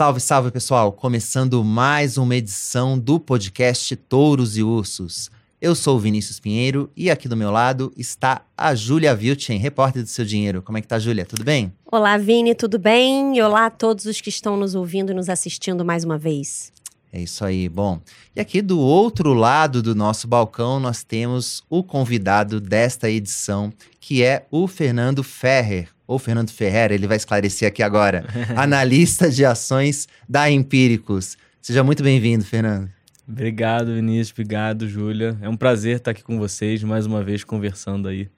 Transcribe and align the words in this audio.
Salve, 0.00 0.18
salve 0.18 0.50
pessoal! 0.50 0.92
Começando 0.92 1.62
mais 1.62 2.16
uma 2.16 2.34
edição 2.34 2.98
do 2.98 3.20
podcast 3.20 3.94
Touros 3.96 4.56
e 4.56 4.62
Ursos. 4.62 5.30
Eu 5.60 5.74
sou 5.74 5.98
o 5.98 6.00
Vinícius 6.00 6.40
Pinheiro 6.40 6.90
e 6.96 7.10
aqui 7.10 7.28
do 7.28 7.36
meu 7.36 7.50
lado 7.50 7.92
está 7.98 8.40
a 8.56 8.74
Júlia 8.74 9.14
Vilchen, 9.14 9.58
repórter 9.58 10.02
do 10.02 10.08
Seu 10.08 10.24
Dinheiro. 10.24 10.62
Como 10.62 10.78
é 10.78 10.80
que 10.80 10.88
tá, 10.88 10.98
Júlia? 10.98 11.26
Tudo 11.26 11.44
bem? 11.44 11.70
Olá, 11.84 12.16
Vini, 12.16 12.54
tudo 12.54 12.78
bem? 12.78 13.36
E 13.36 13.42
olá 13.42 13.66
a 13.66 13.70
todos 13.70 14.06
os 14.06 14.22
que 14.22 14.30
estão 14.30 14.56
nos 14.56 14.74
ouvindo 14.74 15.12
e 15.12 15.14
nos 15.14 15.28
assistindo 15.28 15.84
mais 15.84 16.02
uma 16.02 16.16
vez. 16.16 16.72
É 17.12 17.20
isso 17.20 17.44
aí. 17.44 17.68
Bom, 17.68 18.00
e 18.34 18.40
aqui 18.40 18.62
do 18.62 18.78
outro 18.78 19.34
lado 19.34 19.82
do 19.82 19.94
nosso 19.94 20.26
balcão 20.26 20.80
nós 20.80 21.04
temos 21.04 21.62
o 21.68 21.82
convidado 21.82 22.58
desta 22.58 23.10
edição, 23.10 23.70
que 24.00 24.22
é 24.22 24.46
o 24.50 24.66
Fernando 24.66 25.22
Ferrer, 25.22 25.90
ou 26.10 26.18
Fernando 26.18 26.50
Ferreira, 26.50 26.92
ele 26.92 27.06
vai 27.06 27.16
esclarecer 27.16 27.68
aqui 27.68 27.84
agora, 27.84 28.24
analista 28.56 29.30
de 29.30 29.44
ações 29.44 30.08
da 30.28 30.50
Empíricos. 30.50 31.38
Seja 31.62 31.84
muito 31.84 32.02
bem-vindo, 32.02 32.44
Fernando. 32.44 32.90
Obrigado, 33.28 33.94
Vinícius. 33.94 34.32
Obrigado, 34.32 34.88
Júlia. 34.88 35.38
É 35.40 35.48
um 35.48 35.56
prazer 35.56 35.98
estar 35.98 36.10
aqui 36.10 36.24
com 36.24 36.36
vocês, 36.36 36.82
mais 36.82 37.06
uma 37.06 37.22
vez, 37.22 37.44
conversando 37.44 38.08
aí 38.08 38.28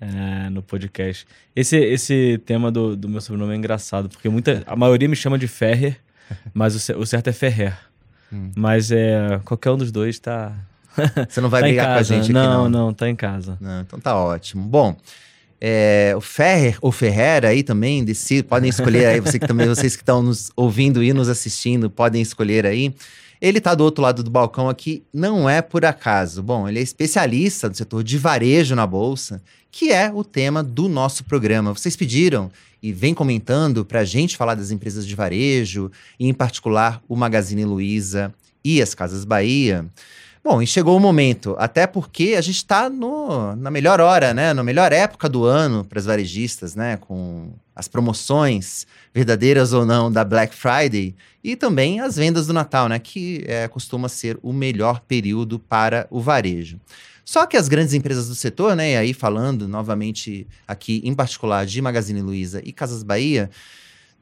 é, 0.00 0.48
no 0.48 0.62
podcast. 0.62 1.26
Esse, 1.54 1.76
esse 1.76 2.40
tema 2.46 2.72
do, 2.72 2.96
do 2.96 3.06
meu 3.06 3.20
sobrenome 3.20 3.52
é 3.52 3.56
engraçado, 3.58 4.08
porque 4.08 4.30
muita, 4.30 4.62
a 4.66 4.74
maioria 4.74 5.06
me 5.06 5.14
chama 5.14 5.38
de 5.38 5.46
Ferrer, 5.46 6.00
mas 6.54 6.88
o, 6.88 7.00
o 7.00 7.04
certo 7.04 7.28
é 7.28 7.34
Ferrer. 7.34 7.76
Hum. 8.32 8.50
Mas 8.56 8.90
é, 8.90 9.38
qualquer 9.44 9.72
um 9.72 9.76
dos 9.76 9.92
dois 9.92 10.18
tá. 10.18 10.56
Você 11.28 11.42
não 11.42 11.50
vai 11.50 11.60
tá 11.60 11.66
brigar 11.66 11.86
com 11.86 12.00
a 12.00 12.02
gente 12.02 12.22
aqui, 12.22 12.32
não? 12.32 12.70
Não, 12.70 12.86
não, 12.86 12.94
tá 12.94 13.10
em 13.10 13.16
casa. 13.16 13.58
Não, 13.60 13.82
então 13.82 14.00
tá 14.00 14.16
ótimo. 14.16 14.66
Bom. 14.66 14.96
É, 15.60 16.14
o 16.16 16.20
Ferrer 16.20 16.78
ou 16.80 16.90
Ferreira 16.90 17.48
aí 17.48 17.62
também, 17.62 18.04
podem 18.48 18.70
escolher 18.70 19.06
aí, 19.06 19.20
você 19.20 19.38
que 19.38 19.46
também, 19.46 19.68
vocês 19.68 19.94
que 19.94 20.02
estão 20.02 20.22
nos 20.22 20.50
ouvindo 20.56 21.02
e 21.02 21.12
nos 21.12 21.28
assistindo, 21.28 21.90
podem 21.90 22.22
escolher 22.22 22.64
aí. 22.64 22.94
Ele 23.40 23.58
está 23.58 23.74
do 23.74 23.84
outro 23.84 24.02
lado 24.02 24.22
do 24.22 24.30
balcão 24.30 24.68
aqui, 24.68 25.02
não 25.12 25.48
é 25.48 25.62
por 25.62 25.84
acaso. 25.84 26.42
Bom, 26.42 26.68
ele 26.68 26.78
é 26.78 26.82
especialista 26.82 27.68
no 27.68 27.74
setor 27.74 28.04
de 28.04 28.18
varejo 28.18 28.74
na 28.74 28.86
Bolsa, 28.86 29.42
que 29.70 29.90
é 29.92 30.10
o 30.12 30.24
tema 30.24 30.62
do 30.62 30.88
nosso 30.88 31.24
programa. 31.24 31.72
Vocês 31.72 31.96
pediram 31.96 32.50
e 32.82 32.92
vem 32.92 33.14
comentando 33.14 33.84
para 33.84 34.00
a 34.00 34.04
gente 34.04 34.36
falar 34.36 34.54
das 34.54 34.70
empresas 34.70 35.06
de 35.06 35.14
varejo, 35.14 35.90
e 36.18 36.26
em 36.26 36.34
particular 36.34 37.02
o 37.08 37.16
Magazine 37.16 37.64
Luiza 37.64 38.32
e 38.64 38.80
as 38.80 38.94
Casas 38.94 39.24
Bahia. 39.24 39.86
Bom, 40.42 40.62
e 40.62 40.66
chegou 40.66 40.96
o 40.96 41.00
momento, 41.00 41.54
até 41.58 41.86
porque 41.86 42.34
a 42.36 42.40
gente 42.40 42.56
está 42.56 42.88
na 42.88 43.70
melhor 43.70 44.00
hora, 44.00 44.32
né? 44.32 44.54
Na 44.54 44.64
melhor 44.64 44.90
época 44.90 45.28
do 45.28 45.44
ano 45.44 45.84
para 45.84 45.98
as 45.98 46.06
varejistas, 46.06 46.74
né? 46.74 46.96
Com 46.96 47.52
as 47.76 47.88
promoções, 47.88 48.86
verdadeiras 49.12 49.74
ou 49.74 49.84
não, 49.84 50.10
da 50.10 50.24
Black 50.24 50.54
Friday 50.54 51.14
e 51.44 51.56
também 51.56 52.00
as 52.00 52.16
vendas 52.16 52.46
do 52.46 52.54
Natal, 52.54 52.88
né? 52.88 52.98
Que 52.98 53.44
é, 53.46 53.68
costuma 53.68 54.08
ser 54.08 54.38
o 54.42 54.50
melhor 54.50 55.00
período 55.00 55.58
para 55.58 56.06
o 56.10 56.22
varejo. 56.22 56.80
Só 57.22 57.44
que 57.44 57.58
as 57.58 57.68
grandes 57.68 57.92
empresas 57.92 58.26
do 58.26 58.34
setor, 58.34 58.74
né? 58.74 58.92
E 58.92 58.96
aí 58.96 59.12
falando 59.12 59.68
novamente 59.68 60.46
aqui 60.66 61.02
em 61.04 61.14
particular 61.14 61.66
de 61.66 61.82
Magazine 61.82 62.22
Luiza 62.22 62.62
e 62.64 62.72
Casas 62.72 63.02
Bahia, 63.02 63.50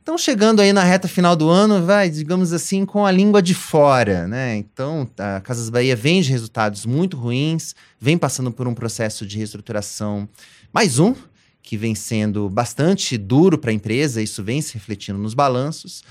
estão 0.08 0.16
chegando 0.16 0.60
aí 0.60 0.72
na 0.72 0.82
reta 0.82 1.06
final 1.06 1.36
do 1.36 1.50
ano, 1.50 1.84
vai, 1.84 2.08
digamos 2.08 2.54
assim, 2.54 2.86
com 2.86 3.04
a 3.04 3.12
língua 3.12 3.42
de 3.42 3.52
fora, 3.52 4.26
né? 4.26 4.56
Então, 4.56 5.06
a 5.18 5.38
Casas 5.42 5.68
Bahia 5.68 5.94
vem 5.94 6.22
de 6.22 6.30
resultados 6.30 6.86
muito 6.86 7.14
ruins, 7.14 7.74
vem 8.00 8.16
passando 8.16 8.50
por 8.50 8.66
um 8.66 8.72
processo 8.72 9.26
de 9.26 9.36
reestruturação, 9.36 10.26
mais 10.72 10.98
um, 10.98 11.14
que 11.60 11.76
vem 11.76 11.94
sendo 11.94 12.48
bastante 12.48 13.18
duro 13.18 13.58
para 13.58 13.70
a 13.70 13.74
empresa, 13.74 14.22
isso 14.22 14.42
vem 14.42 14.62
se 14.62 14.72
refletindo 14.72 15.18
nos 15.18 15.34
balanços. 15.34 16.02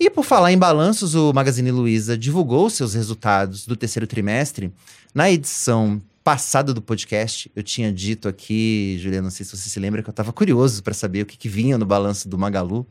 E 0.00 0.08
por 0.08 0.24
falar 0.24 0.50
em 0.50 0.58
balanços, 0.58 1.14
o 1.14 1.30
Magazine 1.34 1.70
Luiza 1.70 2.16
divulgou 2.16 2.70
seus 2.70 2.94
resultados 2.94 3.66
do 3.66 3.76
terceiro 3.76 4.06
trimestre. 4.06 4.72
Na 5.14 5.30
edição 5.30 6.00
passada 6.24 6.72
do 6.72 6.80
podcast, 6.80 7.50
eu 7.54 7.62
tinha 7.62 7.92
dito 7.92 8.28
aqui, 8.28 8.96
Juliana, 8.98 9.24
não 9.24 9.30
sei 9.30 9.44
se 9.44 9.54
você 9.54 9.68
se 9.68 9.78
lembra, 9.78 10.02
que 10.02 10.08
eu 10.08 10.12
estava 10.12 10.32
curioso 10.32 10.82
para 10.82 10.94
saber 10.94 11.20
o 11.20 11.26
que, 11.26 11.36
que 11.36 11.50
vinha 11.50 11.76
no 11.76 11.84
balanço 11.84 12.30
do 12.30 12.38
Magalu. 12.38 12.86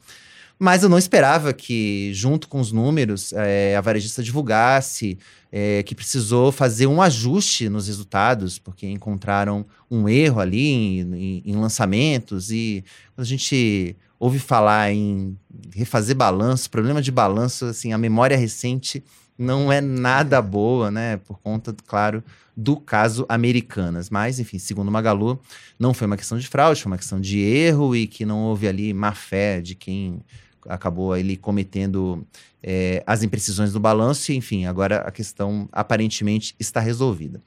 Mas 0.57 0.83
eu 0.83 0.89
não 0.89 0.97
esperava 0.97 1.51
que, 1.53 2.13
junto 2.13 2.47
com 2.47 2.59
os 2.59 2.71
números, 2.71 3.33
é, 3.33 3.75
a 3.75 3.81
varejista 3.81 4.23
divulgasse 4.23 5.17
é, 5.51 5.83
que 5.83 5.93
precisou 5.93 6.51
fazer 6.51 6.87
um 6.87 7.01
ajuste 7.01 7.67
nos 7.67 7.87
resultados, 7.87 8.57
porque 8.57 8.87
encontraram 8.87 9.65
um 9.91 10.07
erro 10.07 10.39
ali 10.39 10.67
em, 10.67 10.99
em, 11.15 11.43
em 11.45 11.55
lançamentos. 11.55 12.51
E 12.51 12.83
quando 13.13 13.25
a 13.25 13.29
gente 13.29 13.95
ouve 14.19 14.39
falar 14.39 14.91
em 14.91 15.37
refazer 15.73 16.15
balanço, 16.15 16.69
problema 16.69 17.01
de 17.01 17.11
balanço, 17.11 17.65
assim, 17.65 17.91
a 17.91 17.97
memória 17.97 18.37
recente 18.37 19.03
não 19.37 19.71
é 19.71 19.81
nada 19.81 20.41
boa, 20.41 20.89
né? 20.89 21.17
Por 21.17 21.37
conta, 21.39 21.75
claro, 21.85 22.23
do 22.55 22.77
caso 22.77 23.25
Americanas. 23.27 24.09
Mas, 24.09 24.39
enfim, 24.39 24.57
segundo 24.57 24.89
Magalu, 24.89 25.39
não 25.77 25.93
foi 25.93 26.07
uma 26.07 26.17
questão 26.17 26.37
de 26.37 26.47
fraude, 26.47 26.81
foi 26.81 26.91
uma 26.91 26.97
questão 26.97 27.19
de 27.19 27.39
erro 27.39 27.95
e 27.95 28.07
que 28.07 28.25
não 28.25 28.43
houve 28.43 28.67
ali 28.67 28.93
má 28.93 29.13
fé 29.13 29.61
de 29.61 29.75
quem 29.75 30.21
acabou 30.67 31.15
ele 31.15 31.37
cometendo 31.37 32.25
é, 32.61 33.03
as 33.05 33.23
imprecisões 33.23 33.71
do 33.71 33.79
balanço, 33.79 34.31
e, 34.31 34.35
enfim, 34.35 34.65
agora 34.65 34.97
a 34.97 35.11
questão 35.11 35.69
aparentemente 35.71 36.55
está 36.59 36.79
resolvida. 36.79 37.41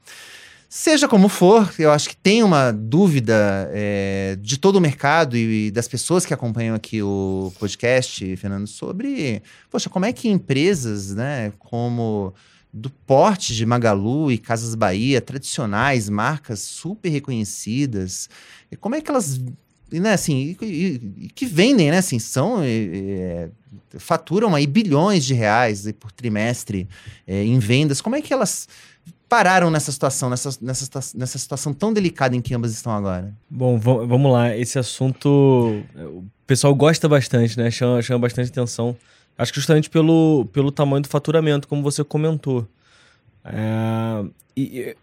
Seja 0.68 1.08
como 1.08 1.30
for, 1.30 1.72
eu 1.78 1.90
acho 1.90 2.10
que 2.10 2.16
tem 2.16 2.42
uma 2.42 2.70
dúvida 2.70 3.70
é, 3.72 4.36
de 4.38 4.58
todo 4.58 4.76
o 4.76 4.80
mercado 4.80 5.34
e 5.34 5.70
das 5.70 5.88
pessoas 5.88 6.26
que 6.26 6.34
acompanham 6.34 6.76
aqui 6.76 7.02
o 7.02 7.50
podcast, 7.58 8.36
Fernando, 8.36 8.66
sobre, 8.66 9.42
poxa, 9.70 9.88
como 9.88 10.04
é 10.04 10.12
que 10.12 10.28
empresas, 10.28 11.14
né, 11.14 11.52
como 11.58 12.34
do 12.70 12.90
porte 12.90 13.54
de 13.54 13.64
Magalu 13.64 14.30
e 14.30 14.36
Casas 14.36 14.74
Bahia, 14.74 15.22
tradicionais, 15.22 16.10
marcas 16.10 16.60
super 16.60 17.08
reconhecidas, 17.08 18.28
como 18.78 18.94
é 18.94 19.00
que 19.00 19.10
elas 19.10 19.36
e, 19.36 19.67
né, 19.92 20.12
assim, 20.12 20.56
e, 20.60 20.66
e, 20.66 21.28
que 21.34 21.46
vendem, 21.46 21.90
né, 21.90 21.98
assim, 21.98 22.18
são, 22.18 22.60
é, 22.62 23.48
faturam 23.98 24.54
aí 24.54 24.66
bilhões 24.66 25.24
de 25.24 25.34
reais 25.34 25.90
por 25.98 26.12
trimestre 26.12 26.88
é, 27.26 27.42
em 27.44 27.58
vendas. 27.58 28.00
Como 28.00 28.16
é 28.16 28.20
que 28.20 28.32
elas 28.32 28.68
pararam 29.28 29.70
nessa 29.70 29.92
situação, 29.92 30.30
nessa, 30.30 30.50
nessa, 30.60 30.88
nessa 31.14 31.38
situação 31.38 31.72
tão 31.72 31.92
delicada 31.92 32.34
em 32.34 32.40
que 32.40 32.54
ambas 32.54 32.72
estão 32.72 32.92
agora? 32.92 33.32
Bom, 33.48 33.78
vamos 33.78 34.32
lá. 34.32 34.56
Esse 34.56 34.78
assunto 34.78 35.28
o 35.96 36.24
pessoal 36.46 36.74
gosta 36.74 37.08
bastante, 37.08 37.58
né? 37.58 37.70
Chama, 37.70 38.00
chama 38.02 38.20
bastante 38.20 38.50
atenção. 38.50 38.96
Acho 39.36 39.52
que 39.52 39.60
justamente 39.60 39.88
pelo, 39.88 40.46
pelo 40.52 40.72
tamanho 40.72 41.02
do 41.02 41.08
faturamento, 41.08 41.68
como 41.68 41.82
você 41.82 42.02
comentou. 42.02 42.66
É, 43.44 44.24
e 44.56 44.96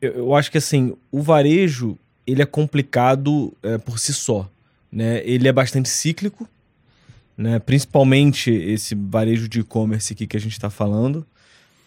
eu, 0.00 0.12
eu 0.12 0.34
acho 0.34 0.50
que 0.50 0.58
assim, 0.58 0.96
o 1.10 1.20
varejo 1.20 1.98
ele 2.30 2.42
é 2.42 2.46
complicado 2.46 3.52
é, 3.62 3.78
por 3.78 3.98
si 3.98 4.12
só. 4.12 4.48
Né? 4.90 5.22
Ele 5.24 5.48
é 5.48 5.52
bastante 5.52 5.88
cíclico, 5.88 6.48
né? 7.36 7.58
principalmente 7.58 8.50
esse 8.50 8.94
varejo 8.94 9.48
de 9.48 9.60
e-commerce 9.60 10.12
aqui 10.12 10.26
que 10.26 10.36
a 10.36 10.40
gente 10.40 10.52
está 10.52 10.70
falando. 10.70 11.26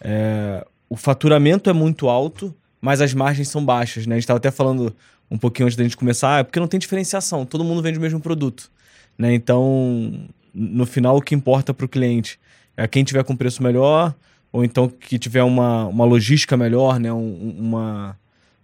É, 0.00 0.66
o 0.88 0.96
faturamento 0.96 1.68
é 1.68 1.72
muito 1.72 2.08
alto, 2.08 2.54
mas 2.80 3.00
as 3.00 3.14
margens 3.14 3.48
são 3.48 3.64
baixas. 3.64 4.06
Né? 4.06 4.14
A 4.14 4.18
gente 4.18 4.24
estava 4.24 4.38
até 4.38 4.50
falando 4.50 4.94
um 5.30 5.38
pouquinho 5.38 5.66
antes 5.66 5.76
da 5.76 5.84
gente 5.84 5.96
começar, 5.96 6.40
é 6.40 6.44
porque 6.44 6.60
não 6.60 6.68
tem 6.68 6.78
diferenciação, 6.78 7.46
todo 7.46 7.64
mundo 7.64 7.82
vende 7.82 7.98
o 7.98 8.00
mesmo 8.00 8.20
produto. 8.20 8.70
Né? 9.18 9.34
Então, 9.34 10.28
no 10.52 10.86
final, 10.86 11.16
o 11.16 11.22
que 11.22 11.34
importa 11.34 11.72
para 11.72 11.86
o 11.86 11.88
cliente 11.88 12.38
é 12.76 12.86
quem 12.86 13.04
tiver 13.04 13.24
com 13.24 13.36
preço 13.36 13.62
melhor, 13.62 14.14
ou 14.52 14.64
então 14.64 14.88
que 14.88 15.18
tiver 15.18 15.42
uma, 15.42 15.86
uma 15.86 16.04
logística 16.04 16.56
melhor, 16.56 17.00
né? 17.00 17.12
Um, 17.12 17.56
uma, 17.58 18.16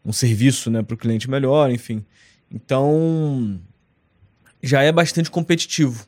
um 0.04 0.12
serviço 0.12 0.70
né, 0.70 0.82
para 0.82 0.94
o 0.94 0.98
cliente 0.98 1.28
melhor, 1.28 1.70
enfim. 1.70 2.04
Então, 2.50 3.60
já 4.62 4.82
é 4.82 4.90
bastante 4.90 5.30
competitivo, 5.30 6.06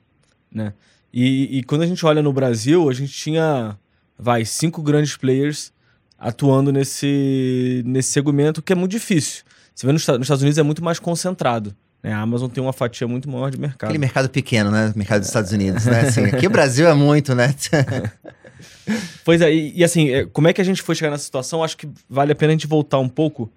né? 0.51 0.73
E, 1.13 1.59
e, 1.59 1.63
quando 1.65 1.83
a 1.83 1.87
gente 1.87 2.05
olha 2.07 2.23
no 2.23 2.33
Brasil, 2.33 2.89
a 2.89 2.93
gente 2.95 3.13
tinha, 3.13 3.77
vai, 4.19 4.47
cinco 4.47 4.81
grandes 4.81 5.15
players 5.15 5.71
atuando 6.19 6.73
nesse, 6.73 7.83
nesse 7.85 8.13
segmento 8.13 8.63
que 8.63 8.73
é 8.73 8.77
muito 8.77 8.93
difícil. 8.93 9.45
Você 9.75 9.87
vê 9.87 9.93
nos, 9.93 10.07
nos 10.07 10.23
Estados 10.23 10.43
Unidos 10.43 10.57
é 10.57 10.63
muito 10.63 10.83
mais 10.83 10.99
concentrado. 10.99 11.77
Né? 12.03 12.13
A 12.13 12.21
Amazon 12.21 12.49
tem 12.49 12.63
uma 12.63 12.73
fatia 12.73 13.07
muito 13.07 13.29
maior 13.29 13.51
de 13.51 13.59
mercado. 13.59 13.91
Aquele 13.91 13.99
mercado 13.99 14.29
pequeno, 14.31 14.71
né? 14.71 14.93
Mercado 14.97 15.21
dos 15.21 15.29
Estados 15.29 15.53
Unidos, 15.53 15.85
né? 15.85 16.01
Assim, 16.01 16.25
aqui 16.25 16.47
o 16.47 16.51
Brasil 16.51 16.89
é 16.89 16.95
muito, 16.95 17.35
né? 17.35 17.55
pois 19.25 19.41
é, 19.41 19.53
e, 19.53 19.79
e, 19.79 19.85
assim, 19.85 20.11
é, 20.11 20.25
como 20.25 20.49
é 20.49 20.53
que 20.53 20.61
a 20.61 20.65
gente 20.65 20.81
foi 20.81 20.95
chegar 20.95 21.11
nessa 21.11 21.25
situação? 21.25 21.63
Acho 21.63 21.77
que 21.77 21.89
vale 22.09 22.33
a 22.33 22.35
pena 22.35 22.53
a 22.53 22.55
gente 22.55 22.67
voltar 22.67 22.99
um 22.99 23.09
pouco 23.09 23.53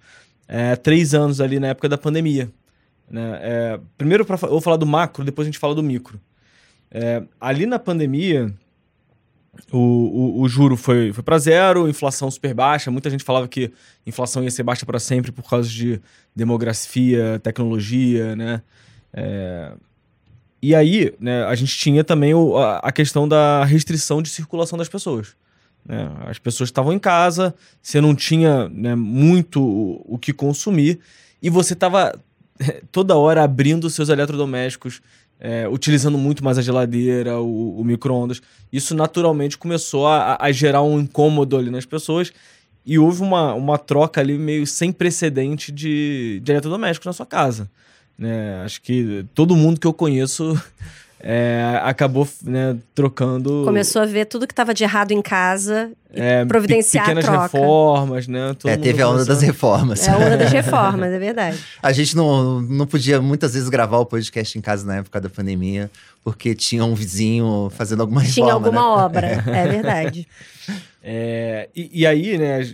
é, 0.47 0.75
três 0.75 1.13
anos 1.13 1.41
ali 1.41 1.59
na 1.59 1.67
época 1.67 1.89
da 1.89 1.97
pandemia. 1.97 2.49
Né? 3.09 3.39
É, 3.41 3.79
primeiro, 3.97 4.25
pra, 4.25 4.37
eu 4.43 4.49
vou 4.49 4.61
falar 4.61 4.77
do 4.77 4.85
macro, 4.85 5.23
depois 5.23 5.45
a 5.45 5.49
gente 5.49 5.59
fala 5.59 5.75
do 5.75 5.83
micro. 5.83 6.19
É, 6.91 7.23
ali 7.39 7.65
na 7.65 7.77
pandemia, 7.77 8.53
o, 9.71 9.77
o, 9.77 10.41
o, 10.41 10.49
juro 10.49 10.77
foi, 10.77 11.11
foi 11.13 11.23
para 11.23 11.37
zero, 11.37 11.89
inflação 11.89 12.29
super 12.29 12.53
baixa. 12.53 12.91
Muita 12.91 13.09
gente 13.09 13.23
falava 13.23 13.47
que 13.47 13.71
inflação 14.05 14.43
ia 14.43 14.51
ser 14.51 14.63
baixa 14.63 14.85
para 14.85 14.99
sempre 14.99 15.31
por 15.31 15.47
causa 15.49 15.69
de 15.69 16.01
demografia, 16.35 17.39
tecnologia, 17.43 18.35
né? 18.35 18.61
É, 19.13 19.71
E 20.61 20.75
aí, 20.75 21.13
né, 21.19 21.43
a 21.45 21.55
gente 21.55 21.77
tinha 21.77 22.03
também 22.03 22.33
o, 22.33 22.57
a, 22.57 22.77
a, 22.79 22.91
questão 22.91 23.27
da 23.27 23.63
restrição 23.63 24.21
de 24.21 24.29
circulação 24.29 24.77
das 24.77 24.89
pessoas. 24.89 25.35
Né? 25.85 26.11
As 26.25 26.39
pessoas 26.39 26.69
estavam 26.69 26.91
em 26.91 26.99
casa, 26.99 27.53
você 27.81 28.01
não 28.01 28.15
tinha 28.15 28.67
né, 28.69 28.95
muito 28.95 29.61
o, 29.61 30.15
o, 30.15 30.17
que 30.17 30.33
consumir 30.33 30.99
e 31.41 31.49
você 31.49 31.73
estava 31.73 32.19
toda 32.91 33.15
hora 33.15 33.43
abrindo 33.43 33.89
seus 33.89 34.09
eletrodomésticos, 34.09 35.01
é, 35.39 35.67
utilizando 35.67 36.17
muito 36.17 36.43
mais 36.43 36.57
a 36.57 36.61
geladeira, 36.61 37.39
o, 37.39 37.79
o 37.79 37.83
micro-ondas. 37.83 38.41
Isso 38.71 38.95
naturalmente 38.95 39.57
começou 39.57 40.07
a, 40.07 40.37
a, 40.39 40.51
gerar 40.51 40.81
um 40.81 40.99
incômodo 40.99 41.57
ali 41.57 41.69
nas 41.69 41.85
pessoas 41.85 42.31
e 42.85 42.97
houve 42.97 43.21
uma, 43.21 43.53
uma 43.53 43.77
troca 43.77 44.21
ali 44.21 44.37
meio 44.37 44.65
sem 44.65 44.91
precedente 44.91 45.71
de, 45.71 46.39
de 46.43 46.51
eletrodomésticos 46.51 47.05
na 47.05 47.13
sua 47.13 47.25
casa. 47.25 47.69
Né? 48.17 48.61
Acho 48.63 48.81
que 48.81 49.25
todo 49.33 49.55
mundo 49.55 49.79
que 49.79 49.87
eu 49.87 49.93
conheço 49.93 50.59
é, 51.27 51.79
acabou 51.81 52.27
né, 52.43 52.77
trocando. 52.93 53.63
Começou 53.65 54.03
a 54.03 54.05
ver 54.05 54.25
tudo 54.25 54.45
que 54.45 54.53
estava 54.53 54.75
de 54.75 54.83
errado 54.83 55.09
em 55.09 55.23
casa 55.23 55.91
e 56.13 56.21
é, 56.21 56.45
providenciar 56.45 57.03
pequenas 57.03 57.25
a 57.25 57.31
troca. 57.31 57.43
reformas, 57.47 58.27
né? 58.27 58.55
Todo 58.59 58.69
é, 58.69 58.77
teve 58.77 59.01
a 59.01 59.09
onda 59.09 59.25
das 59.25 59.41
reformas. 59.41 60.07
É 60.07 60.11
a 60.11 60.17
onda 60.17 60.37
das 60.37 60.51
reformas, 60.53 61.11
é 61.11 61.17
verdade. 61.17 61.57
A 61.81 61.91
gente 61.91 62.15
não, 62.15 62.61
não 62.61 62.85
podia 62.85 63.19
muitas 63.19 63.55
vezes 63.55 63.69
gravar 63.69 63.97
o 63.97 64.05
podcast 64.05 64.55
em 64.55 64.61
casa 64.61 64.85
na 64.85 64.97
época 64.97 65.19
da 65.19 65.27
pandemia, 65.27 65.89
porque 66.23 66.53
tinha 66.53 66.85
um 66.85 66.93
vizinho 66.93 67.71
fazendo 67.75 68.01
alguma 68.01 68.21
reforma. 68.21 68.45
Tinha 68.47 68.53
alguma 68.53 68.81
né? 68.81 69.03
obra, 69.03 69.27
é 69.47 69.65
verdade. 69.67 70.27
É, 71.03 71.69
e, 71.75 72.01
e 72.01 72.05
aí, 72.05 72.37
né, 72.37 72.71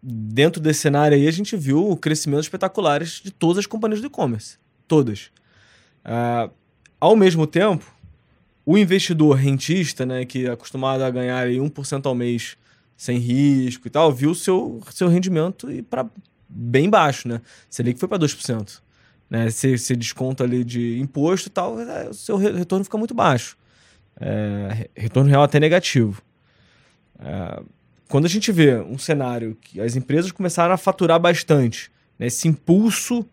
dentro 0.00 0.62
desse 0.62 0.78
cenário 0.78 1.16
aí, 1.16 1.26
a 1.26 1.32
gente 1.32 1.56
viu 1.56 1.96
crescimentos 1.96 2.46
espetaculares 2.46 3.20
de 3.24 3.32
todas 3.32 3.58
as 3.58 3.66
companhias 3.66 4.00
do 4.00 4.06
e-commerce. 4.06 4.56
Todas. 4.86 5.32
Uh, 6.06 6.48
ao 7.02 7.16
mesmo 7.16 7.48
tempo, 7.48 7.84
o 8.64 8.78
investidor 8.78 9.34
rentista, 9.34 10.06
né, 10.06 10.24
que 10.24 10.46
é 10.46 10.52
acostumado 10.52 11.02
a 11.02 11.10
ganhar 11.10 11.38
aí 11.38 11.56
1% 11.56 12.06
ao 12.06 12.14
mês 12.14 12.56
sem 12.96 13.18
risco 13.18 13.88
e 13.88 13.90
tal, 13.90 14.12
viu 14.12 14.36
seu, 14.36 14.80
seu 14.92 15.08
rendimento 15.08 15.68
ir 15.68 15.82
para 15.82 16.06
bem 16.48 16.88
baixo, 16.88 17.26
né? 17.26 17.40
Selic 17.68 17.98
foi 17.98 18.08
para 18.08 18.20
2%. 18.20 18.80
Né? 19.28 19.50
Você, 19.50 19.76
você 19.76 19.96
desconta 19.96 20.44
ali 20.44 20.62
de 20.62 21.00
imposto 21.00 21.48
e 21.48 21.50
tal, 21.50 21.80
é, 21.80 22.10
o 22.10 22.14
seu 22.14 22.36
retorno 22.36 22.84
fica 22.84 22.96
muito 22.96 23.14
baixo. 23.14 23.58
É, 24.20 24.88
retorno 24.94 25.28
real 25.28 25.42
até 25.42 25.58
negativo. 25.58 26.22
É, 27.18 27.62
quando 28.06 28.26
a 28.26 28.28
gente 28.28 28.52
vê 28.52 28.76
um 28.76 28.96
cenário 28.96 29.58
que 29.60 29.80
as 29.80 29.96
empresas 29.96 30.30
começaram 30.30 30.72
a 30.72 30.76
faturar 30.76 31.18
bastante, 31.18 31.90
né, 32.16 32.28
esse 32.28 32.46
impulso 32.46 33.26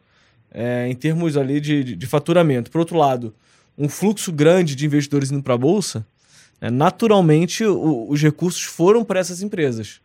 é, 0.49 0.87
em 0.87 0.95
termos 0.95 1.37
ali 1.37 1.61
de, 1.61 1.83
de, 1.83 1.95
de, 1.95 2.07
faturamento. 2.07 2.71
Por 2.71 2.79
outro 2.79 2.97
lado, 2.97 3.35
um 3.79 3.87
fluxo 3.87 4.31
grande 4.33 4.75
de 4.75 4.85
investidores 4.85 5.31
indo 5.31 5.41
para 5.41 5.53
a 5.53 5.57
Bolsa, 5.57 6.05
né, 6.59 6.69
naturalmente 6.69 7.63
o, 7.63 8.09
os 8.09 8.21
recursos 8.21 8.61
foram 8.63 9.05
para 9.05 9.21
essas 9.21 9.41
empresas. 9.41 10.01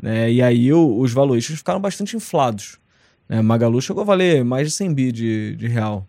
Né, 0.00 0.32
e 0.32 0.40
aí 0.40 0.72
o, 0.72 1.00
os 1.00 1.12
valuations 1.12 1.58
ficaram 1.58 1.80
bastante 1.80 2.16
inflados. 2.16 2.78
Né, 3.28 3.42
Magalu 3.42 3.82
chegou 3.82 4.02
a 4.02 4.06
valer 4.06 4.44
mais 4.44 4.68
de 4.68 4.74
100 4.74 4.94
bi 4.94 5.10
de, 5.10 5.56
de 5.56 5.66
real. 5.66 6.06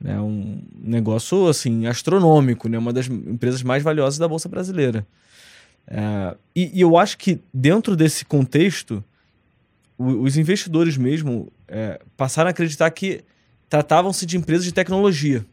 Né, 0.00 0.18
um 0.18 0.62
negócio 0.74 1.46
assim 1.46 1.86
astronômico, 1.86 2.68
né, 2.68 2.78
uma 2.78 2.92
das 2.92 3.06
empresas 3.06 3.62
mais 3.62 3.82
valiosas 3.82 4.18
da 4.18 4.26
Bolsa 4.26 4.48
Brasileira. 4.48 5.06
É, 5.86 6.34
e, 6.54 6.78
e, 6.78 6.80
eu 6.80 6.96
acho 6.96 7.16
que 7.16 7.38
dentro 7.54 7.94
desse 7.94 8.24
contexto, 8.24 9.04
o, 9.96 10.22
os 10.22 10.36
investidores 10.36 10.96
mesmo 10.96 11.52
é, 11.68 12.00
passaram 12.16 12.48
a 12.48 12.50
acreditar 12.50 12.90
que 12.90 13.22
tratavam-se 13.68 14.26
de 14.26 14.36
empresas 14.36 14.64
de 14.64 14.72
tecnologia, 14.72 15.44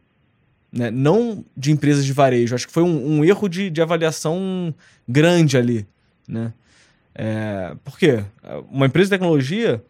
né? 0.74 0.90
não 0.90 1.46
de 1.56 1.72
empresas 1.72 2.04
de 2.04 2.12
varejo. 2.12 2.56
Acho 2.56 2.66
que 2.66 2.74
foi 2.74 2.82
um, 2.82 3.20
um 3.20 3.24
erro 3.24 3.48
de, 3.48 3.70
de, 3.70 3.82
avaliação 3.82 4.74
grande 5.08 5.56
ali. 5.56 5.86
Né? 6.28 6.52
É, 7.14 7.76
por 7.84 7.98
quê? 7.98 8.24
Uma 8.72 8.88
empresa 8.88 9.06
de 9.06 9.12
tecnologia, 9.12 9.84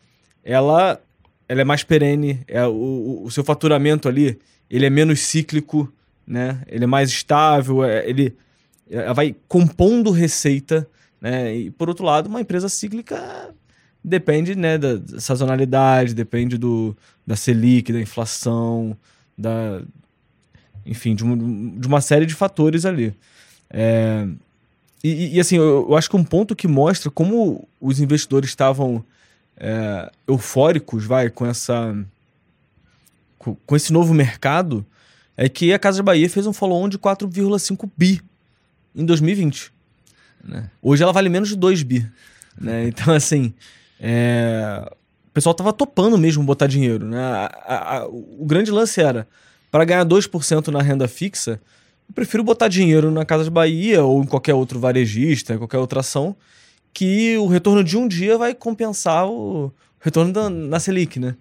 ela, 0.43 0.99
ela 1.47 1.61
é 1.61 1.63
mais 1.63 1.83
perene, 1.83 2.41
é, 2.47 2.67
o, 2.67 3.21
o 3.23 3.31
seu 3.31 3.43
faturamento 3.43 4.09
ali 4.09 4.37
ele 4.69 4.85
é 4.85 4.89
menos 4.89 5.21
cíclico, 5.21 5.91
né? 6.27 6.61
ele 6.67 6.83
é 6.83 6.87
mais 6.87 7.09
estável, 7.09 7.83
é, 7.83 8.07
ele 8.09 8.35
ela 8.89 9.13
vai 9.13 9.35
compondo 9.47 10.11
receita, 10.11 10.87
né? 11.19 11.55
E 11.55 11.71
por 11.71 11.89
outro 11.89 12.05
lado, 12.05 12.27
uma 12.27 12.41
empresa 12.41 12.67
cíclica 12.67 13.53
depende, 14.03 14.55
né, 14.55 14.77
da 14.77 14.99
sazonalidade, 15.19 16.13
depende 16.13 16.57
do 16.57 16.95
da 17.25 17.37
Selic, 17.37 17.93
da 17.93 18.01
inflação, 18.01 18.97
da 19.37 19.81
enfim, 20.85 21.15
de, 21.15 21.23
um, 21.23 21.79
de 21.79 21.87
uma 21.87 22.01
série 22.01 22.25
de 22.25 22.33
fatores 22.33 22.85
ali. 22.85 23.13
É, 23.69 24.27
e, 25.03 25.35
e, 25.35 25.39
assim, 25.39 25.57
eu, 25.57 25.87
eu, 25.89 25.97
acho 25.97 26.09
que 26.09 26.15
um 26.15 26.23
ponto 26.23 26.55
que 26.55 26.67
mostra 26.67 27.11
como 27.11 27.67
os 27.81 27.99
investidores 27.99 28.49
estavam 28.49 29.03
é, 29.57 30.09
eufóricos, 30.27 31.05
vai, 31.05 31.29
com 31.29 31.45
essa 31.45 31.93
com, 33.37 33.55
com 33.65 33.75
esse 33.75 33.91
novo 33.91 34.13
mercado, 34.13 34.85
é 35.35 35.49
que 35.49 35.73
a 35.73 35.79
Casa 35.79 35.97
de 35.97 36.03
Bahia 36.03 36.29
fez 36.29 36.47
um 36.47 36.53
follow-on 36.53 36.87
de 36.87 36.97
4,5 36.97 37.89
bi 37.97 38.21
em 38.95 39.05
2020. 39.05 39.73
Né? 40.43 40.69
Hoje 40.81 41.03
ela 41.03 41.11
vale 41.11 41.29
menos 41.29 41.49
de 41.49 41.55
2 41.55 41.83
bi. 41.83 42.09
Né? 42.59 42.87
Então, 42.87 43.13
assim, 43.13 43.53
é... 43.99 44.89
o 45.27 45.31
pessoal 45.31 45.53
tava 45.53 45.73
topando 45.73 46.17
mesmo 46.17 46.43
botar 46.43 46.67
dinheiro. 46.67 47.05
Né? 47.07 47.19
A, 47.19 47.45
a, 47.65 47.97
a, 47.97 48.07
o 48.07 48.45
grande 48.45 48.71
lance 48.71 49.01
era, 49.01 49.27
para 49.73 49.85
ganhar 49.85 50.05
2% 50.05 50.67
na 50.67 50.83
renda 50.83 51.07
fixa, 51.07 51.59
eu 52.07 52.13
prefiro 52.13 52.43
botar 52.43 52.67
dinheiro 52.67 53.09
na 53.09 53.25
Casa 53.25 53.45
de 53.45 53.49
Bahia 53.49 54.03
ou 54.03 54.21
em 54.21 54.27
qualquer 54.27 54.53
outro 54.53 54.79
varejista, 54.79 55.57
qualquer 55.57 55.79
outra 55.79 56.01
ação, 56.01 56.35
que 56.93 57.35
o 57.39 57.47
retorno 57.47 57.83
de 57.83 57.97
um 57.97 58.07
dia 58.07 58.37
vai 58.37 58.53
compensar 58.53 59.27
o 59.27 59.73
retorno 59.99 60.31
da, 60.31 60.47
na 60.47 60.79
Selic, 60.79 61.19
né? 61.19 61.35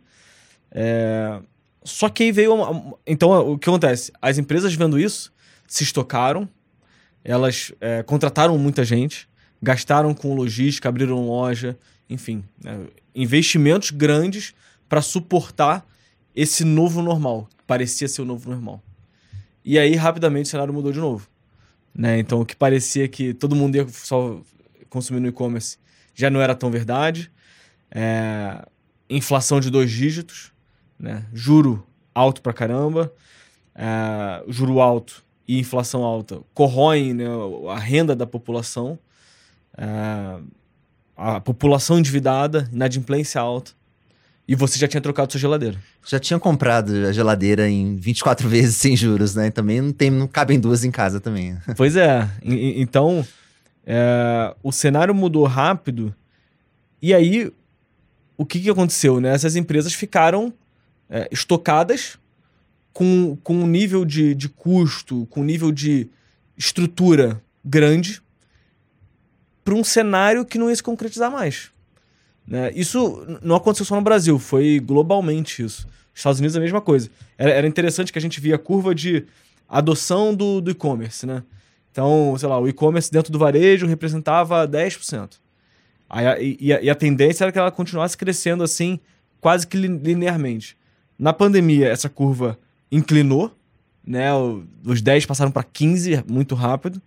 É... 0.71 1.41
Só 1.85 2.09
que 2.09 2.23
aí 2.23 2.33
veio. 2.33 2.55
Uma... 2.55 2.95
Então, 3.07 3.53
o 3.53 3.59
que 3.59 3.69
acontece? 3.69 4.11
As 4.23 4.39
empresas 4.39 4.73
vendo 4.73 4.99
isso 4.99 5.31
se 5.69 5.85
estocaram, 5.85 6.49
elas 7.23 7.71
é, 7.83 8.03
contrataram 8.03 8.57
muita 8.57 8.83
gente, 8.83 9.29
gastaram 9.61 10.15
com 10.15 10.35
logística, 10.35 10.89
abriram 10.89 11.27
loja, 11.27 11.77
enfim, 12.09 12.43
né, 12.65 12.81
investimentos 13.15 13.91
grandes 13.91 14.55
para 14.89 15.03
suportar 15.03 15.87
esse 16.35 16.65
novo 16.65 17.03
normal, 17.03 17.47
parecia 17.73 18.07
ser 18.07 18.21
o 18.21 18.27
novo 18.27 18.51
normal. 18.51 18.83
E 19.65 19.79
aí, 19.79 19.95
rapidamente, 19.95 20.45
o 20.45 20.51
cenário 20.51 20.75
mudou 20.75 20.93
de 20.93 21.01
novo. 21.01 21.27
Né? 21.95 22.19
Então, 22.19 22.43
o 22.43 22.45
que 22.45 22.55
parecia 22.55 23.09
que 23.09 23.33
todo 23.33 23.57
mundo 23.57 23.77
ia 23.77 23.89
só 23.89 24.43
consumir 24.91 25.21
no 25.21 25.29
e-commerce 25.29 25.79
já 26.15 26.29
não 26.29 26.43
era 26.43 26.55
tão 26.55 26.71
verdade. 26.71 27.33
É... 27.91 28.63
Inflação 29.09 29.59
de 29.59 29.71
dois 29.71 29.91
dígitos, 29.91 30.53
né? 30.99 31.25
juro 31.33 31.83
alto 32.15 32.43
pra 32.43 32.53
caramba, 32.53 33.11
é... 33.75 34.45
juro 34.49 34.79
alto 34.79 35.25
e 35.49 35.59
inflação 35.59 36.05
alta 36.05 36.43
corroem 36.53 37.15
né, 37.15 37.25
a 37.71 37.79
renda 37.79 38.15
da 38.15 38.27
população, 38.27 38.99
é, 39.77 40.39
a 41.17 41.41
população 41.41 41.99
endividada, 41.99 42.69
inadimplência 42.73 43.41
alta, 43.41 43.73
e 44.53 44.55
você 44.55 44.79
já 44.79 44.87
tinha 44.87 45.01
trocado 45.01 45.33
sua 45.33 45.41
geladeira. 45.41 45.79
Já 46.07 46.21
tinha 46.21 46.39
comprado 46.39 46.93
a 47.07 47.13
geladeira 47.13 47.71
em 47.71 47.97
24 47.97 48.47
vezes 48.51 48.77
sem 48.77 48.95
juros, 48.95 49.35
né? 49.35 49.51
Também 49.51 49.81
não, 49.81 49.93
tem, 49.93 50.11
não 50.11 50.29
cabem 50.29 50.61
duas 50.61 50.85
em 50.85 50.91
casa 50.91 51.19
também. 51.19 51.57
Pois 51.75 51.97
é. 51.97 52.29
E, 52.45 52.83
então, 52.83 53.27
é, 53.87 54.55
o 54.63 54.71
cenário 54.71 55.15
mudou 55.15 55.47
rápido. 55.47 56.15
E 57.01 57.15
aí, 57.15 57.51
o 58.37 58.45
que, 58.45 58.61
que 58.61 58.69
aconteceu? 58.69 59.23
Né? 59.23 59.31
Essas 59.31 59.57
empresas 59.57 59.95
ficaram 59.95 60.53
é, 61.09 61.27
estocadas 61.33 62.19
com, 62.93 63.39
com 63.43 63.55
um 63.55 63.67
nível 63.67 64.05
de, 64.05 64.35
de 64.35 64.51
custo, 64.51 65.27
com 65.31 65.41
um 65.41 65.45
nível 65.45 65.73
de 65.73 66.11
estrutura 66.59 67.41
grande, 67.65 68.23
para 69.65 69.73
um 69.73 69.83
cenário 69.83 70.45
que 70.45 70.59
não 70.59 70.69
ia 70.69 70.77
se 70.77 70.83
concretizar 70.83 71.31
mais. 71.31 71.72
Né? 72.53 72.71
Isso 72.75 73.27
não 73.41 73.57
aconteceu 73.57 73.87
só 73.87 73.97
no 73.97 74.03
Brasil, 74.03 74.39
foi 74.39 74.79
globalmente 74.79 75.63
isso. 75.63 75.89
Estados 76.15 76.39
Unidos 76.39 76.55
a 76.55 76.61
mesma 76.61 76.83
coisa. 76.83 77.09
Era, 77.39 77.51
era 77.51 77.67
interessante 77.67 78.13
que 78.13 78.19
a 78.19 78.21
gente 78.21 78.43
via 78.43 78.57
a 78.57 78.59
curva 78.59 78.95
de 78.95 79.25
adoção 79.67 80.35
do, 80.35 80.61
do 80.61 80.71
e-commerce, 80.71 81.25
né? 81.25 81.43
Então, 81.91 82.37
sei 82.39 82.47
lá, 82.47 82.61
o 82.61 82.69
e-commerce 82.69 83.11
dentro 83.11 83.33
do 83.33 83.39
varejo 83.39 83.87
representava 83.87 84.69
10%. 84.69 85.31
Aí, 86.11 86.59
e, 86.61 86.67
e 86.69 86.91
a 86.91 86.95
tendência 86.95 87.45
era 87.45 87.51
que 87.51 87.59
ela 87.59 87.71
continuasse 87.71 88.19
crescendo 88.19 88.63
assim, 88.63 89.01
quase 89.41 89.67
que 89.67 89.79
linearmente. 89.79 90.77
Na 91.19 91.33
pandemia, 91.33 91.89
essa 91.89 92.11
curva 92.11 92.59
inclinou, 92.91 93.51
né? 94.07 94.29
Os 94.85 95.01
10 95.01 95.25
passaram 95.25 95.51
para 95.51 95.63
15 95.63 96.23
muito 96.29 96.55
rápido. 96.55 97.01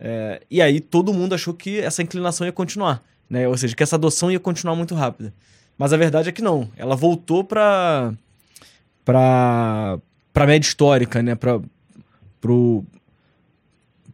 É, 0.00 0.42
e 0.50 0.60
aí 0.60 0.80
todo 0.80 1.14
mundo 1.14 1.36
achou 1.36 1.54
que 1.54 1.78
essa 1.78 2.02
inclinação 2.02 2.44
ia 2.44 2.52
continuar, 2.52 3.00
né? 3.32 3.48
Ou 3.48 3.56
seja, 3.56 3.74
que 3.74 3.82
essa 3.82 3.96
adoção 3.96 4.30
ia 4.30 4.38
continuar 4.38 4.76
muito 4.76 4.94
rápida. 4.94 5.32
Mas 5.78 5.90
a 5.90 5.96
verdade 5.96 6.28
é 6.28 6.32
que 6.32 6.42
não. 6.42 6.68
Ela 6.76 6.94
voltou 6.94 7.42
para 7.42 8.12
para 9.02 9.98
para 10.34 10.46
média 10.46 10.66
histórica, 10.66 11.22
né? 11.22 11.34
Para 11.34 11.58
pro, 12.38 12.84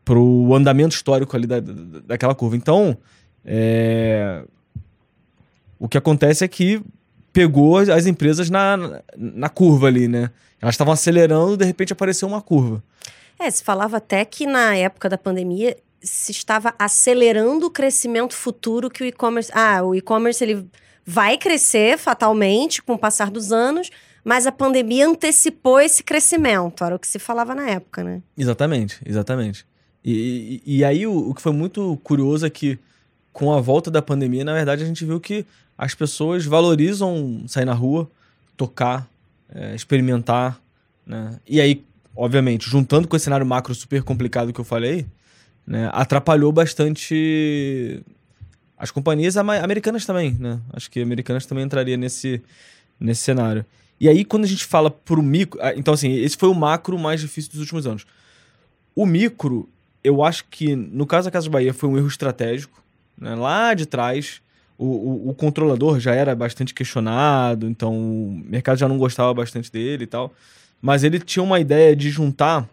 pro 0.05 0.55
andamento 0.55 0.95
histórico 0.95 1.37
ali 1.37 1.49
da, 1.49 1.59
da, 1.59 1.73
daquela 2.07 2.33
curva. 2.33 2.55
Então, 2.55 2.97
é, 3.45 4.45
o 5.81 5.89
que 5.89 5.99
acontece 5.99 6.45
é 6.45 6.49
que 6.49 6.81
pegou 7.33 7.77
as, 7.77 7.89
as 7.89 8.07
empresas 8.07 8.49
na, 8.49 9.03
na 9.17 9.49
curva 9.49 9.89
ali, 9.89 10.07
né? 10.07 10.31
Elas 10.63 10.75
estavam 10.75 10.93
acelerando, 10.93 11.57
de 11.57 11.65
repente 11.65 11.93
apareceu 11.93 12.29
uma 12.29 12.41
curva. 12.41 12.81
É, 13.37 13.51
se 13.51 13.65
falava 13.65 13.97
até 13.97 14.25
que 14.25 14.47
na 14.47 14.77
época 14.77 15.09
da 15.09 15.19
pandemia 15.19 15.77
se 16.03 16.33
estava 16.33 16.75
acelerando 16.79 17.67
o 17.67 17.71
crescimento 17.71 18.35
futuro 18.35 18.91
que 18.91 19.03
o 19.03 19.07
e-commerce. 19.07 19.51
Ah, 19.55 19.83
o 19.83 19.95
e-commerce 19.95 20.43
ele 20.43 20.69
vai 21.05 21.39
crescer 21.39 21.99
fatalmente 21.99 22.83
com 22.83 22.95
o 22.95 22.99
passar 22.99 23.31
dos 23.31 23.51
anos, 23.51 23.91
mas 24.25 24.47
a 24.47 24.53
pandemia 24.53 25.09
antecipou 25.09 25.81
esse 25.81 26.03
crescimento, 26.03 26.85
era 26.85 26.95
o 26.95 26.99
que 26.99 27.09
se 27.09 27.19
falava 27.19 27.55
na 27.55 27.69
época, 27.69 28.05
né? 28.05 28.23
Exatamente, 28.37 29.01
exatamente. 29.07 29.65
E, 30.05 30.61
e, 30.67 30.79
e 30.79 30.85
aí 30.85 31.07
o, 31.07 31.31
o, 31.31 31.35
que 31.35 31.43
foi 31.43 31.53
muito 31.53 31.99
curioso 32.03 32.47
é 32.47 32.51
que 32.51 32.79
com 33.33 33.53
a 33.53 33.61
volta 33.61 33.91
da 33.91 34.03
pandemia, 34.03 34.45
na 34.45 34.53
verdade, 34.53 34.83
a 34.83 34.87
gente 34.87 35.05
viu 35.05 35.19
que 35.19 35.47
as 35.77 35.95
pessoas 35.95 36.45
valorizam 36.45 37.45
sair 37.47 37.65
na 37.65 37.73
rua, 37.73 38.11
tocar, 38.57 39.09
é, 39.49 39.75
experimentar, 39.75 40.61
né? 41.07 41.39
E 41.49 41.61
aí, 41.61 41.85
obviamente, 42.15 42.69
juntando 42.69 43.09
com 43.09 43.17
esse 43.17 43.25
cenário 43.25 43.47
macro 43.47 43.75
super 43.75 44.03
complicado 44.03 44.53
que 44.53 44.61
eu 44.61 44.65
falei, 44.65 45.07
né, 45.69 45.91
atrapalhou 45.93 46.51
bastante 46.51 48.03
as 48.77 48.91
companhias 48.91 49.37
americanas 49.37 50.07
também, 50.07 50.35
né? 50.39 50.59
Acho 50.73 50.91
que 50.91 51.03
americanas 51.03 51.45
também 51.45 51.65
entraria 51.65 51.97
nesse, 51.97 52.41
nesse 52.99 53.21
cenário. 53.21 53.67
E 54.01 54.09
aí, 54.09 54.25
quando 54.25 54.45
a 54.45 54.47
gente 54.47 54.65
fala 54.65 54.91
pro 54.91 55.23
micro. 55.23 55.61
Ah, 55.61 55.75
então, 55.77 55.93
assim, 55.93 56.13
esse 56.15 56.37
foi 56.39 56.49
o 56.49 56.55
macro 56.55 56.97
mais 56.99 57.21
difícil 57.21 57.51
dos 57.51 57.61
últimos 57.61 57.87
anos. 57.87 58.07
O 58.95 59.05
micro, 59.05 59.69
eu 60.03 60.25
acho 60.25 60.45
que, 60.51 60.75
no 60.75 61.05
caso 61.05 61.27
da 61.27 61.31
Casa 61.31 61.51
Bahia, 61.51 61.75
foi 61.75 61.89
um 61.89 61.99
erro 61.99 62.09
estratégico. 62.09 62.83
Né? 63.19 63.35
Lá 63.35 63.75
de 63.75 63.85
trás, 63.85 64.41
o, 64.79 64.87
o, 64.87 65.31
o, 65.31 65.35
controlador 65.35 66.01
já 66.01 66.15
era 66.15 66.35
bastante 66.35 66.73
questionado, 66.73 67.69
então 67.69 67.93
o 67.93 68.43
mercado 68.47 68.79
já 68.79 68.89
não 68.89 68.97
gostava 68.97 69.35
bastante 69.35 69.71
dele 69.71 70.05
e 70.05 70.07
tal. 70.07 70.33
Mas 70.81 71.05
ele 71.05 71.19
tinha 71.19 71.43
uma 71.43 71.61
ideia 71.61 71.95
de 71.95 72.09
juntar 72.09 72.67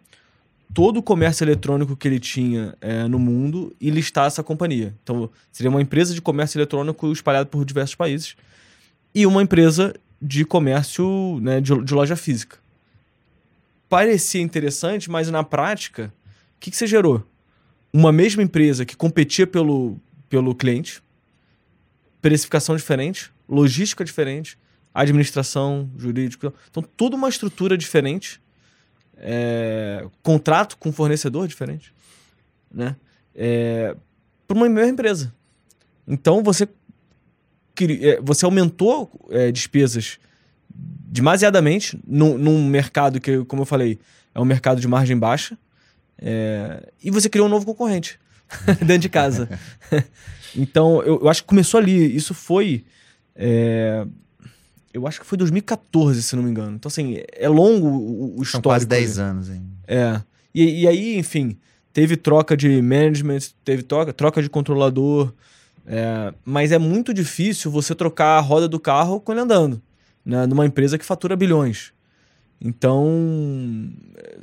todo 0.74 0.98
o 0.98 1.04
comércio 1.04 1.44
eletrônico 1.44 1.96
que 1.96 2.08
ele 2.08 2.20
tinha 2.20 2.76
é, 2.82 3.08
no 3.08 3.18
mundo 3.18 3.76
e 3.80 3.90
listar 3.90 4.28
essa 4.28 4.44
companhia. 4.44 4.94
Então, 5.04 5.30
seria 5.52 5.70
uma 5.70 5.82
empresa 5.82 6.14
de 6.14 6.22
comércio 6.22 6.58
eletrônico 6.58 7.12
espalhada 7.12 7.46
por 7.46 7.64
diversos 7.64 7.96
países 7.96 8.36
e 9.14 9.26
uma 9.26 9.42
empresa 9.42 9.94
de 10.22 10.44
comércio 10.44 11.40
né, 11.42 11.62
de, 11.62 11.78
de 11.84 11.94
loja 11.94 12.16
física. 12.16 12.58
Parecia 13.88 14.42
interessante, 14.42 15.10
mas 15.10 15.30
na 15.30 15.44
prática, 15.44 16.14
o 16.58 16.60
que, 16.60 16.72
que 16.72 16.78
você 16.78 16.88
gerou? 16.88 17.24
Uma 17.94 18.12
mesma 18.12 18.44
empresa 18.44 18.86
que 18.86 18.96
competia 18.96 19.48
pelo, 19.48 19.98
pelo 20.28 20.54
cliente, 20.54 21.02
precificação 22.22 22.76
diferente, 22.76 23.32
logística 23.48 24.04
diferente, 24.04 24.58
administração, 24.94 25.90
jurídico. 25.98 26.54
Então, 26.70 26.82
toda 26.82 27.16
uma 27.16 27.30
estrutura 27.30 27.78
diferente, 27.78 28.42
é, 29.18 30.06
contrato 30.22 30.78
com 30.78 30.92
fornecedor 30.92 31.48
diferente, 31.48 31.94
né? 32.72 32.96
É, 33.34 33.96
para 34.48 34.58
uma 34.58 34.70
mesma 34.70 34.92
empresa. 34.92 35.34
Então, 36.08 36.44
você, 36.44 36.68
é, 38.02 38.20
você 38.22 38.46
aumentou 38.46 39.10
é, 39.30 39.52
despesas 39.52 40.20
demasiadamente 40.70 42.00
num, 42.06 42.38
num, 42.38 42.68
mercado 42.68 43.20
que, 43.20 43.44
como 43.46 43.64
eu 43.64 43.66
falei, 43.66 44.00
é 44.34 44.40
um 44.40 44.46
mercado 44.46 44.80
de 44.80 44.88
margem 44.88 45.18
baixa, 45.18 45.58
é, 46.18 46.92
e 47.04 47.10
você 47.10 47.30
criou 47.30 47.48
um 47.48 47.50
novo 47.50 47.66
concorrente 47.66 48.20
dentro 48.80 49.00
de 49.00 49.10
casa. 49.10 49.50
então, 50.56 51.02
eu, 51.04 51.22
eu, 51.22 51.30
acho 51.30 51.42
que 51.42 51.48
começou 51.48 51.80
ali. 51.80 52.16
Isso 52.16 52.34
foi. 52.34 52.86
É, 54.96 54.98
eu 54.98 55.08
acho 55.08 55.20
que 55.20 55.26
foi 55.26 55.38
2014, 55.38 56.24
se 56.24 56.36
não 56.36 56.44
me 56.44 56.50
engano. 56.50 56.76
Então, 56.76 56.88
assim, 56.88 57.22
é 57.32 57.50
longo 57.50 57.88
o, 57.88 58.40
o 58.40 58.44
histórico. 58.44 58.52
São 58.52 58.62
quase 58.62 58.86
10 58.86 59.20
anos, 59.20 59.50
hein? 59.50 59.62
É. 59.88 60.22
E, 60.54 60.84
e, 60.84 60.88
aí, 60.88 61.18
enfim, 61.18 61.58
teve 61.92 62.16
troca 62.16 62.56
de 62.56 62.82
management, 62.82 63.40
teve 63.64 63.84
troca, 63.84 64.14
troca 64.14 64.42
de 64.42 64.50
controlador. 64.50 65.34
É, 65.86 66.34
mas 66.44 66.72
é 66.72 66.80
muito 66.80 67.14
difícil 67.14 67.70
você 67.70 67.94
trocar 67.94 68.38
a 68.38 68.40
roda 68.40 68.68
do 68.68 68.80
carro 68.80 69.20
com 69.20 69.32
ele 69.32 69.42
andando. 69.42 69.82
Né, 70.26 70.48
numa 70.48 70.66
empresa 70.66 70.98
que 70.98 71.06
fatura 71.06 71.36
bilhões. 71.36 71.94
Então. 72.60 73.92
É, 74.18 74.38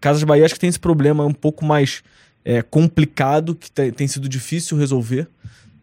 Casas 0.00 0.24
Bahia 0.24 0.46
acho 0.46 0.54
que 0.54 0.60
tem 0.60 0.70
esse 0.70 0.80
problema 0.80 1.26
um 1.26 1.34
pouco 1.34 1.62
mais 1.62 2.02
é, 2.42 2.62
complicado, 2.62 3.54
que 3.54 3.70
tem 3.70 4.08
sido 4.08 4.30
difícil 4.30 4.78
resolver, 4.78 5.28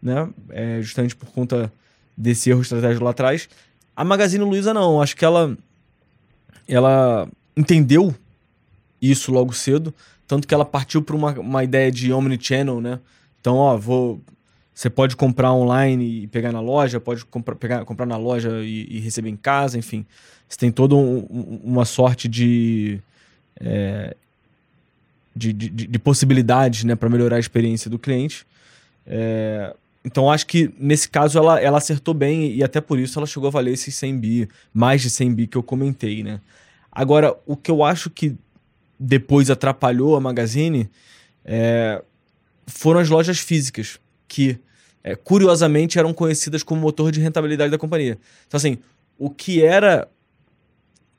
né? 0.02 0.28
É, 0.50 0.82
justamente 0.82 1.14
por 1.14 1.28
conta 1.28 1.72
desse 2.18 2.50
erro 2.50 2.62
estratégico 2.62 3.04
lá 3.04 3.12
atrás. 3.12 3.48
A 3.94 4.04
Magazine 4.04 4.44
Luiza 4.44 4.74
não, 4.74 5.00
acho 5.00 5.16
que 5.16 5.24
ela 5.24 5.56
ela 6.66 7.28
entendeu 7.56 8.14
isso 9.00 9.32
logo 9.32 9.52
cedo, 9.54 9.94
tanto 10.26 10.46
que 10.46 10.52
ela 10.52 10.64
partiu 10.64 11.00
para 11.00 11.16
uma, 11.16 11.32
uma 11.38 11.64
ideia 11.64 11.90
de 11.90 12.12
omnichannel, 12.12 12.80
né? 12.80 13.00
Então, 13.40 13.56
ó, 13.56 13.76
vou 13.76 14.20
você 14.74 14.88
pode 14.88 15.16
comprar 15.16 15.52
online 15.52 16.22
e 16.22 16.26
pegar 16.28 16.52
na 16.52 16.60
loja, 16.60 17.00
pode 17.00 17.24
comprar, 17.24 17.56
pegar, 17.56 17.84
comprar 17.84 18.06
na 18.06 18.16
loja 18.16 18.60
e, 18.62 18.86
e 18.88 19.00
receber 19.00 19.28
em 19.28 19.36
casa, 19.36 19.76
enfim. 19.76 20.06
Você 20.48 20.56
tem 20.56 20.70
toda 20.70 20.94
um, 20.94 21.18
uma 21.64 21.84
sorte 21.84 22.28
de, 22.28 23.00
é, 23.58 24.14
de, 25.34 25.52
de, 25.52 25.68
de, 25.68 25.98
possibilidades 25.98 26.84
né, 26.84 26.94
para 26.94 27.08
melhorar 27.08 27.36
a 27.36 27.40
experiência 27.40 27.90
do 27.90 27.98
cliente. 27.98 28.46
É, 29.04 29.74
então, 30.04 30.30
acho 30.30 30.46
que 30.46 30.72
nesse 30.78 31.08
caso 31.08 31.38
ela, 31.38 31.60
ela 31.60 31.78
acertou 31.78 32.14
bem 32.14 32.54
e 32.54 32.62
até 32.62 32.80
por 32.80 32.98
isso 32.98 33.18
ela 33.18 33.26
chegou 33.26 33.48
a 33.48 33.50
valer 33.50 33.72
esses 33.72 33.94
100 33.94 34.18
bi, 34.18 34.48
mais 34.72 35.02
de 35.02 35.10
100 35.10 35.34
bi 35.34 35.46
que 35.46 35.56
eu 35.56 35.62
comentei, 35.62 36.22
né? 36.22 36.40
Agora, 36.90 37.36
o 37.46 37.56
que 37.56 37.70
eu 37.70 37.84
acho 37.84 38.08
que 38.08 38.36
depois 38.98 39.50
atrapalhou 39.50 40.16
a 40.16 40.20
Magazine 40.20 40.88
é, 41.44 42.02
foram 42.66 43.00
as 43.00 43.08
lojas 43.08 43.38
físicas, 43.38 44.00
que 44.26 44.58
é, 45.02 45.14
curiosamente 45.14 45.98
eram 45.98 46.12
conhecidas 46.12 46.62
como 46.62 46.80
motor 46.80 47.12
de 47.12 47.20
rentabilidade 47.20 47.70
da 47.70 47.78
companhia. 47.78 48.18
Então, 48.46 48.56
assim, 48.56 48.78
o 49.18 49.30
que 49.30 49.62
era 49.62 50.08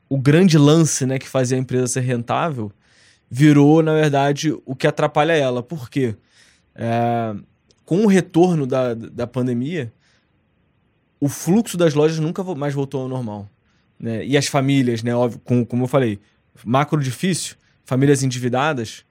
o 0.08 0.18
grande 0.18 0.58
lance 0.58 1.06
né, 1.06 1.18
que 1.18 1.28
fazia 1.28 1.56
a 1.56 1.60
empresa 1.60 1.86
ser 1.86 2.00
rentável 2.00 2.72
virou, 3.30 3.82
na 3.82 3.94
verdade, 3.94 4.52
o 4.66 4.74
que 4.74 4.86
atrapalha 4.86 5.32
ela. 5.32 5.62
Por 5.62 5.88
quê? 5.88 6.16
É, 6.74 7.34
com 7.90 8.04
o 8.04 8.06
retorno 8.06 8.68
da, 8.68 8.94
da 8.94 9.26
pandemia, 9.26 9.92
o 11.18 11.28
fluxo 11.28 11.76
das 11.76 11.92
lojas 11.92 12.20
nunca 12.20 12.44
mais 12.54 12.72
voltou 12.72 13.02
ao 13.02 13.08
normal. 13.08 13.50
Né? 13.98 14.24
E 14.24 14.36
as 14.36 14.46
famílias, 14.46 15.02
né? 15.02 15.12
Óbvio, 15.12 15.40
como, 15.42 15.66
como 15.66 15.82
eu 15.82 15.88
falei, 15.88 16.20
macro 16.64 17.02
difícil, 17.02 17.56
famílias 17.84 18.22
endividadas, 18.22 19.04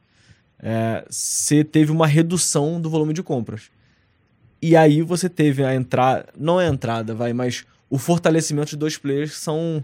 é, 0.60 1.06
você 1.10 1.62
teve 1.62 1.92
uma 1.92 2.08
redução 2.08 2.80
do 2.80 2.90
volume 2.90 3.12
de 3.14 3.22
compras. 3.22 3.64
E 4.62 4.78
aí 4.78 5.02
você 5.02 5.28
teve 5.28 5.62
a 5.62 5.76
entrada, 5.76 6.28
não 6.38 6.62
é 6.62 6.66
a 6.66 6.70
entrada, 6.70 7.14
vai, 7.14 7.34
mas 7.34 7.66
o 7.90 7.98
fortalecimento 7.98 8.70
de 8.70 8.78
dois 8.78 8.96
players 8.96 9.32
que 9.32 9.40
são 9.40 9.84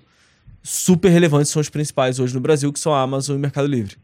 super 0.63 1.09
relevantes, 1.09 1.51
são 1.51 1.59
os 1.59 1.67
principais 1.67 2.17
hoje 2.17 2.33
no 2.33 2.39
Brasil, 2.39 2.71
que 2.71 2.79
são 2.79 2.93
a 2.93 3.01
Amazon 3.01 3.35
e 3.35 3.39
o 3.39 3.41
Mercado 3.41 3.67
Livre. 3.67 3.97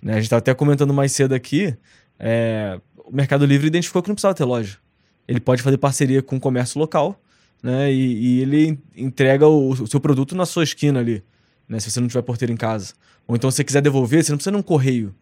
Né? 0.00 0.12
A 0.12 0.16
gente 0.18 0.26
estava 0.26 0.38
até 0.38 0.54
comentando 0.54 0.94
mais 0.94 1.10
cedo 1.10 1.34
aqui, 1.34 1.76
é, 2.16 2.78
o 3.10 3.16
Mercado 3.16 3.44
Livre 3.44 3.66
identificou 3.66 4.02
que 4.02 4.08
não 4.08 4.14
precisava 4.14 4.34
ter 4.34 4.44
loja. 4.44 4.78
Ele 5.26 5.40
pode 5.40 5.62
fazer 5.62 5.78
parceria 5.78 6.22
com 6.22 6.36
o 6.36 6.40
comércio 6.40 6.78
local, 6.78 7.20
né? 7.62 7.92
E, 7.92 8.38
e 8.38 8.40
ele 8.40 8.78
entrega 8.96 9.46
o, 9.46 9.70
o, 9.70 9.86
seu 9.86 10.00
produto 10.00 10.34
na 10.34 10.46
sua 10.46 10.62
esquina 10.62 11.00
ali, 11.00 11.22
né? 11.68 11.80
Se 11.80 11.90
você 11.90 12.00
não 12.00 12.08
tiver 12.08 12.22
porteiro 12.22 12.52
em 12.52 12.56
casa. 12.56 12.94
Ou 13.26 13.34
então, 13.34 13.50
se 13.50 13.56
você 13.56 13.64
quiser 13.64 13.82
devolver, 13.82 14.22
você 14.22 14.30
não 14.30 14.38
precisa 14.38 14.52
de 14.52 14.58
um 14.58 14.62
correio, 14.62 15.14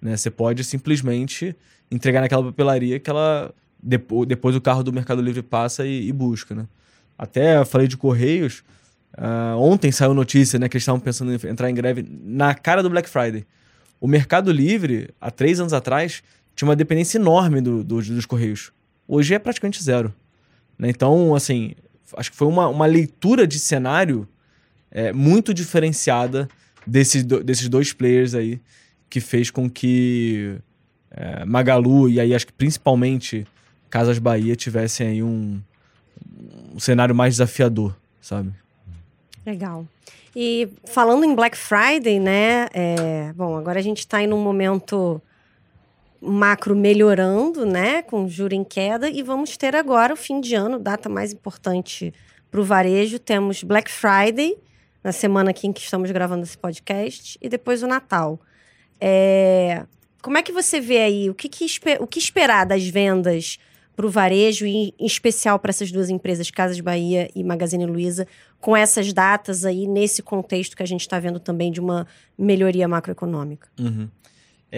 né? 0.00 0.16
Você 0.16 0.30
pode 0.30 0.64
simplesmente 0.64 1.54
entregar 1.90 2.20
naquela 2.22 2.42
papelaria 2.44 2.98
que 2.98 3.10
ela 3.10 3.54
depois, 3.82 4.26
depois 4.26 4.56
o 4.56 4.60
carro 4.60 4.82
do 4.82 4.92
Mercado 4.92 5.20
Livre 5.20 5.42
passa 5.42 5.86
e, 5.86 6.08
e 6.08 6.12
busca, 6.12 6.54
né? 6.54 6.66
Até 7.18 7.62
falei 7.64 7.86
de 7.86 7.96
correios. 7.96 8.64
Uh, 9.16 9.56
ontem 9.58 9.90
saiu 9.90 10.12
notícia, 10.12 10.58
né, 10.58 10.68
que 10.68 10.76
eles 10.76 10.82
estavam 10.82 11.00
pensando 11.00 11.32
em 11.32 11.50
entrar 11.50 11.70
em 11.70 11.74
greve 11.74 12.06
na 12.22 12.54
cara 12.54 12.82
do 12.82 12.90
Black 12.90 13.08
Friday. 13.08 13.46
O 13.98 14.06
Mercado 14.06 14.52
Livre, 14.52 15.08
há 15.18 15.30
três 15.30 15.58
anos 15.58 15.72
atrás, 15.72 16.22
tinha 16.56 16.66
uma 16.66 16.74
dependência 16.74 17.18
enorme 17.18 17.60
do, 17.60 17.84
do, 17.84 18.02
dos 18.02 18.24
Correios. 18.24 18.72
Hoje 19.06 19.34
é 19.34 19.38
praticamente 19.38 19.80
zero. 19.82 20.12
Né? 20.78 20.88
Então, 20.88 21.34
assim, 21.34 21.74
acho 22.16 22.30
que 22.30 22.36
foi 22.36 22.48
uma, 22.48 22.66
uma 22.66 22.86
leitura 22.86 23.46
de 23.46 23.58
cenário 23.58 24.26
é, 24.90 25.12
muito 25.12 25.52
diferenciada 25.52 26.48
desse, 26.86 27.22
do, 27.22 27.44
desses 27.44 27.68
dois 27.68 27.92
players 27.92 28.34
aí, 28.34 28.58
que 29.10 29.20
fez 29.20 29.50
com 29.50 29.68
que 29.68 30.56
é, 31.10 31.44
Magalu 31.44 32.08
e 32.08 32.18
aí 32.18 32.34
acho 32.34 32.46
que 32.46 32.52
principalmente 32.52 33.46
Casas 33.90 34.18
Bahia 34.18 34.56
tivessem 34.56 35.06
aí 35.06 35.22
um, 35.22 35.60
um 36.74 36.80
cenário 36.80 37.14
mais 37.14 37.34
desafiador, 37.34 37.94
sabe? 38.20 38.50
Legal. 39.44 39.86
E 40.34 40.68
falando 40.86 41.24
em 41.24 41.34
Black 41.34 41.56
Friday, 41.56 42.18
né? 42.18 42.66
é, 42.72 43.32
bom, 43.34 43.56
agora 43.56 43.78
a 43.78 43.82
gente 43.82 43.98
está 43.98 44.22
em 44.22 44.32
um 44.32 44.42
momento 44.42 45.20
macro 46.20 46.74
melhorando, 46.74 47.64
né? 47.64 48.02
Com 48.02 48.28
juro 48.28 48.54
em 48.54 48.64
queda. 48.64 49.08
E 49.08 49.22
vamos 49.22 49.56
ter 49.56 49.74
agora 49.74 50.14
o 50.14 50.16
fim 50.16 50.40
de 50.40 50.54
ano, 50.54 50.78
data 50.78 51.08
mais 51.08 51.32
importante 51.32 52.12
para 52.50 52.60
o 52.60 52.64
varejo. 52.64 53.18
Temos 53.18 53.62
Black 53.62 53.90
Friday, 53.90 54.56
na 55.02 55.12
semana 55.12 55.50
aqui 55.50 55.66
em 55.66 55.72
que 55.72 55.80
estamos 55.80 56.10
gravando 56.10 56.42
esse 56.42 56.56
podcast, 56.56 57.38
e 57.40 57.48
depois 57.48 57.82
o 57.82 57.86
Natal. 57.86 58.40
É, 59.00 59.84
como 60.22 60.38
é 60.38 60.42
que 60.42 60.52
você 60.52 60.80
vê 60.80 60.98
aí? 60.98 61.30
O 61.30 61.34
que, 61.34 61.48
que 61.48 61.66
o 62.00 62.06
que 62.06 62.18
esperar 62.18 62.64
das 62.64 62.86
vendas 62.86 63.58
para 63.94 64.06
o 64.06 64.10
varejo, 64.10 64.66
e 64.66 64.94
em 64.98 65.06
especial 65.06 65.58
para 65.58 65.70
essas 65.70 65.90
duas 65.90 66.10
empresas, 66.10 66.50
Casas 66.50 66.78
Bahia 66.80 67.30
e 67.34 67.42
Magazine 67.42 67.86
Luiza, 67.86 68.26
com 68.60 68.76
essas 68.76 69.10
datas 69.12 69.64
aí, 69.64 69.86
nesse 69.86 70.22
contexto 70.22 70.76
que 70.76 70.82
a 70.82 70.86
gente 70.86 71.00
está 71.00 71.18
vendo 71.18 71.40
também 71.40 71.72
de 71.72 71.80
uma 71.80 72.06
melhoria 72.36 72.86
macroeconômica? 72.86 73.68
Uhum. 73.80 74.08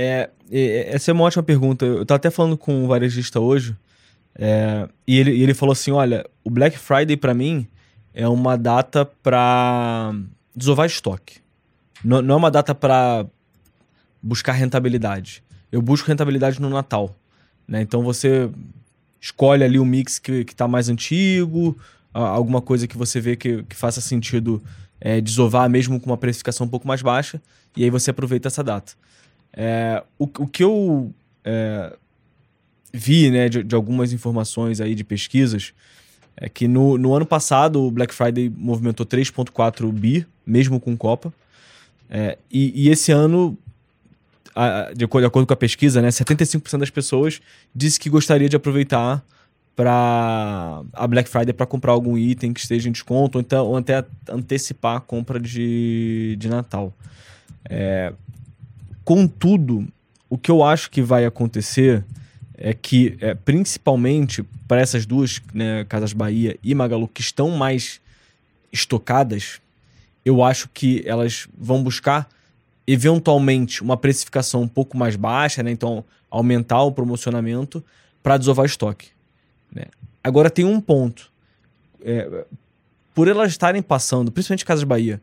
É, 0.00 0.30
é, 0.48 0.94
essa 0.94 1.10
é 1.10 1.12
uma 1.12 1.24
ótima 1.24 1.42
pergunta. 1.42 1.84
Eu 1.84 2.06
tava 2.06 2.18
até 2.18 2.30
falando 2.30 2.56
com 2.56 2.84
um 2.84 2.86
varejista 2.86 3.40
hoje, 3.40 3.76
é, 4.32 4.88
e, 5.04 5.18
ele, 5.18 5.42
ele 5.42 5.52
falou 5.52 5.72
assim: 5.72 5.90
olha, 5.90 6.24
o 6.44 6.50
Black 6.50 6.78
Friday 6.78 7.16
para 7.16 7.34
mim 7.34 7.66
é 8.14 8.28
uma 8.28 8.56
data 8.56 9.04
para 9.04 10.14
desovar 10.54 10.86
estoque. 10.86 11.40
Não, 12.04 12.22
não 12.22 12.36
é 12.36 12.38
uma 12.38 12.50
data 12.50 12.76
para 12.76 13.26
buscar 14.22 14.52
rentabilidade. 14.52 15.42
Eu 15.72 15.82
busco 15.82 16.06
rentabilidade 16.06 16.62
no 16.62 16.70
Natal. 16.70 17.16
Né? 17.66 17.82
Então 17.82 18.04
você 18.04 18.48
escolhe 19.20 19.64
ali 19.64 19.80
o 19.80 19.84
mix 19.84 20.20
que, 20.20 20.44
que 20.44 20.54
tá 20.54 20.68
mais 20.68 20.88
antigo, 20.88 21.76
alguma 22.12 22.62
coisa 22.62 22.86
que 22.86 22.96
você 22.96 23.20
vê 23.20 23.34
que, 23.34 23.64
que 23.64 23.74
faça 23.74 24.00
sentido 24.00 24.62
é, 25.00 25.20
desovar 25.20 25.68
mesmo 25.68 25.98
com 25.98 26.06
uma 26.06 26.16
precificação 26.16 26.68
um 26.68 26.70
pouco 26.70 26.86
mais 26.86 27.02
baixa, 27.02 27.42
e 27.76 27.82
aí 27.82 27.90
você 27.90 28.12
aproveita 28.12 28.46
essa 28.46 28.62
data. 28.62 28.92
É, 29.60 30.04
o, 30.16 30.24
o 30.24 30.46
que 30.46 30.62
eu 30.62 31.12
é, 31.44 31.96
vi 32.92 33.28
né, 33.28 33.48
de, 33.48 33.64
de 33.64 33.74
algumas 33.74 34.12
informações 34.12 34.80
aí 34.80 34.94
de 34.94 35.02
pesquisas 35.02 35.72
é 36.36 36.48
que 36.48 36.68
no, 36.68 36.96
no 36.96 37.12
ano 37.12 37.26
passado 37.26 37.82
o 37.82 37.90
Black 37.90 38.14
Friday 38.14 38.48
movimentou 38.48 39.04
3,4 39.04 39.90
bi, 39.90 40.24
mesmo 40.46 40.78
com 40.78 40.96
Copa. 40.96 41.34
É, 42.08 42.38
e, 42.48 42.84
e 42.84 42.88
esse 42.88 43.10
ano, 43.10 43.58
a- 44.54 44.92
de 44.94 45.04
acordo, 45.04 45.24
de 45.24 45.26
acordo 45.26 45.46
com 45.48 45.52
a 45.52 45.56
pesquisa, 45.56 46.00
né, 46.00 46.08
75% 46.08 46.78
das 46.78 46.90
pessoas 46.90 47.40
disse 47.74 47.98
que 47.98 48.08
gostaria 48.08 48.48
de 48.48 48.54
aproveitar 48.54 49.24
para 49.74 50.82
a 50.92 51.06
Black 51.08 51.28
Friday 51.28 51.52
para 51.52 51.66
comprar 51.66 51.92
algum 51.92 52.16
item 52.16 52.52
que 52.52 52.60
esteja 52.60 52.88
em 52.88 52.92
desconto 52.92 53.38
ou, 53.38 53.42
então, 53.42 53.66
ou 53.66 53.76
até 53.76 54.04
antecipar 54.28 54.96
a 54.98 55.00
compra 55.00 55.40
de, 55.40 56.36
de 56.38 56.48
Natal. 56.48 56.92
É, 57.68 58.12
contudo, 59.08 59.88
o 60.28 60.36
que 60.36 60.50
eu 60.50 60.62
acho 60.62 60.90
que 60.90 61.00
vai 61.00 61.24
acontecer 61.24 62.04
é 62.58 62.74
que, 62.74 63.16
é, 63.22 63.32
principalmente 63.32 64.42
para 64.66 64.82
essas 64.82 65.06
duas, 65.06 65.40
né, 65.54 65.86
Casas 65.88 66.12
Bahia 66.12 66.58
e 66.62 66.74
Magalu, 66.74 67.08
que 67.08 67.22
estão 67.22 67.48
mais 67.52 68.02
estocadas, 68.70 69.62
eu 70.26 70.44
acho 70.44 70.68
que 70.74 71.02
elas 71.06 71.48
vão 71.56 71.82
buscar 71.82 72.28
eventualmente 72.86 73.82
uma 73.82 73.96
precificação 73.96 74.60
um 74.60 74.68
pouco 74.68 74.94
mais 74.94 75.16
baixa, 75.16 75.62
né? 75.62 75.70
Então, 75.70 76.04
aumentar 76.30 76.82
o 76.82 76.92
promocionamento 76.92 77.82
para 78.22 78.36
desovar 78.36 78.66
estoque. 78.66 79.08
né? 79.74 79.84
Agora 80.22 80.50
tem 80.50 80.66
um 80.66 80.82
ponto. 80.82 81.32
É, 82.04 82.44
por 83.14 83.26
elas 83.26 83.52
estarem 83.52 83.80
passando, 83.80 84.30
principalmente 84.30 84.66
Casas 84.66 84.84
Bahia, 84.84 85.18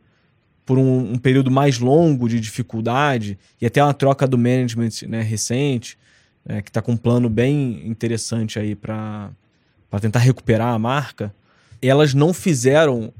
por 0.65 0.79
um, 0.79 1.13
um 1.13 1.17
período 1.17 1.51
mais 1.51 1.79
longo 1.79 2.27
de 2.27 2.39
dificuldade 2.39 3.37
e 3.61 3.65
até 3.65 3.83
uma 3.83 3.93
troca 3.93 4.25
do 4.25 4.37
management 4.37 4.89
né, 5.07 5.21
recente, 5.21 5.97
né, 6.43 6.61
que 6.61 6.69
está 6.69 6.81
com 6.81 6.93
um 6.93 6.97
plano 6.97 7.29
bem 7.29 7.87
interessante 7.87 8.57
aí 8.57 8.75
para 8.75 9.31
tentar 10.01 10.19
recuperar 10.19 10.73
a 10.73 10.79
marca, 10.79 11.33
elas 11.81 12.13
não 12.13 12.33
fizeram 12.33 13.13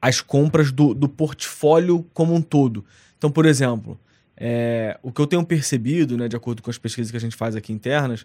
as 0.00 0.20
compras 0.20 0.72
do, 0.72 0.94
do 0.94 1.08
portfólio 1.08 2.06
como 2.14 2.34
um 2.34 2.40
todo. 2.40 2.84
Então, 3.18 3.30
por 3.30 3.44
exemplo, 3.44 3.98
é, 4.36 4.98
o 5.02 5.12
que 5.12 5.20
eu 5.20 5.26
tenho 5.26 5.44
percebido, 5.44 6.16
né, 6.16 6.28
de 6.28 6.36
acordo 6.36 6.62
com 6.62 6.70
as 6.70 6.78
pesquisas 6.78 7.10
que 7.10 7.16
a 7.16 7.20
gente 7.20 7.36
faz 7.36 7.54
aqui 7.54 7.72
internas, 7.72 8.24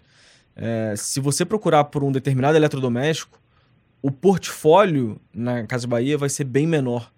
é, 0.56 0.94
se 0.96 1.20
você 1.20 1.44
procurar 1.44 1.84
por 1.84 2.02
um 2.02 2.12
determinado 2.12 2.56
eletrodoméstico, 2.56 3.40
o 4.00 4.10
portfólio 4.10 5.20
na 5.34 5.66
Casa 5.66 5.86
Bahia 5.86 6.16
vai 6.16 6.28
ser 6.28 6.44
bem 6.44 6.66
menor 6.66 7.12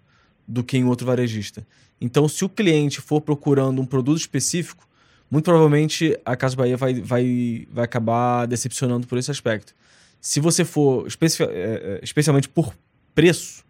do 0.47 0.63
que 0.63 0.77
em 0.77 0.85
outro 0.85 1.05
varejista. 1.05 1.65
Então, 1.99 2.27
se 2.27 2.45
o 2.45 2.49
cliente 2.49 3.01
for 3.01 3.21
procurando 3.21 3.81
um 3.81 3.85
produto 3.85 4.19
específico, 4.19 4.87
muito 5.29 5.45
provavelmente 5.45 6.17
a 6.23 6.35
Casa 6.35 6.55
Bahia 6.55 6.77
vai, 6.77 7.01
vai, 7.01 7.67
vai 7.71 7.83
acabar 7.83 8.45
decepcionando 8.45 9.07
por 9.07 9.17
esse 9.17 9.29
aspecto. 9.29 9.73
Se 10.21 10.39
você 10.39 10.63
for 10.63 11.05
especi 11.07 11.43
eh, 11.43 11.49
eh, 11.51 11.99
especialmente 12.01 12.47
por 12.47 12.73
preço, 13.13 13.65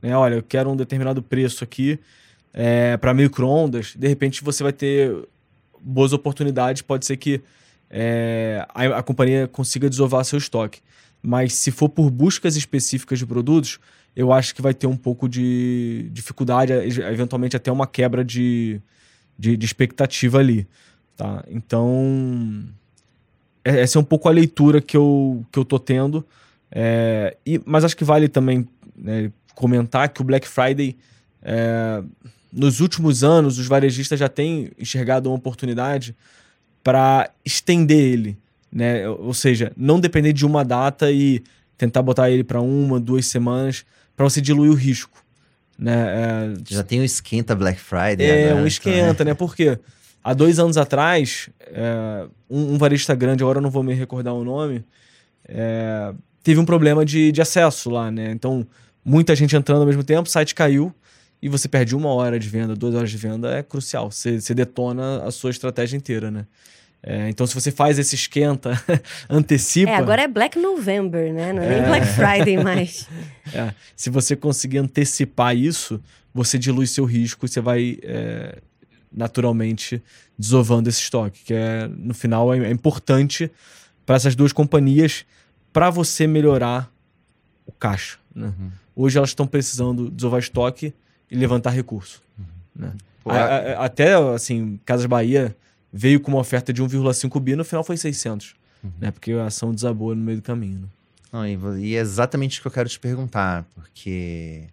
né? 0.00 0.16
Olha, 0.16 0.36
eu 0.36 0.42
quero 0.42 0.70
um 0.70 0.76
determinado 0.76 1.22
preço 1.22 1.62
aqui 1.64 1.98
para 3.00 3.14
micro-ondas, 3.14 3.94
de 3.96 4.08
repente 4.08 4.42
você 4.42 4.62
vai 4.62 4.72
ter 4.72 5.16
boas 5.80 6.12
oportunidades, 6.12 6.82
pode 6.82 7.06
ser 7.06 7.16
que 7.16 7.40
eh, 7.88 8.64
a, 8.68 8.98
a 8.98 9.02
companhia 9.02 9.48
consiga 9.48 9.88
desovar 9.88 10.24
seu 10.24 10.38
estoque. 10.38 10.80
Mas 11.22 11.54
se 11.54 11.70
for 11.70 11.88
por 11.88 12.10
buscas 12.10 12.56
específicas 12.56 13.18
de 13.18 13.26
produtos, 13.26 13.78
eu 14.14 14.32
acho 14.32 14.54
que 14.54 14.62
vai 14.62 14.74
ter 14.74 14.86
um 14.86 14.96
pouco 14.96 15.28
de 15.28 16.08
dificuldade, 16.12 16.72
eventualmente 16.72 17.56
até 17.56 17.70
uma 17.70 17.86
quebra 17.86 18.24
de, 18.24 18.80
de, 19.38 19.56
de 19.56 19.66
expectativa 19.66 20.38
ali. 20.38 20.66
Tá? 21.16 21.44
Então, 21.48 22.64
é- 23.64 23.80
essa 23.80 23.98
é 23.98 24.00
um 24.00 24.04
pouco 24.04 24.28
a 24.28 24.32
leitura 24.32 24.80
que 24.80 24.96
eu, 24.96 25.44
que 25.52 25.58
eu 25.58 25.64
tô 25.64 25.78
tendo. 25.78 26.26
É, 26.70 27.36
e, 27.44 27.60
mas 27.64 27.84
acho 27.84 27.96
que 27.96 28.04
vale 28.04 28.28
também 28.28 28.66
né, 28.96 29.32
comentar 29.54 30.08
que 30.08 30.20
o 30.20 30.24
Black 30.24 30.46
Friday, 30.46 30.96
é, 31.42 32.02
nos 32.52 32.80
últimos 32.80 33.22
anos, 33.22 33.58
os 33.58 33.66
varejistas 33.66 34.18
já 34.18 34.28
têm 34.28 34.70
enxergado 34.78 35.28
uma 35.28 35.36
oportunidade 35.36 36.16
para 36.82 37.30
estender 37.44 37.98
ele. 37.98 38.38
Né? 38.72 39.08
Ou 39.08 39.34
seja, 39.34 39.72
não 39.76 40.00
depender 40.00 40.32
de 40.32 40.46
uma 40.46 40.64
data 40.64 41.10
e 41.10 41.42
tentar 41.76 42.02
botar 42.02 42.30
ele 42.30 42.44
para 42.44 42.60
uma, 42.60 43.00
duas 43.00 43.26
semanas, 43.26 43.84
para 44.20 44.28
você 44.28 44.38
diluir 44.38 44.70
o 44.70 44.74
risco. 44.74 45.24
Né? 45.78 45.94
É, 45.94 46.54
Já 46.68 46.82
tem 46.82 47.00
o 47.00 47.04
esquenta 47.04 47.54
Black 47.54 47.80
Friday. 47.80 48.20
é, 48.20 48.32
agora, 48.32 48.48
um 48.48 48.52
então, 48.58 48.66
esquenta, 48.66 49.24
né? 49.24 49.32
Porque 49.32 49.78
há 50.22 50.34
dois 50.34 50.58
anos 50.58 50.76
atrás, 50.76 51.48
é, 51.62 52.26
um, 52.50 52.74
um 52.74 52.76
varejista 52.76 53.14
grande, 53.14 53.42
agora 53.42 53.56
eu 53.56 53.62
não 53.62 53.70
vou 53.70 53.82
me 53.82 53.94
recordar 53.94 54.34
o 54.34 54.44
nome, 54.44 54.84
é, 55.48 56.12
teve 56.42 56.60
um 56.60 56.66
problema 56.66 57.02
de, 57.02 57.32
de 57.32 57.40
acesso 57.40 57.88
lá, 57.88 58.10
né? 58.10 58.30
Então, 58.30 58.66
muita 59.02 59.34
gente 59.34 59.56
entrando 59.56 59.80
ao 59.80 59.86
mesmo 59.86 60.04
tempo, 60.04 60.28
o 60.28 60.30
site 60.30 60.54
caiu 60.54 60.94
e 61.40 61.48
você 61.48 61.66
perde 61.66 61.96
uma 61.96 62.10
hora 62.10 62.38
de 62.38 62.46
venda, 62.46 62.76
duas 62.76 62.94
horas 62.94 63.10
de 63.10 63.16
venda, 63.16 63.56
é 63.56 63.62
crucial. 63.62 64.10
Você, 64.10 64.38
você 64.38 64.52
detona 64.52 65.24
a 65.24 65.30
sua 65.30 65.50
estratégia 65.50 65.96
inteira, 65.96 66.30
né? 66.30 66.44
É, 67.02 67.30
então, 67.30 67.46
se 67.46 67.54
você 67.54 67.70
faz 67.70 67.98
esse 67.98 68.14
esquenta, 68.14 68.72
antecipa. 69.28 69.90
É, 69.90 69.96
agora 69.96 70.22
é 70.22 70.28
Black 70.28 70.58
November, 70.58 71.32
né? 71.32 71.52
Não 71.52 71.62
é, 71.62 71.68
nem 71.68 71.78
É. 71.78 71.86
Black 71.86 72.06
Friday 72.06 72.62
mais. 72.62 73.08
É, 73.52 73.74
se 73.96 74.10
você 74.10 74.36
conseguir 74.36 74.78
antecipar 74.78 75.56
isso, 75.56 76.00
você 76.32 76.56
dilui 76.56 76.86
seu 76.86 77.04
risco 77.04 77.46
e 77.46 77.48
você 77.48 77.60
vai 77.60 77.98
é, 78.02 78.58
naturalmente 79.12 80.00
desovando 80.38 80.88
esse 80.88 81.00
estoque, 81.00 81.42
que 81.44 81.54
é 81.54 81.88
no 81.88 82.14
final 82.14 82.54
é, 82.54 82.58
é 82.58 82.70
importante 82.70 83.50
para 84.06 84.14
essas 84.16 84.36
duas 84.36 84.52
companhias 84.52 85.24
para 85.72 85.90
você 85.90 86.26
melhorar 86.28 86.90
o 87.66 87.72
caixa. 87.72 88.18
Né? 88.34 88.46
Uhum. 88.56 88.70
Hoje 88.94 89.18
elas 89.18 89.30
estão 89.30 89.46
precisando 89.46 90.08
desovar 90.10 90.38
estoque 90.40 90.94
e 91.30 91.34
levantar 91.36 91.70
recurso. 91.70 92.22
né? 92.74 92.92
Pô, 93.24 93.30
A- 93.30 93.36
a- 93.36 93.84
até 93.84 94.14
assim, 94.14 94.78
Casas 94.84 95.06
Bahia 95.06 95.56
veio 95.92 96.20
com 96.20 96.30
uma 96.30 96.40
oferta 96.40 96.72
de 96.72 96.82
1,5 96.82 97.40
bi, 97.40 97.56
no 97.56 97.64
final 97.64 97.82
foi 97.84 97.96
600, 97.96 98.54
né? 98.98 99.10
Porque 99.10 99.32
a 99.32 99.46
ação 99.46 99.74
desabou 99.74 100.14
no 100.14 100.22
meio 100.22 100.38
do 100.38 100.42
caminho. 100.42 100.80
né? 100.80 100.88
Não, 101.32 101.46
e, 101.46 101.58
e 101.86 101.94
é 101.96 102.00
exatamente 102.00 102.58
o 102.58 102.62
que 102.62 102.68
eu 102.68 102.72
quero 102.72 102.88
te 102.88 102.98
perguntar, 102.98 103.64
porque 103.74 104.64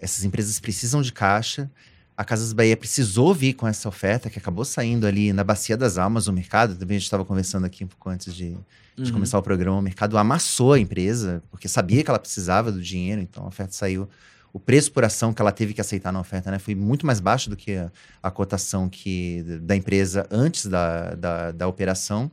essas 0.00 0.24
empresas 0.24 0.58
precisam 0.58 1.00
de 1.02 1.12
caixa. 1.12 1.70
A 2.16 2.24
Casas 2.24 2.52
Bahia 2.52 2.76
precisou 2.76 3.34
vir 3.34 3.54
com 3.54 3.66
essa 3.66 3.88
oferta 3.88 4.30
que 4.30 4.38
acabou 4.38 4.64
saindo 4.64 5.06
ali 5.06 5.32
na 5.32 5.42
Bacia 5.42 5.76
das 5.76 5.98
Almas, 5.98 6.28
o 6.28 6.32
mercado. 6.32 6.76
Também 6.76 6.96
a 6.96 6.98
gente 6.98 7.06
estava 7.06 7.24
conversando 7.24 7.64
aqui 7.64 7.84
um 7.84 7.88
pouco 7.88 8.08
antes 8.10 8.34
de, 8.34 8.50
de 8.96 9.08
Uhum. 9.08 9.12
começar 9.12 9.36
o 9.38 9.42
programa. 9.42 9.76
O 9.78 9.82
mercado 9.82 10.16
amassou 10.16 10.72
a 10.74 10.78
empresa, 10.78 11.42
porque 11.50 11.66
sabia 11.66 12.04
que 12.04 12.10
ela 12.10 12.18
precisava 12.18 12.70
do 12.70 12.80
dinheiro, 12.80 13.20
então 13.20 13.42
a 13.44 13.48
oferta 13.48 13.72
saiu. 13.72 14.08
O 14.54 14.60
preço 14.60 14.92
por 14.92 15.04
ação 15.04 15.34
que 15.34 15.42
ela 15.42 15.50
teve 15.50 15.74
que 15.74 15.80
aceitar 15.80 16.12
na 16.12 16.20
oferta 16.20 16.48
né, 16.48 16.60
foi 16.60 16.76
muito 16.76 17.04
mais 17.04 17.18
baixo 17.18 17.50
do 17.50 17.56
que 17.56 17.72
a, 17.72 17.90
a 18.22 18.30
cotação 18.30 18.88
que, 18.88 19.42
da 19.60 19.74
empresa 19.74 20.28
antes 20.30 20.66
da, 20.66 21.16
da, 21.16 21.50
da 21.50 21.66
operação. 21.66 22.30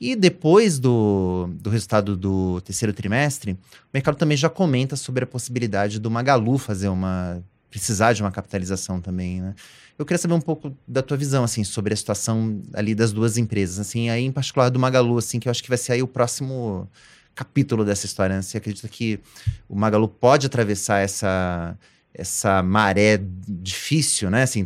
E 0.00 0.16
depois 0.16 0.80
do, 0.80 1.48
do 1.52 1.70
resultado 1.70 2.16
do 2.16 2.60
terceiro 2.62 2.92
trimestre, 2.92 3.52
o 3.52 3.58
mercado 3.94 4.16
também 4.16 4.36
já 4.36 4.50
comenta 4.50 4.96
sobre 4.96 5.22
a 5.22 5.26
possibilidade 5.28 6.00
do 6.00 6.10
Magalu 6.10 6.58
fazer 6.58 6.88
uma 6.88 7.40
precisar 7.70 8.12
de 8.12 8.22
uma 8.22 8.30
capitalização 8.30 9.00
também, 9.00 9.40
né? 9.40 9.54
Eu 9.98 10.04
queria 10.04 10.18
saber 10.18 10.34
um 10.34 10.40
pouco 10.40 10.76
da 10.86 11.02
tua 11.02 11.16
visão, 11.16 11.42
assim, 11.42 11.64
sobre 11.64 11.92
a 11.92 11.96
situação 11.96 12.62
ali 12.72 12.94
das 12.94 13.12
duas 13.12 13.36
empresas, 13.36 13.80
assim, 13.80 14.10
aí 14.10 14.24
em 14.24 14.30
particular 14.30 14.68
do 14.70 14.78
Magalu, 14.78 15.18
assim, 15.18 15.40
que 15.40 15.48
eu 15.48 15.50
acho 15.50 15.62
que 15.62 15.68
vai 15.68 15.78
ser 15.78 15.92
aí 15.92 16.02
o 16.02 16.06
próximo 16.06 16.88
capítulo 17.34 17.84
dessa 17.84 18.06
história. 18.06 18.36
Né? 18.36 18.42
Você 18.42 18.58
acredita 18.58 18.88
que 18.88 19.20
o 19.68 19.74
Magalu 19.74 20.08
pode 20.08 20.46
atravessar 20.46 21.00
essa 21.00 21.76
essa 22.16 22.62
maré 22.62 23.20
difícil, 23.20 24.30
né? 24.30 24.44
Assim, 24.44 24.64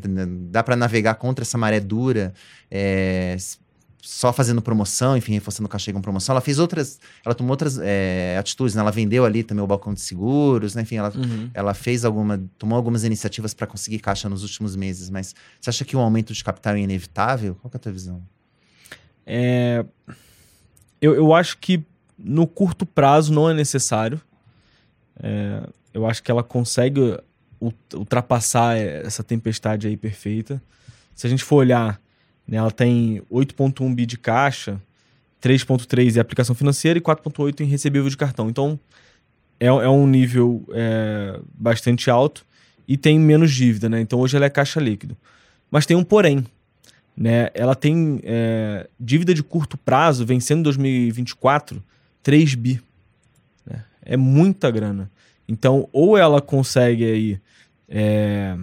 dá 0.50 0.62
para 0.62 0.76
navegar 0.76 1.14
contra 1.14 1.42
essa 1.42 1.56
maré 1.56 1.80
dura, 1.80 2.34
é, 2.70 3.34
só 4.02 4.32
fazendo 4.34 4.60
promoção, 4.60 5.16
enfim, 5.16 5.32
reforçando 5.32 5.66
o 5.66 5.68
cachê 5.68 5.92
com 5.92 6.00
promoção. 6.00 6.34
Ela 6.34 6.42
fez 6.42 6.58
outras, 6.58 7.00
ela 7.24 7.34
tomou 7.34 7.52
outras 7.52 7.78
é, 7.80 8.36
atitudes, 8.38 8.74
né? 8.74 8.82
Ela 8.82 8.90
vendeu 8.90 9.24
ali 9.24 9.42
também 9.42 9.64
o 9.64 9.66
balcão 9.66 9.94
de 9.94 10.00
seguros, 10.00 10.74
né? 10.74 10.82
Enfim, 10.82 10.96
ela, 10.96 11.10
uhum. 11.16 11.50
ela 11.54 11.72
fez 11.72 12.04
alguma, 12.04 12.38
tomou 12.58 12.76
algumas 12.76 13.02
iniciativas 13.02 13.54
para 13.54 13.66
conseguir 13.66 13.98
caixa 14.00 14.28
nos 14.28 14.42
últimos 14.42 14.76
meses. 14.76 15.08
Mas 15.08 15.34
você 15.58 15.70
acha 15.70 15.84
que 15.86 15.96
o 15.96 16.00
um 16.00 16.02
aumento 16.02 16.34
de 16.34 16.44
capital 16.44 16.74
é 16.74 16.80
inevitável? 16.80 17.54
Qual 17.54 17.70
é 17.72 17.76
a 17.76 17.80
tua 17.80 17.92
visão? 17.92 18.22
É, 19.26 19.84
eu, 21.00 21.14
eu 21.14 21.34
acho 21.34 21.56
que 21.58 21.84
no 22.18 22.46
curto 22.46 22.84
prazo 22.84 23.32
não 23.32 23.48
é 23.48 23.54
necessário. 23.54 24.20
É, 25.22 25.62
eu 25.94 26.06
acho 26.06 26.22
que 26.22 26.30
ela 26.30 26.42
consegue 26.42 27.18
ultrapassar 27.94 28.76
essa 28.76 29.22
tempestade 29.22 29.86
aí 29.86 29.96
perfeita. 29.96 30.62
Se 31.14 31.26
a 31.26 31.30
gente 31.30 31.44
for 31.44 31.56
olhar, 31.56 32.00
né, 32.46 32.56
ela 32.56 32.70
tem 32.70 33.22
8.1 33.30 33.94
bi 33.94 34.06
de 34.06 34.16
caixa, 34.16 34.80
3.3 35.42 36.16
em 36.16 36.20
aplicação 36.20 36.54
financeira 36.54 36.98
e 36.98 37.02
4.8 37.02 37.60
em 37.60 37.64
recebível 37.64 38.08
de 38.08 38.16
cartão. 38.16 38.48
Então, 38.48 38.78
é, 39.58 39.66
é 39.66 39.88
um 39.88 40.06
nível 40.06 40.64
é, 40.72 41.40
bastante 41.54 42.10
alto 42.10 42.46
e 42.86 42.96
tem 42.96 43.18
menos 43.18 43.52
dívida, 43.52 43.88
né? 43.88 44.00
Então, 44.00 44.18
hoje 44.20 44.36
ela 44.36 44.46
é 44.46 44.50
caixa 44.50 44.80
líquido. 44.80 45.16
Mas 45.70 45.84
tem 45.84 45.96
um 45.96 46.04
porém, 46.04 46.46
né? 47.16 47.50
Ela 47.54 47.74
tem 47.74 48.20
é, 48.22 48.88
dívida 48.98 49.34
de 49.34 49.42
curto 49.42 49.76
prazo, 49.76 50.24
vencendo 50.24 50.60
em 50.60 50.62
2024, 50.62 51.82
3 52.22 52.54
bi. 52.54 52.82
Né? 53.66 53.84
É 54.02 54.16
muita 54.16 54.70
grana. 54.70 55.10
Então, 55.48 55.88
ou 55.92 56.16
ela 56.16 56.42
consegue 56.42 57.04
aí 57.04 57.40
é, 57.88 58.56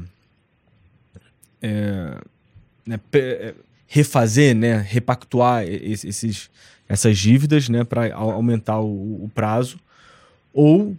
é, 1.61 2.17
né, 2.85 2.99
é, 3.13 3.55
refazer, 3.87 4.55
né, 4.55 4.77
repactuar 4.77 5.63
esses, 5.63 6.49
essas 6.87 7.17
dívidas 7.17 7.67
né, 7.69 7.83
para 7.83 8.13
aumentar 8.13 8.79
o, 8.79 9.23
o, 9.25 9.31
prazo, 9.33 9.79
ou 10.53 10.95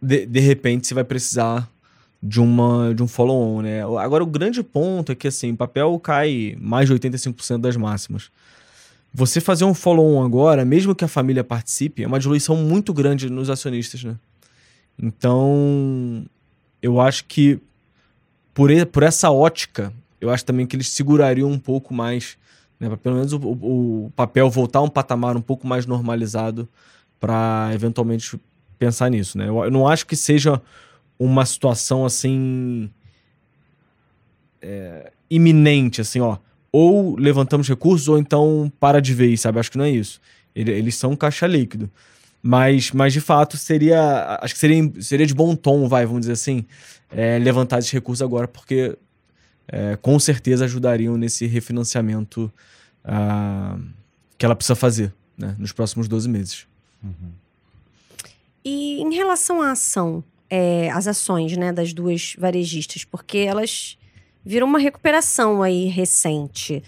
de, 0.00 0.26
de 0.26 0.40
repente 0.40 0.86
você 0.86 0.94
vai 0.94 1.04
precisar 1.04 1.68
de, 2.22 2.40
uma, 2.40 2.94
de 2.94 3.02
um 3.02 3.08
follow-on. 3.08 3.62
Né? 3.62 3.82
Agora, 3.82 4.22
o 4.22 4.26
grande 4.26 4.62
ponto 4.62 5.12
é 5.12 5.14
que 5.14 5.28
assim, 5.28 5.52
o 5.52 5.56
papel 5.56 5.98
cai 5.98 6.56
mais 6.60 6.88
de 6.88 6.94
85% 6.94 7.58
das 7.58 7.76
máximas. 7.76 8.30
Você 9.18 9.40
fazer 9.40 9.64
um 9.64 9.72
follow-on 9.72 10.22
agora, 10.22 10.62
mesmo 10.62 10.94
que 10.94 11.02
a 11.02 11.08
família 11.08 11.42
participe, 11.42 12.02
é 12.02 12.06
uma 12.06 12.18
diluição 12.18 12.54
muito 12.54 12.92
grande 12.92 13.30
nos 13.30 13.48
acionistas, 13.48 14.04
né? 14.04 14.14
Então, 15.02 16.26
eu 16.82 17.00
acho 17.00 17.24
que 17.24 17.58
por, 18.52 18.68
por 18.92 19.02
essa 19.02 19.30
ótica, 19.30 19.90
eu 20.20 20.28
acho 20.28 20.44
também 20.44 20.66
que 20.66 20.76
eles 20.76 20.90
segurariam 20.90 21.50
um 21.50 21.58
pouco 21.58 21.94
mais, 21.94 22.36
né, 22.78 22.94
pelo 23.02 23.14
menos 23.14 23.32
o, 23.32 23.38
o, 23.38 24.12
papel 24.14 24.50
voltar 24.50 24.80
a 24.80 24.82
um 24.82 24.88
patamar 24.90 25.34
um 25.34 25.40
pouco 25.40 25.66
mais 25.66 25.86
normalizado 25.86 26.68
para 27.18 27.70
eventualmente 27.72 28.38
pensar 28.78 29.08
nisso, 29.08 29.38
né? 29.38 29.48
Eu, 29.48 29.64
eu, 29.64 29.70
não 29.70 29.88
acho 29.88 30.06
que 30.06 30.14
seja 30.14 30.60
uma 31.18 31.46
situação 31.46 32.04
assim 32.04 32.90
é, 34.60 35.10
iminente, 35.30 36.02
assim, 36.02 36.20
ó 36.20 36.36
ou 36.78 37.16
levantamos 37.16 37.66
recursos 37.66 38.06
ou 38.06 38.18
então 38.18 38.70
para 38.78 39.00
de 39.00 39.14
vez, 39.14 39.40
sabe? 39.40 39.58
Acho 39.58 39.70
que 39.70 39.78
não 39.78 39.86
é 39.86 39.90
isso. 39.90 40.20
Eles 40.54 40.94
são 40.96 41.16
caixa 41.16 41.46
líquido. 41.46 41.90
Mas, 42.42 42.92
mas 42.92 43.14
de 43.14 43.20
fato, 43.20 43.56
seria. 43.56 44.38
Acho 44.42 44.52
que 44.52 44.60
seria, 44.60 44.92
seria 45.00 45.26
de 45.26 45.32
bom 45.32 45.56
tom, 45.56 45.88
vai, 45.88 46.04
vamos 46.04 46.20
dizer 46.20 46.34
assim, 46.34 46.66
é, 47.10 47.38
levantar 47.38 47.78
esses 47.78 47.90
recursos 47.90 48.20
agora, 48.20 48.46
porque 48.46 48.94
é, 49.66 49.96
com 49.96 50.18
certeza 50.18 50.66
ajudariam 50.66 51.16
nesse 51.16 51.46
refinanciamento 51.46 52.52
uh, 53.06 53.82
que 54.36 54.44
ela 54.44 54.54
precisa 54.54 54.76
fazer 54.76 55.14
né, 55.36 55.56
nos 55.58 55.72
próximos 55.72 56.06
12 56.06 56.28
meses. 56.28 56.66
Uhum. 57.02 57.32
E 58.62 59.00
em 59.00 59.14
relação 59.14 59.62
à 59.62 59.70
ação, 59.70 60.22
é, 60.50 60.90
as 60.90 61.06
ações 61.06 61.56
né, 61.56 61.72
das 61.72 61.94
duas 61.94 62.36
varejistas, 62.38 63.02
porque 63.02 63.38
elas 63.38 63.96
virou 64.46 64.68
uma 64.68 64.78
recuperação 64.78 65.60
aí 65.60 65.86
recente. 65.86 66.80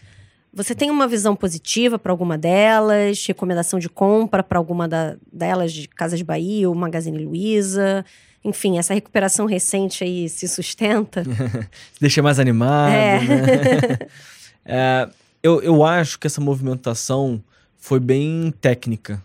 Você 0.55 0.77
tem 0.77 0.91
uma 0.91 1.09
visão 1.09 1.35
positiva 1.35 1.99
para 1.99 2.13
alguma 2.13 2.39
delas? 2.39 3.27
Recomendação 3.27 3.81
de 3.81 3.89
compra 3.89 4.45
para 4.45 4.59
alguma 4.59 4.87
da, 4.87 5.17
delas 5.31 5.73
de 5.73 5.89
Casas 5.89 6.23
Bahia 6.23 6.69
ou 6.69 6.75
Magazine 6.75 7.19
Luiza? 7.19 8.05
Enfim, 8.45 8.79
essa 8.79 8.95
recuperação 8.95 9.45
recente 9.45 10.05
aí 10.05 10.29
se 10.29 10.47
sustenta? 10.47 11.25
Deixa 12.01 12.23
mais 12.23 12.39
animado, 12.39 12.93
é. 12.93 13.21
né? 13.21 13.99
é, 14.65 15.09
eu, 15.43 15.61
eu 15.61 15.85
acho 15.85 16.19
que 16.19 16.29
essa 16.29 16.41
movimentação 16.41 17.43
foi 17.77 17.99
bem 17.99 18.55
técnica, 18.61 19.21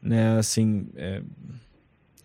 né? 0.00 0.38
Assim, 0.38 0.86
é, 0.94 1.20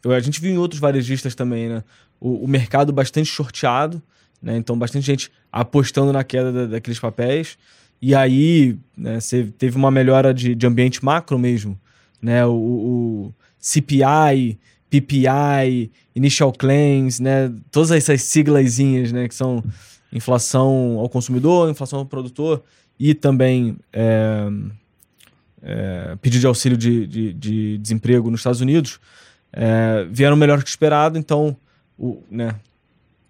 eu, 0.03 0.11
a 0.11 0.19
gente 0.19 0.39
viu 0.39 0.51
em 0.51 0.57
outros 0.57 0.79
varejistas 0.79 1.33
também, 1.33 1.67
né? 1.69 1.83
O, 2.19 2.45
o 2.45 2.47
mercado 2.47 2.93
bastante 2.93 3.27
shorteado, 3.27 4.01
né? 4.41 4.57
Então, 4.57 4.77
bastante 4.77 5.05
gente 5.05 5.31
apostando 5.51 6.13
na 6.13 6.23
queda 6.23 6.51
da, 6.51 6.65
daqueles 6.65 6.99
papéis. 6.99 7.57
E 8.01 8.15
aí, 8.15 8.77
né, 8.95 9.19
você 9.19 9.43
teve 9.57 9.75
uma 9.75 9.91
melhora 9.91 10.33
de, 10.33 10.55
de 10.55 10.65
ambiente 10.65 11.03
macro 11.03 11.37
mesmo. 11.37 11.77
Né? 12.21 12.45
O, 12.45 12.51
o 12.51 13.33
CPI, 13.59 14.57
PPI, 14.89 15.91
Initial 16.15 16.53
Claims, 16.53 17.19
né? 17.19 17.51
todas 17.71 17.91
essas 17.91 18.21
siglazinhas 18.21 19.11
né, 19.11 19.27
que 19.27 19.35
são 19.35 19.63
inflação 20.11 20.97
ao 20.97 21.09
consumidor, 21.09 21.69
inflação 21.69 21.99
ao 21.99 22.05
produtor 22.05 22.63
e 22.99 23.13
também 23.13 23.77
é, 23.93 24.47
é, 25.61 26.17
pedido 26.21 26.41
de 26.41 26.47
auxílio 26.47 26.77
de, 26.77 27.05
de, 27.05 27.33
de, 27.33 27.77
desemprego 27.77 28.31
nos 28.31 28.39
Estados 28.39 28.61
Unidos, 28.61 28.99
é, 29.53 30.05
vieram 30.09 30.35
melhor 30.35 30.63
que 30.63 30.69
esperado. 30.69 31.17
Então, 31.17 31.55
o, 31.97 32.23
né, 32.29 32.55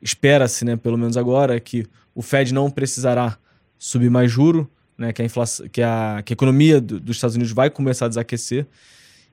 espera-se, 0.01 0.65
né, 0.65 0.75
pelo 0.75 0.97
menos 0.97 1.17
agora, 1.17 1.59
que 1.59 1.85
o 2.15 2.21
Fed 2.21 2.53
não 2.53 2.69
precisará 2.69 3.37
subir 3.77 4.09
mais 4.09 4.31
juro, 4.31 4.69
né, 4.97 5.13
que 5.13 5.21
a, 5.21 5.25
inflação, 5.25 5.67
que 5.69 5.81
a, 5.81 6.21
que 6.23 6.33
a 6.33 6.35
economia 6.35 6.81
do, 6.81 6.99
dos 6.99 7.17
Estados 7.17 7.35
Unidos 7.35 7.53
vai 7.53 7.69
começar 7.69 8.05
a 8.05 8.09
desaquecer. 8.09 8.67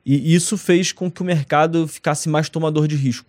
E 0.05 0.35
isso 0.35 0.57
fez 0.57 0.93
com 0.93 1.11
que 1.11 1.21
o 1.21 1.25
mercado 1.25 1.89
ficasse 1.89 2.29
mais 2.29 2.49
tomador 2.49 2.87
de 2.87 2.95
risco. 2.95 3.29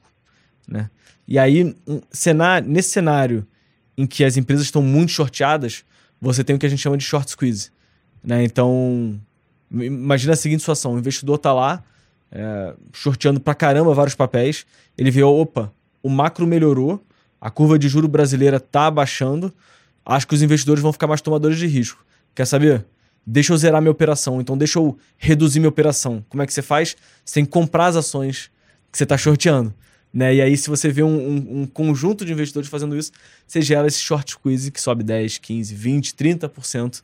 Né? 0.68 0.92
E 1.28 1.40
aí, 1.40 1.76
um 1.88 2.02
cenário, 2.12 2.70
nesse 2.70 2.90
cenário 2.90 3.48
em 3.98 4.06
que 4.06 4.24
as 4.24 4.38
empresas 4.38 4.66
estão 4.66 4.82
muito 4.82 5.12
shorteadas, 5.12 5.84
você 6.22 6.44
tem 6.44 6.56
o 6.56 6.60
que 6.60 6.66
a 6.68 6.70
gente 6.70 6.80
chama 6.80 6.98
de 6.98 7.04
short 7.04 7.32
squeeze. 7.32 7.72
Né? 8.24 8.44
Então, 8.44 9.20
imagina 9.72 10.34
a 10.34 10.36
seguinte 10.36 10.60
situação: 10.60 10.94
o 10.94 11.00
investidor 11.00 11.38
está 11.38 11.52
lá, 11.52 11.84
é, 12.32 12.76
shorteando 12.94 13.40
caramba 13.40 13.94
vários 13.94 14.16
papéis, 14.16 14.66
ele 14.98 15.10
vê, 15.10 15.24
opa, 15.24 15.74
o 16.04 16.10
macro 16.10 16.46
melhorou, 16.46 17.04
a 17.40 17.50
curva 17.50 17.78
de 17.78 17.88
juro 17.88 18.08
brasileira 18.08 18.58
está 18.58 18.88
abaixando. 18.88 19.54
Acho 20.06 20.28
que 20.28 20.34
os 20.34 20.42
investidores 20.42 20.82
vão 20.82 20.94
ficar 20.94 21.08
mais 21.08 21.22
tomadores 21.22 21.58
de 21.58 21.68
risco. 21.68 22.04
Quer 22.34 22.46
saber? 22.46 22.86
Deixa 23.26 23.52
eu 23.52 23.58
zerar 23.58 23.82
minha 23.82 23.92
operação. 23.92 24.40
Então, 24.40 24.58
deixa 24.58 24.80
eu 24.80 24.98
reduzir 25.18 25.60
minha 25.60 25.70
operação. 25.70 26.26
Como 26.30 26.42
é 26.42 26.46
que 26.46 26.54
você 26.54 26.62
faz? 26.62 26.96
Você 27.26 27.36
tem 27.36 27.46
que 27.46 27.52
comprar 27.52 27.88
as 27.88 27.96
ações 27.98 28.50
que 28.92 28.98
você 28.98 29.04
está 29.04 29.18
shorteando. 29.18 29.74
Né? 30.14 30.36
E 30.36 30.42
aí, 30.42 30.58
se 30.58 30.70
você 30.70 30.90
vê 30.90 31.04
um, 31.04 31.10
um, 31.10 31.62
um, 31.62 31.66
conjunto 31.68 32.24
de 32.24 32.32
investidores 32.32 32.70
fazendo 32.70 32.98
isso, 32.98 33.12
você 33.46 33.62
gera 33.62 33.88
esse 33.88 34.00
short 34.00 34.32
squeeze 34.32 34.72
que 34.72 34.80
sobe 34.80 35.04
10, 35.04 35.38
15, 35.40 35.76
20, 35.76 36.14
30% 36.14 37.04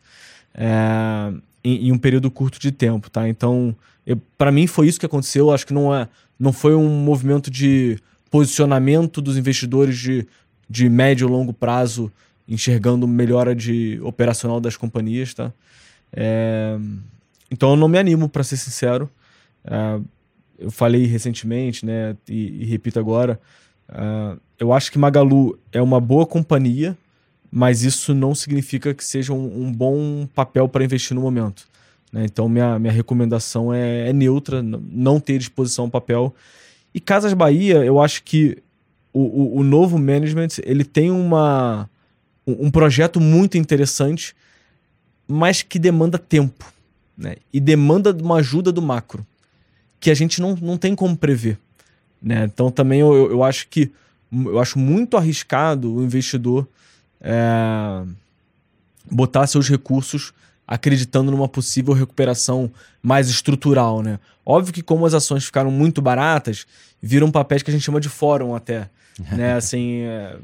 é, 0.55 1.33
em, 1.63 1.87
em, 1.87 1.91
um 1.91 1.97
período 1.97 2.31
curto 2.31 2.59
de 2.59 2.71
tempo. 2.71 3.09
Tá? 3.09 3.27
Então, 3.27 3.75
para 4.37 4.51
mim, 4.51 4.65
foi 4.65 4.87
isso 4.87 4.99
que 4.99 5.05
aconteceu. 5.05 5.51
Acho 5.51 5.67
que 5.67 5.73
não, 5.73 5.93
é, 5.93 6.07
não 6.39 6.53
foi 6.53 6.73
um 6.73 6.87
movimento 6.87 7.51
de 7.51 7.99
posicionamento 8.33 9.21
dos 9.21 9.37
investidores 9.37 9.95
de, 9.95 10.27
de 10.67 10.89
médio 10.89 11.27
e 11.27 11.29
longo 11.29 11.53
prazo 11.53 12.11
enxergando 12.47 13.07
melhora 13.07 13.53
de 13.53 13.99
operacional 14.01 14.59
das 14.59 14.75
companhias, 14.75 15.35
tá? 15.35 15.53
É, 16.11 16.75
então 17.51 17.69
eu 17.69 17.75
não 17.75 17.87
me 17.87 17.99
animo, 17.99 18.27
para 18.27 18.43
ser 18.43 18.57
sincero. 18.57 19.07
É, 19.63 19.99
eu 20.57 20.71
falei 20.71 21.05
recentemente, 21.05 21.85
né, 21.85 22.17
e, 22.27 22.63
e 22.63 22.65
repito 22.65 22.99
agora, 22.99 23.39
é, 23.87 24.35
eu 24.57 24.73
acho 24.73 24.91
que 24.91 24.97
Magalu 24.97 25.55
é 25.71 25.79
uma 25.79 26.01
boa 26.01 26.25
companhia, 26.25 26.97
mas 27.51 27.83
isso 27.83 28.15
não 28.15 28.33
significa 28.33 28.95
que 28.95 29.05
seja 29.05 29.31
um, 29.31 29.65
um 29.65 29.71
bom 29.71 30.27
papel 30.33 30.67
para 30.67 30.83
investir 30.83 31.13
no 31.13 31.21
momento. 31.21 31.67
Né? 32.11 32.25
Então 32.25 32.49
minha, 32.49 32.79
minha 32.79 32.93
recomendação 32.93 33.71
é, 33.71 34.09
é 34.09 34.13
neutra, 34.13 34.63
não 34.63 35.19
ter 35.19 35.37
disposição 35.37 35.85
ao 35.85 35.91
papel 35.91 36.33
e 36.93 36.99
Casas 36.99 37.33
Bahia, 37.33 37.83
eu 37.83 37.99
acho 37.99 38.23
que 38.23 38.57
o, 39.11 39.21
o, 39.21 39.57
o 39.59 39.63
novo 39.63 39.97
management 39.97 40.59
ele 40.63 40.83
tem 40.83 41.09
uma, 41.11 41.89
um, 42.45 42.69
projeto 42.69 43.19
muito 43.19 43.57
interessante, 43.57 44.35
mas 45.27 45.61
que 45.61 45.79
demanda 45.79 46.17
tempo. 46.17 46.71
Né? 47.17 47.37
E 47.51 47.59
demanda 47.59 48.11
uma 48.11 48.37
ajuda 48.37 48.71
do 48.71 48.81
macro, 48.81 49.25
que 49.99 50.11
a 50.11 50.13
gente 50.13 50.41
não, 50.41 50.55
não 50.55 50.77
tem 50.77 50.95
como 50.95 51.15
prever. 51.15 51.57
Né? 52.21 52.43
Então 52.45 52.71
também 52.71 52.99
eu, 52.99 53.31
eu 53.31 53.43
acho 53.43 53.67
que 53.67 53.91
eu 54.31 54.59
acho 54.59 54.79
muito 54.79 55.15
arriscado 55.15 55.93
o 55.93 56.03
investidor 56.03 56.67
é, 57.21 58.03
botar 59.09 59.45
seus 59.45 59.69
recursos 59.69 60.33
acreditando 60.67 61.31
numa 61.31 61.47
possível 61.47 61.93
recuperação 61.93 62.71
mais 63.01 63.29
estrutural, 63.29 64.01
né? 64.01 64.19
Óbvio 64.45 64.73
que 64.73 64.81
como 64.81 65.05
as 65.05 65.13
ações 65.13 65.45
ficaram 65.45 65.71
muito 65.71 66.01
baratas, 66.01 66.65
viram 67.01 67.31
papéis 67.31 67.61
que 67.61 67.69
a 67.69 67.73
gente 67.73 67.83
chama 67.83 67.99
de 67.99 68.09
fórum 68.09 68.55
até, 68.55 68.89
né? 69.31 69.53
Assim, 69.53 70.01
é, 70.01 70.37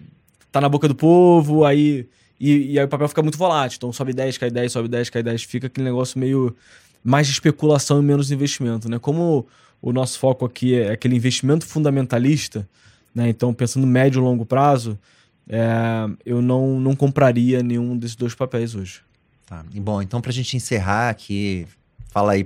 tá 0.51 0.59
na 0.59 0.69
boca 0.69 0.87
do 0.87 0.95
povo, 0.95 1.65
aí 1.65 2.07
e, 2.39 2.73
e, 2.73 2.79
aí 2.79 2.85
o 2.85 2.87
papel 2.87 3.07
fica 3.09 3.21
muito 3.21 3.37
volátil. 3.37 3.77
Então 3.77 3.91
sobe 3.91 4.13
10, 4.13 4.37
cai 4.37 4.49
10, 4.49 4.71
sobe 4.71 4.87
10, 4.87 5.09
cai 5.09 5.21
10, 5.21 5.43
fica 5.43 5.67
aquele 5.67 5.85
negócio 5.85 6.17
meio 6.17 6.55
mais 7.03 7.27
de 7.27 7.33
especulação 7.33 8.01
e 8.01 8.03
menos 8.03 8.31
investimento, 8.31 8.89
né? 8.89 8.97
Como 8.99 9.47
o 9.81 9.91
nosso 9.91 10.19
foco 10.19 10.45
aqui 10.45 10.75
é 10.75 10.91
aquele 10.91 11.15
investimento 11.15 11.65
fundamentalista, 11.65 12.67
né? 13.13 13.29
Então 13.29 13.53
pensando 13.53 13.85
médio 13.85 14.19
e 14.19 14.23
longo 14.23 14.45
prazo, 14.45 14.97
é, 15.47 16.09
eu 16.25 16.41
não, 16.41 16.79
não 16.79 16.95
compraria 16.95 17.61
nenhum 17.61 17.97
desses 17.97 18.15
dois 18.15 18.33
papéis 18.35 18.75
hoje. 18.75 19.01
Tá. 19.49 19.65
Bom, 19.73 19.99
então 19.99 20.21
para 20.21 20.29
a 20.29 20.33
gente 20.33 20.55
encerrar 20.55 21.09
aqui, 21.09 21.65
fala 22.09 22.33
aí 22.33 22.45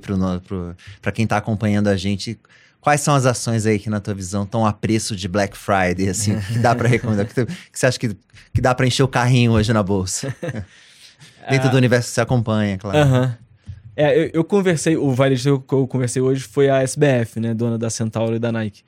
para 1.01 1.11
quem 1.11 1.23
está 1.23 1.35
acompanhando 1.35 1.89
a 1.89 1.97
gente, 1.97 2.39
quais 2.79 3.01
são 3.01 3.13
as 3.13 3.25
ações 3.25 3.65
aí 3.65 3.77
que 3.77 3.89
na 3.89 3.99
tua 3.99 4.13
visão 4.13 4.43
estão 4.43 4.65
a 4.65 4.71
preço 4.71 5.13
de 5.13 5.27
Black 5.27 5.57
Friday, 5.57 6.07
assim, 6.07 6.39
que 6.39 6.59
dá 6.59 6.73
para 6.73 6.87
recomendar, 6.87 7.25
que, 7.25 7.45
que, 7.45 7.53
você 7.73 7.87
acha 7.87 7.99
que, 7.99 8.15
que 8.53 8.61
dá 8.61 8.73
para 8.73 8.87
encher 8.87 9.03
o 9.03 9.07
carrinho 9.09 9.51
hoje 9.51 9.73
na 9.73 9.83
bolsa? 9.83 10.33
Dentro 11.49 11.69
do 11.69 11.75
universo 11.75 12.07
que 12.07 12.15
você 12.15 12.21
acompanha, 12.21 12.77
claro. 12.77 12.97
Uhum. 12.97 13.31
É, 13.97 14.17
eu, 14.17 14.29
eu, 14.35 14.43
conversei, 14.45 14.95
o 14.95 15.11
varejo 15.11 15.59
que 15.59 15.73
eu 15.73 15.85
conversei 15.85 16.21
hoje 16.21 16.41
foi 16.45 16.69
a 16.69 16.81
SBF, 16.81 17.37
né, 17.41 17.53
dona 17.53 17.77
da 17.77 17.89
Centauro 17.89 18.37
e 18.37 18.39
da 18.39 18.49
Nike. 18.49 18.81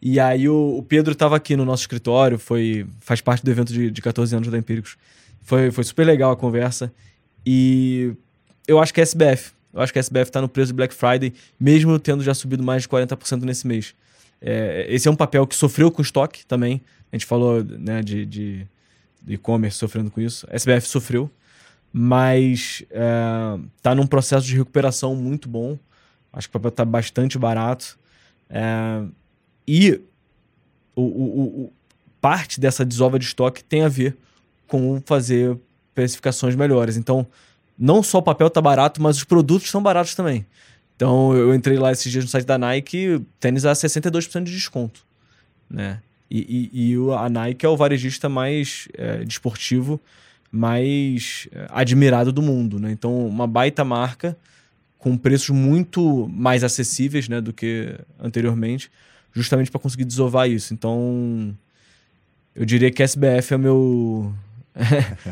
E 0.00 0.18
aí 0.18 0.48
o, 0.48 0.78
o 0.78 0.82
Pedro 0.82 1.12
estava 1.12 1.36
aqui 1.36 1.54
no 1.54 1.66
nosso 1.66 1.82
escritório, 1.82 2.38
foi 2.38 2.86
faz 2.98 3.20
parte 3.20 3.44
do 3.44 3.50
evento 3.50 3.74
de, 3.74 3.90
de 3.90 4.00
14 4.00 4.34
anos 4.34 4.48
da 4.48 4.56
Empíricos. 4.56 4.96
Foi, 5.42 5.70
foi 5.70 5.84
super 5.84 6.06
legal 6.06 6.32
a 6.32 6.36
conversa. 6.36 6.90
E 7.44 8.14
eu 8.66 8.78
acho 8.78 8.92
que 8.92 9.00
é 9.00 9.02
SBF. 9.02 9.52
Eu 9.72 9.80
acho 9.80 9.92
que 9.92 9.98
a 9.98 10.00
SBF 10.00 10.30
está 10.30 10.40
no 10.40 10.48
preço 10.48 10.68
de 10.68 10.74
Black 10.74 10.94
Friday, 10.94 11.32
mesmo 11.58 11.98
tendo 11.98 12.22
já 12.22 12.34
subido 12.34 12.62
mais 12.62 12.82
de 12.82 12.88
40% 12.88 13.42
nesse 13.42 13.66
mês. 13.66 13.94
É, 14.40 14.86
esse 14.88 15.08
é 15.08 15.10
um 15.10 15.16
papel 15.16 15.46
que 15.46 15.54
sofreu 15.54 15.90
com 15.90 16.02
estoque 16.02 16.44
também. 16.46 16.80
A 17.12 17.16
gente 17.16 17.26
falou 17.26 17.62
né, 17.62 18.02
de, 18.02 18.26
de, 18.26 18.66
e-commerce 19.26 19.78
sofrendo 19.78 20.10
com 20.10 20.20
isso. 20.20 20.46
A 20.50 20.56
SBF 20.56 20.88
sofreu, 20.88 21.30
mas 21.92 22.84
está 23.72 23.92
é, 23.92 23.94
num 23.94 24.06
processo 24.06 24.46
de 24.46 24.56
recuperação 24.56 25.14
muito 25.14 25.48
bom. 25.48 25.78
Acho 26.32 26.48
que 26.48 26.56
o 26.56 26.60
papel 26.60 26.68
está 26.68 26.84
bastante 26.84 27.38
barato. 27.38 27.98
É, 28.48 29.02
e 29.66 30.00
o, 30.94 31.02
o, 31.02 31.64
o, 31.64 31.72
parte 32.20 32.60
dessa 32.60 32.84
desova 32.84 33.18
de 33.18 33.24
estoque 33.24 33.62
tem 33.62 33.82
a 33.82 33.88
ver 33.88 34.16
com 34.66 35.00
fazer 35.04 35.56
especificações 36.04 36.54
melhores. 36.54 36.96
Então, 36.96 37.26
não 37.78 38.02
só 38.02 38.18
o 38.18 38.22
papel 38.22 38.50
tá 38.50 38.60
barato, 38.60 39.00
mas 39.00 39.18
os 39.18 39.24
produtos 39.24 39.70
são 39.70 39.82
baratos 39.82 40.14
também. 40.14 40.44
Então, 40.96 41.34
eu 41.36 41.54
entrei 41.54 41.78
lá 41.78 41.92
esses 41.92 42.10
dias 42.10 42.24
no 42.24 42.30
site 42.30 42.44
da 42.44 42.58
Nike, 42.58 43.20
tênis 43.38 43.64
a 43.64 43.72
62% 43.72 44.42
de 44.42 44.52
desconto, 44.52 45.04
né? 45.70 46.00
E, 46.30 46.70
e, 46.72 46.92
e, 46.92 47.12
a 47.16 47.28
Nike 47.28 47.64
é 47.64 47.68
o 47.68 47.76
varejista 47.76 48.28
mais 48.28 48.88
é, 48.94 49.24
desportivo, 49.24 49.98
mais 50.50 51.48
é, 51.52 51.66
admirado 51.70 52.32
do 52.32 52.42
mundo, 52.42 52.78
né? 52.78 52.90
Então, 52.90 53.26
uma 53.26 53.46
baita 53.46 53.84
marca 53.84 54.36
com 54.98 55.16
preços 55.16 55.50
muito 55.50 56.28
mais 56.28 56.64
acessíveis, 56.64 57.28
né, 57.28 57.40
do 57.40 57.52
que 57.52 57.94
anteriormente, 58.18 58.90
justamente 59.32 59.70
para 59.70 59.80
conseguir 59.80 60.04
desovar 60.04 60.50
isso. 60.50 60.74
Então, 60.74 61.56
eu 62.54 62.64
diria 62.64 62.90
que 62.90 63.02
SBF 63.02 63.54
é 63.54 63.56
o 63.56 63.60
meu 63.60 64.34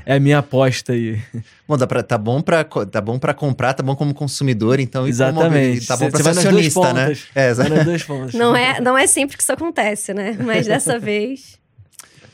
é 0.05 0.17
a 0.17 0.21
minha 0.21 0.39
aposta 0.39 0.93
aí. 0.93 1.21
Bom, 1.67 1.77
dá 1.77 1.87
pra, 1.87 2.03
tá 2.03 2.19
bom 2.19 2.41
para 2.41 2.65
tá 2.65 3.01
bom 3.01 3.19
para 3.19 3.33
comprar, 3.33 3.75
tá 3.75 3.83
bom 3.83 3.95
como 3.95 4.13
consumidor, 4.13 4.81
então 4.81 5.07
Exatamente. 5.07 5.87
Como, 5.87 5.87
tá 5.87 5.97
bom 5.97 6.11
para 6.11 6.23
ser 6.23 6.39
acionista, 6.41 6.93
né? 6.93 7.17
É, 7.35 7.51
exatamente. 7.51 8.37
Não 8.37 8.55
é, 8.57 8.81
não 8.81 8.99
é 8.99 9.07
sempre 9.07 9.37
que 9.37 9.43
isso 9.43 9.53
acontece, 9.53 10.13
né? 10.13 10.37
Mas 10.41 10.67
dessa 10.67 10.99
vez. 11.01 11.59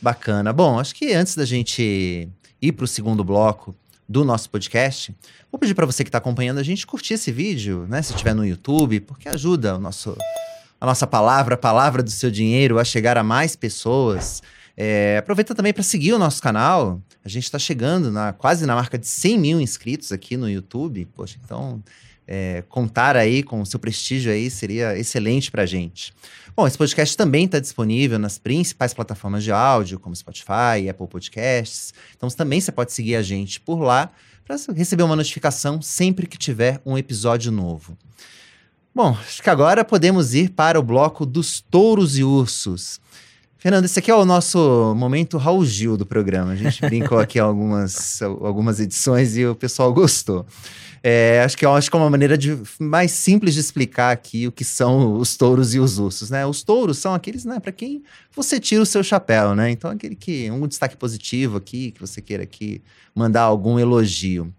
Bacana. 0.01 0.53
Bom, 0.53 0.79
acho 0.81 0.95
que 0.95 1.13
antes 1.13 1.37
da 1.37 1.45
gente 1.45 2.29
ir 2.61 2.73
para 2.73 2.85
o 2.85 2.89
segundo 2.89 3.23
bloco 3.23 3.75
do 4.09 4.25
nosso 4.25 4.51
podcast, 4.51 5.15
vou 5.51 5.59
pedir 5.59 5.75
para 5.75 5.87
você 5.87 6.03
que 6.05 6.09
está 6.09 6.19
acompanhando 6.19 6.59
a 6.59 6.63
gente 6.63 6.87
curtir 6.87 7.15
esse 7.15 7.31
vídeo, 7.31 7.87
né? 7.89 8.03
Se 8.03 8.13
estiver 8.13 8.35
no 8.35 8.45
YouTube, 8.45 9.01
porque 9.01 9.29
ajuda 9.29 9.77
o 9.77 9.79
nosso 9.79 10.17
a 10.81 10.87
nossa 10.87 11.07
palavra, 11.07 11.55
a 11.55 11.59
palavra 11.59 12.03
do 12.03 12.11
seu 12.11 12.29
dinheiro 12.29 12.77
a 12.77 12.85
chegar 12.85 13.17
a 13.17 13.23
mais 13.23 13.55
pessoas. 13.55 14.43
É, 14.77 15.19
aproveita 15.19 15.55
também 15.55 15.73
para 15.73 15.83
seguir 15.83 16.13
o 16.13 16.19
nosso 16.19 16.43
canal. 16.43 17.01
A 17.25 17.29
gente 17.29 17.45
está 17.45 17.59
chegando 17.59 18.11
na, 18.11 18.33
quase 18.33 18.67
na 18.67 18.75
marca 18.75 18.99
de 18.99 19.07
100 19.07 19.39
mil 19.39 19.61
inscritos 19.61 20.13
aqui 20.13 20.37
no 20.37 20.49
YouTube. 20.49 21.07
Poxa, 21.15 21.39
então 21.43 21.83
é, 22.27 22.63
contar 22.69 23.17
aí 23.17 23.43
com 23.43 23.61
o 23.61 23.67
seu 23.67 23.79
prestígio 23.79 24.33
aí 24.33 24.51
seria 24.51 24.99
excelente 24.99 25.51
para 25.51 25.63
a 25.63 25.67
gente. 25.67 26.15
Bom, 26.55 26.67
esse 26.67 26.79
podcast 26.79 27.17
também 27.17 27.47
está 27.47 27.59
disponível 27.59 28.19
nas 28.19 28.39
principais 28.39 28.93
plataformas 28.93 29.43
de 29.43 29.53
áudio, 29.53 29.99
como 29.99 30.15
Spotify, 30.15 30.89
Apple 30.89 31.09
Podcasts. 31.09 31.93
Então 32.17 32.29
também 32.31 32.61
você 32.61 32.73
pode 32.73 32.93
seguir 32.93 33.17
a 33.17 33.23
gente 33.23 33.61
por 33.61 33.81
lá 33.81 34.11
para 34.45 34.57
receber 34.75 35.03
uma 35.03 35.17
notificação 35.17 35.81
sempre 35.81 36.27
que 36.27 36.37
tiver 36.37 36.81
um 36.85 36.99
episódio 36.99 37.51
novo. 37.51 37.97
Bom, 38.95 39.17
acho 39.19 39.43
que 39.43 39.49
agora 39.49 39.85
podemos 39.85 40.35
ir 40.35 40.51
para 40.51 40.79
o 40.79 40.83
bloco 40.83 41.25
dos 41.25 41.61
touros 41.61 42.19
e 42.19 42.25
ursos. 42.25 43.01
Fernando, 43.63 43.85
esse 43.85 43.97
aqui 43.97 44.11
é 44.11 44.15
o 44.17 44.25
nosso 44.25 44.93
momento 44.97 45.39
Raul 45.39 45.65
Gil 45.65 45.97
do 45.97 46.05
programa. 46.05 46.51
A 46.51 46.57
gente 46.57 46.81
brincou 46.83 47.21
aqui 47.21 47.39
algumas, 47.39 48.21
algumas 48.21 48.81
edições 48.81 49.37
e 49.37 49.47
o 49.47 49.55
pessoal 49.55 49.95
gostou. 49.95 50.45
É, 51.01 51.41
acho, 51.45 51.57
que, 51.57 51.65
acho 51.65 51.89
que 51.89 51.97
é 51.97 52.01
uma 52.01 52.11
maneira 52.11 52.37
de, 52.37 52.59
mais 52.81 53.13
simples 53.13 53.55
de 53.55 53.61
explicar 53.61 54.11
aqui 54.11 54.49
o 54.49 54.53
que 54.53 54.65
são 54.65 55.17
os 55.17 55.37
touros 55.37 55.77
e 55.77 55.79
os 55.79 56.01
ursos, 56.01 56.29
né? 56.29 56.45
Os 56.45 56.65
touros 56.65 56.99
são 56.99 57.15
aqueles, 57.15 57.45
né, 57.45 57.61
para 57.61 57.71
quem 57.71 58.03
você 58.35 58.59
tira 58.59 58.83
o 58.83 58.87
seu 58.87 59.05
chapéu, 59.05 59.55
né? 59.55 59.71
Então, 59.71 59.93
aquele 59.93 60.17
que, 60.17 60.51
um 60.51 60.67
destaque 60.67 60.97
positivo 60.97 61.57
aqui, 61.57 61.93
que 61.93 62.01
você 62.01 62.21
queira 62.21 62.43
aqui 62.43 62.83
mandar 63.15 63.43
algum 63.43 63.79
elogio. 63.79 64.53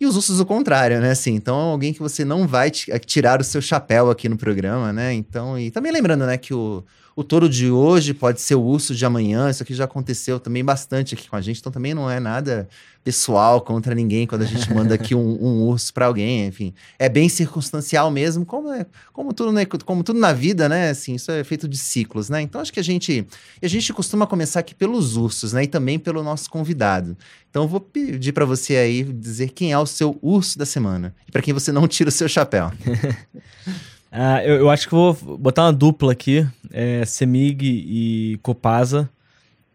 E 0.00 0.06
os 0.06 0.14
ursos 0.14 0.38
o 0.38 0.46
contrário, 0.46 1.00
né? 1.00 1.10
Assim, 1.10 1.34
então, 1.34 1.56
alguém 1.56 1.92
que 1.92 2.00
você 2.00 2.24
não 2.24 2.46
vai 2.46 2.70
tirar 2.70 3.40
o 3.40 3.44
seu 3.44 3.60
chapéu 3.60 4.10
aqui 4.10 4.28
no 4.28 4.36
programa, 4.36 4.92
né? 4.92 5.12
Então, 5.12 5.58
e 5.58 5.72
também 5.72 5.90
lembrando, 5.90 6.24
né, 6.24 6.36
que 6.36 6.54
o 6.54 6.84
o 7.16 7.22
touro 7.22 7.48
de 7.48 7.70
hoje 7.70 8.12
pode 8.12 8.40
ser 8.40 8.56
o 8.56 8.62
urso 8.62 8.94
de 8.94 9.04
amanhã. 9.04 9.48
Isso 9.48 9.62
aqui 9.62 9.72
já 9.72 9.84
aconteceu 9.84 10.40
também 10.40 10.64
bastante 10.64 11.14
aqui 11.14 11.28
com 11.28 11.36
a 11.36 11.40
gente. 11.40 11.60
Então 11.60 11.70
também 11.70 11.94
não 11.94 12.10
é 12.10 12.18
nada 12.18 12.68
pessoal 13.04 13.60
contra 13.60 13.94
ninguém 13.94 14.26
quando 14.26 14.42
a 14.42 14.46
gente 14.46 14.72
manda 14.72 14.94
aqui 14.94 15.14
um, 15.14 15.20
um 15.40 15.62
urso 15.62 15.92
para 15.94 16.06
alguém. 16.06 16.46
Enfim, 16.46 16.74
é 16.98 17.08
bem 17.08 17.28
circunstancial 17.28 18.10
mesmo, 18.10 18.44
como, 18.44 18.72
é, 18.72 18.86
como, 19.12 19.32
tudo, 19.32 19.52
né, 19.52 19.64
como 19.64 20.02
tudo 20.02 20.18
na 20.18 20.32
vida, 20.32 20.68
né? 20.68 20.90
Assim, 20.90 21.14
isso 21.14 21.30
é 21.30 21.44
feito 21.44 21.68
de 21.68 21.76
ciclos, 21.76 22.28
né? 22.28 22.42
Então 22.42 22.60
acho 22.60 22.72
que 22.72 22.80
a 22.80 22.84
gente, 22.84 23.24
a 23.62 23.68
gente 23.68 23.92
costuma 23.92 24.26
começar 24.26 24.60
aqui 24.60 24.74
pelos 24.74 25.16
ursos, 25.16 25.52
né? 25.52 25.64
E 25.64 25.68
também 25.68 25.98
pelo 25.98 26.22
nosso 26.22 26.50
convidado. 26.50 27.16
Então 27.48 27.68
vou 27.68 27.78
pedir 27.78 28.32
para 28.32 28.44
você 28.44 28.76
aí 28.76 29.04
dizer 29.04 29.50
quem 29.50 29.70
é 29.70 29.78
o 29.78 29.86
seu 29.86 30.18
urso 30.20 30.58
da 30.58 30.66
semana 30.66 31.14
e 31.28 31.30
para 31.30 31.42
quem 31.42 31.54
você 31.54 31.70
não 31.70 31.86
tira 31.86 32.08
o 32.08 32.12
seu 32.12 32.28
chapéu. 32.28 32.72
Uh, 34.14 34.38
eu, 34.44 34.56
eu, 34.58 34.70
acho 34.70 34.86
que 34.86 34.94
vou 34.94 35.12
botar 35.36 35.64
uma 35.64 35.72
dupla 35.72 36.12
aqui, 36.12 36.46
é, 36.70 37.04
Semig 37.04 37.66
e 37.66 38.38
Copasa. 38.42 39.10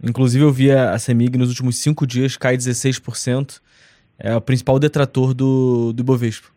Inclusive, 0.01 0.45
eu 0.45 0.51
vi 0.51 0.71
a, 0.71 0.93
a 0.93 0.99
Semig 0.99 1.37
nos 1.37 1.49
últimos 1.49 1.75
cinco 1.75 2.07
dias 2.07 2.37
cair 2.37 2.57
16%. 2.57 3.59
É 4.17 4.33
o 4.33 4.39
principal 4.39 4.79
detrator 4.79 5.33
do, 5.33 5.91
do 5.91 5.99
Ibovespa. 5.99 6.47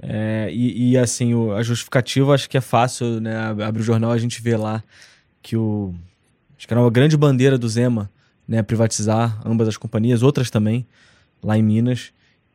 É, 0.00 0.48
e, 0.50 0.92
e, 0.92 0.98
assim, 0.98 1.34
o, 1.34 1.52
a 1.52 1.62
justificativa 1.62 2.32
acho 2.32 2.48
que 2.48 2.56
é 2.56 2.60
fácil, 2.62 3.20
né? 3.20 3.36
Abre 3.36 3.82
o 3.82 3.84
jornal, 3.84 4.12
a 4.12 4.18
gente 4.18 4.40
vê 4.40 4.56
lá 4.56 4.82
que 5.42 5.58
o. 5.58 5.94
Acho 6.56 6.66
que 6.66 6.72
era 6.72 6.80
uma 6.80 6.90
grande 6.90 7.18
bandeira 7.18 7.58
do 7.58 7.68
Zema, 7.68 8.10
né? 8.46 8.62
Privatizar 8.62 9.42
ambas 9.44 9.68
as 9.68 9.76
companhias, 9.76 10.22
outras 10.22 10.48
também, 10.48 10.86
lá 11.42 11.58
em 11.58 11.62
Minas. 11.62 12.12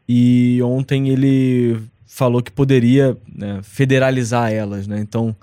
E 0.10 0.60
ontem 0.64 1.10
ele 1.10 1.80
falou 2.14 2.44
que 2.44 2.52
poderia 2.52 3.18
né, 3.28 3.60
federalizar 3.64 4.54
elas, 4.54 4.86
né? 4.86 5.00
Então, 5.00 5.36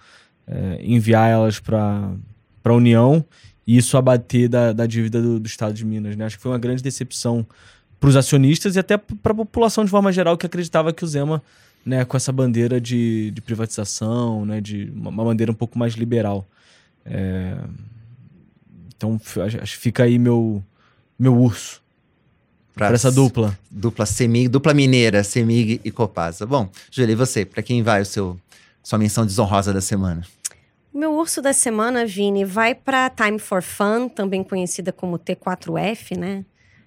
é, 0.47 0.79
enviar 0.81 1.29
elas 1.29 1.59
para 1.59 2.13
a 2.65 2.73
União 2.73 3.25
e 3.67 3.77
isso 3.77 3.97
abater 3.97 4.49
da, 4.49 4.73
da 4.73 4.87
dívida 4.87 5.21
do, 5.21 5.41
do, 5.41 5.47
Estado 5.49 5.75
de 5.75 5.85
Minas, 5.85 6.15
né? 6.15 6.25
Acho 6.25 6.37
que 6.37 6.43
foi 6.43 6.53
uma 6.53 6.59
grande 6.61 6.81
decepção 6.81 7.45
para 7.99 8.09
os 8.09 8.15
acionistas 8.15 8.77
e 8.77 8.79
até 8.79 8.97
para 8.97 9.33
a 9.33 9.35
população 9.35 9.85
de 9.85 9.91
forma 9.91 10.13
geral 10.13 10.39
que 10.39 10.47
acreditava 10.47 10.93
que 10.93 11.05
o 11.05 11.09
Zema, 11.09 11.43
né, 11.85 12.05
com 12.05 12.17
essa 12.17 12.31
bandeira 12.31 12.81
de, 12.81 13.33
de 13.33 13.41
privatização, 13.41 14.47
né, 14.47 14.61
de 14.61 14.93
uma, 14.95 15.25
bandeira 15.25 15.51
um 15.51 15.57
pouco 15.57 15.77
mais 15.77 15.95
liberal. 15.95 16.47
É... 17.05 17.57
Então 18.97 19.21
acho 19.45 19.75
que 19.75 19.83
fica 19.83 20.05
aí 20.05 20.21
meu, 20.21 20.63
meu 21.19 21.37
urso. 21.37 21.83
Pra, 22.75 22.93
essa 22.93 23.11
dupla. 23.11 23.59
Dupla 23.71 24.07
Semig, 24.07 24.49
dupla 24.49 24.73
mineira, 24.73 25.23
Semig 25.25 25.81
e 25.85 25.91
Copasa. 25.91 26.47
Bom, 26.47 26.69
Júlia, 26.91 27.13
e 27.13 27.17
você? 27.17 27.45
Para 27.45 27.63
quem 27.63 27.83
vai 27.83 28.03
o 28.03 28.07
seu 28.07 28.39
sua 28.83 28.99
menção 28.99 29.27
desonrosa 29.27 29.73
da 29.73 29.81
semana? 29.81 30.25
O 30.93 30.99
meu 30.99 31.15
urso 31.15 31.41
da 31.41 31.53
semana, 31.53 32.05
Vini, 32.05 32.45
vai 32.45 32.75
para 32.75 33.09
Time 33.11 33.39
for 33.39 33.63
Fun, 33.63 34.09
também 34.09 34.43
conhecida 34.43 34.93
como 34.93 35.19
T4F, 35.19 36.17
né? 36.17 36.45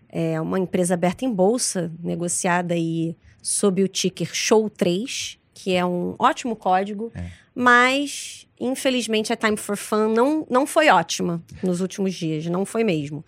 É 0.09 0.39
uma 0.41 0.59
empresa 0.59 0.93
aberta 0.93 1.23
em 1.23 1.31
bolsa, 1.31 1.91
negociada 2.03 2.73
aí 2.73 3.15
sob 3.41 3.81
o 3.81 3.87
ticker 3.87 4.27
Show3, 4.27 5.37
que 5.53 5.73
é 5.73 5.85
um 5.85 6.15
ótimo 6.19 6.55
código, 6.55 7.11
é. 7.15 7.25
mas 7.55 8.45
infelizmente 8.59 9.31
a 9.31 9.35
Time 9.35 9.57
for 9.57 9.77
Fun 9.77 10.09
não, 10.09 10.45
não 10.49 10.67
foi 10.67 10.89
ótima 10.89 11.41
nos 11.61 11.79
últimos 11.79 12.13
dias, 12.13 12.45
não 12.47 12.65
foi 12.65 12.83
mesmo. 12.83 13.23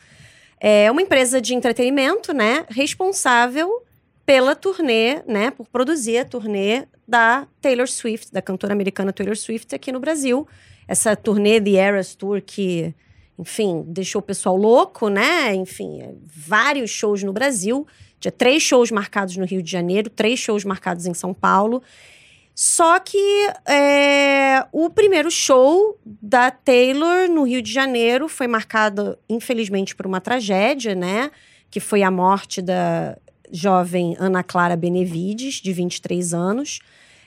É 0.60 0.90
uma 0.90 1.02
empresa 1.02 1.42
de 1.42 1.54
entretenimento, 1.54 2.34
né, 2.34 2.66
responsável 2.70 3.84
pela 4.26 4.56
turnê, 4.56 5.22
né, 5.28 5.52
por 5.52 5.68
produzir 5.68 6.18
a 6.18 6.26
turnê 6.26 6.88
da 7.08 7.48
Taylor 7.62 7.88
Swift, 7.88 8.32
da 8.32 8.42
cantora 8.42 8.74
americana 8.74 9.14
Taylor 9.14 9.36
Swift 9.36 9.76
aqui 9.76 9.92
no 9.92 10.00
Brasil. 10.00 10.48
Essa 10.88 11.16
turnê 11.16 11.62
The 11.62 11.72
Eras 11.72 12.16
Tour 12.16 12.42
que, 12.42 12.94
enfim, 13.38 13.84
deixou 13.88 14.20
o 14.20 14.24
pessoal 14.24 14.56
louco, 14.56 15.10
né? 15.10 15.54
Enfim, 15.54 16.02
é, 16.02 16.14
vários 16.26 16.90
shows 16.90 17.22
no 17.22 17.34
Brasil. 17.34 17.86
Tinha 18.20 18.32
três 18.32 18.64
shows 18.64 18.90
marcados 18.90 19.38
no 19.38 19.46
Rio 19.46 19.62
de 19.62 19.72
Janeiro, 19.72 20.10
três 20.10 20.40
shows 20.40 20.64
marcados 20.64 21.06
em 21.06 21.14
São 21.14 21.34
Paulo. 21.34 21.84
Só 22.56 22.98
que 23.02 23.20
é, 23.68 24.66
o 24.72 24.90
primeiro 24.90 25.30
show 25.30 26.00
da 26.06 26.50
Taylor 26.50 27.28
no 27.28 27.44
Rio 27.44 27.62
de 27.62 27.70
Janeiro 27.70 28.30
foi 28.30 28.48
marcado, 28.48 29.18
infelizmente, 29.28 29.94
por 29.94 30.08
uma 30.08 30.22
tragédia, 30.22 30.96
né? 30.96 31.32
Que 31.70 31.82
foi 31.82 32.02
a 32.02 32.10
morte 32.10 32.62
da 32.62 33.18
jovem 33.52 34.16
Ana 34.18 34.42
Clara 34.42 34.78
Benevides, 34.78 35.56
de 35.56 35.74
23 35.74 36.34
anos. 36.34 36.80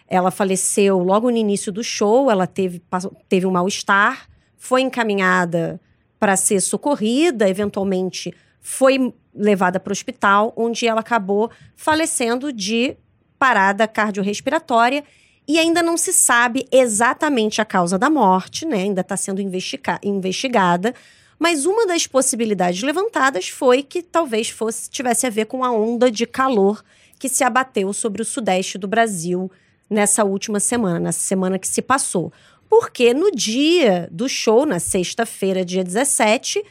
Ela 0.09 0.31
faleceu 0.31 0.99
logo 0.99 1.31
no 1.31 1.37
início 1.37 1.71
do 1.71 1.85
show, 1.85 2.31
ela 2.31 2.47
teve, 2.47 2.83
teve 3.29 3.45
um 3.45 3.51
mal-estar, 3.51 4.27
foi 4.57 4.81
encaminhada 4.81 5.79
para 6.19 6.37
ser 6.37 6.62
socorrida, 6.62 7.47
eventualmente 7.47 8.35
foi 8.62 9.12
levada 9.35 9.79
para 9.79 9.91
o 9.91 9.93
hospital, 9.93 10.55
onde 10.57 10.87
ela 10.87 11.01
acabou 11.01 11.51
falecendo 11.77 12.51
de 12.51 12.97
parada 13.38 13.87
cardiorrespiratória 13.87 15.05
e 15.46 15.59
ainda 15.59 15.83
não 15.83 15.96
se 15.96 16.12
sabe 16.12 16.66
exatamente 16.70 17.61
a 17.61 17.64
causa 17.64 17.98
da 17.98 18.11
morte, 18.11 18.66
né? 18.66 18.83
Ainda 18.83 19.01
está 19.01 19.16
sendo 19.16 19.40
investiga 19.40 19.98
investigada. 20.03 20.94
Mas 21.38 21.64
uma 21.64 21.87
das 21.87 22.07
possibilidades 22.07 22.83
levantadas 22.83 23.48
foi 23.48 23.83
que 23.83 24.03
talvez 24.03 24.51
fosse 24.51 24.90
tivesse 24.90 25.27
a 25.27 25.31
ver 25.31 25.46
com 25.46 25.64
a 25.64 25.70
onda 25.70 26.11
de 26.11 26.27
calor 26.27 26.85
que 27.18 27.29
se 27.29 27.42
abateu 27.42 27.92
sobre 27.92 28.20
o 28.20 28.24
sudeste 28.24 28.77
do 28.77 28.87
Brasil 28.87 29.51
nessa 29.88 30.24
última 30.24 30.61
semana, 30.61 30.98
nessa 31.01 31.20
semana 31.20 31.59
que 31.59 31.68
se 31.68 31.81
passou. 31.81 32.33
Porque 32.68 33.14
no 33.14 33.31
dia 33.31 34.09
do 34.11 34.29
show, 34.29 34.66
na 34.66 34.79
sexta-feira, 34.79 35.64
dia 35.64 35.83
17, 35.83 36.62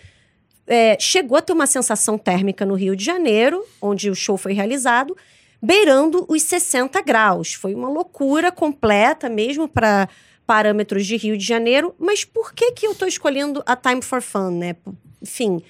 é, 0.67 0.97
chegou 0.99 1.37
a 1.37 1.41
ter 1.41 1.53
uma 1.53 1.65
sensação 1.65 2.17
térmica 2.17 2.65
no 2.65 2.75
Rio 2.75 2.95
de 2.95 3.03
Janeiro, 3.03 3.65
onde 3.81 4.09
o 4.09 4.15
show 4.15 4.37
foi 4.37 4.53
realizado, 4.53 5.17
beirando 5.61 6.25
os 6.27 6.43
60 6.43 7.01
graus. 7.01 7.53
Foi 7.53 7.73
uma 7.73 7.89
loucura 7.89 8.51
completa, 8.51 9.29
mesmo 9.29 9.67
para 9.67 10.07
parâmetros 10.45 11.05
de 11.05 11.17
Rio 11.17 11.37
de 11.37 11.45
Janeiro. 11.45 11.95
Mas 11.99 12.23
por 12.23 12.53
que, 12.53 12.71
que 12.71 12.87
eu 12.87 12.91
estou 12.91 13.07
escolhendo 13.07 13.61
a 13.65 13.75
Time 13.75 14.01
for 14.01 14.21
Fun, 14.21 14.51
né? 14.51 14.75
Enfim, 15.21 15.61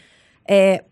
é, 0.47 0.84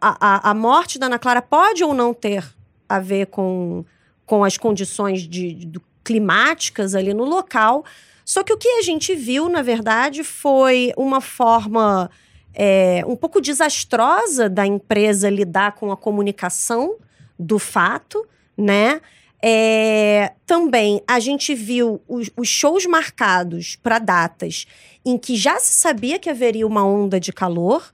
a, 0.00 0.50
a, 0.50 0.54
morte 0.54 0.98
da 0.98 1.06
Ana 1.06 1.18
Clara 1.18 1.42
pode 1.42 1.84
ou 1.84 1.94
não 1.94 2.14
ter 2.14 2.44
a 2.88 2.98
ver 2.98 3.26
com, 3.26 3.84
com 4.26 4.44
as 4.44 4.56
condições 4.56 5.22
de, 5.22 5.52
de, 5.54 5.80
climáticas 6.02 6.94
ali 6.94 7.14
no 7.14 7.24
local. 7.24 7.84
Só 8.24 8.42
que 8.42 8.52
o 8.52 8.58
que 8.58 8.68
a 8.68 8.82
gente 8.82 9.14
viu, 9.14 9.48
na 9.48 9.62
verdade, 9.62 10.22
foi 10.22 10.92
uma 10.96 11.20
forma 11.20 12.10
é, 12.54 13.02
um 13.06 13.16
pouco 13.16 13.40
desastrosa 13.40 14.48
da 14.48 14.66
empresa 14.66 15.28
lidar 15.28 15.72
com 15.72 15.90
a 15.90 15.96
comunicação 15.96 16.96
do 17.38 17.58
fato, 17.58 18.26
né? 18.56 19.00
É, 19.42 20.32
também 20.46 21.02
a 21.06 21.20
gente 21.20 21.54
viu 21.54 22.00
os, 22.08 22.30
os 22.34 22.48
shows 22.48 22.86
marcados 22.86 23.76
para 23.76 23.98
datas 23.98 24.66
em 25.04 25.18
que 25.18 25.36
já 25.36 25.58
se 25.60 25.74
sabia 25.74 26.18
que 26.18 26.30
haveria 26.30 26.66
uma 26.66 26.82
onda 26.82 27.20
de 27.20 27.30
calor 27.30 27.92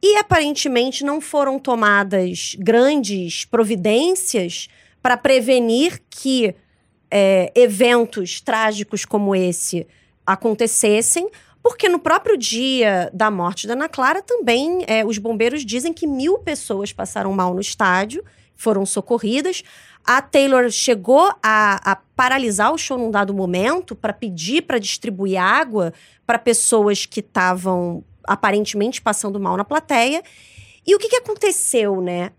e 0.00 0.16
aparentemente 0.16 1.04
não 1.04 1.20
foram 1.20 1.58
tomadas 1.58 2.56
grandes 2.58 3.44
providências 3.44 4.68
para 5.02 5.16
prevenir 5.16 6.00
que 6.08 6.54
é, 7.10 7.52
eventos 7.54 8.40
trágicos 8.40 9.04
como 9.04 9.34
esse 9.34 9.86
acontecessem, 10.26 11.28
porque 11.62 11.88
no 11.88 11.98
próprio 11.98 12.38
dia 12.38 13.10
da 13.12 13.30
morte 13.30 13.66
da 13.66 13.74
Ana 13.74 13.88
Clara 13.88 14.22
também 14.22 14.84
é, 14.86 15.04
os 15.04 15.18
bombeiros 15.18 15.64
dizem 15.64 15.92
que 15.92 16.06
mil 16.06 16.38
pessoas 16.38 16.92
passaram 16.92 17.32
mal 17.32 17.54
no 17.54 17.60
estádio, 17.60 18.24
foram 18.54 18.86
socorridas. 18.86 19.62
A 20.04 20.20
Taylor 20.20 20.70
chegou 20.70 21.32
a, 21.42 21.92
a 21.92 21.96
paralisar 22.16 22.72
o 22.72 22.78
show 22.78 22.98
num 22.98 23.10
dado 23.10 23.32
momento 23.32 23.94
para 23.94 24.12
pedir 24.12 24.62
para 24.62 24.78
distribuir 24.78 25.40
água 25.40 25.92
para 26.26 26.38
pessoas 26.38 27.06
que 27.06 27.20
estavam 27.20 28.04
aparentemente 28.24 29.00
passando 29.00 29.38
mal 29.38 29.56
na 29.56 29.64
plateia. 29.64 30.22
E 30.86 30.94
o 30.94 30.98
que, 30.98 31.08
que 31.08 31.16
aconteceu, 31.16 32.00
né? 32.00 32.32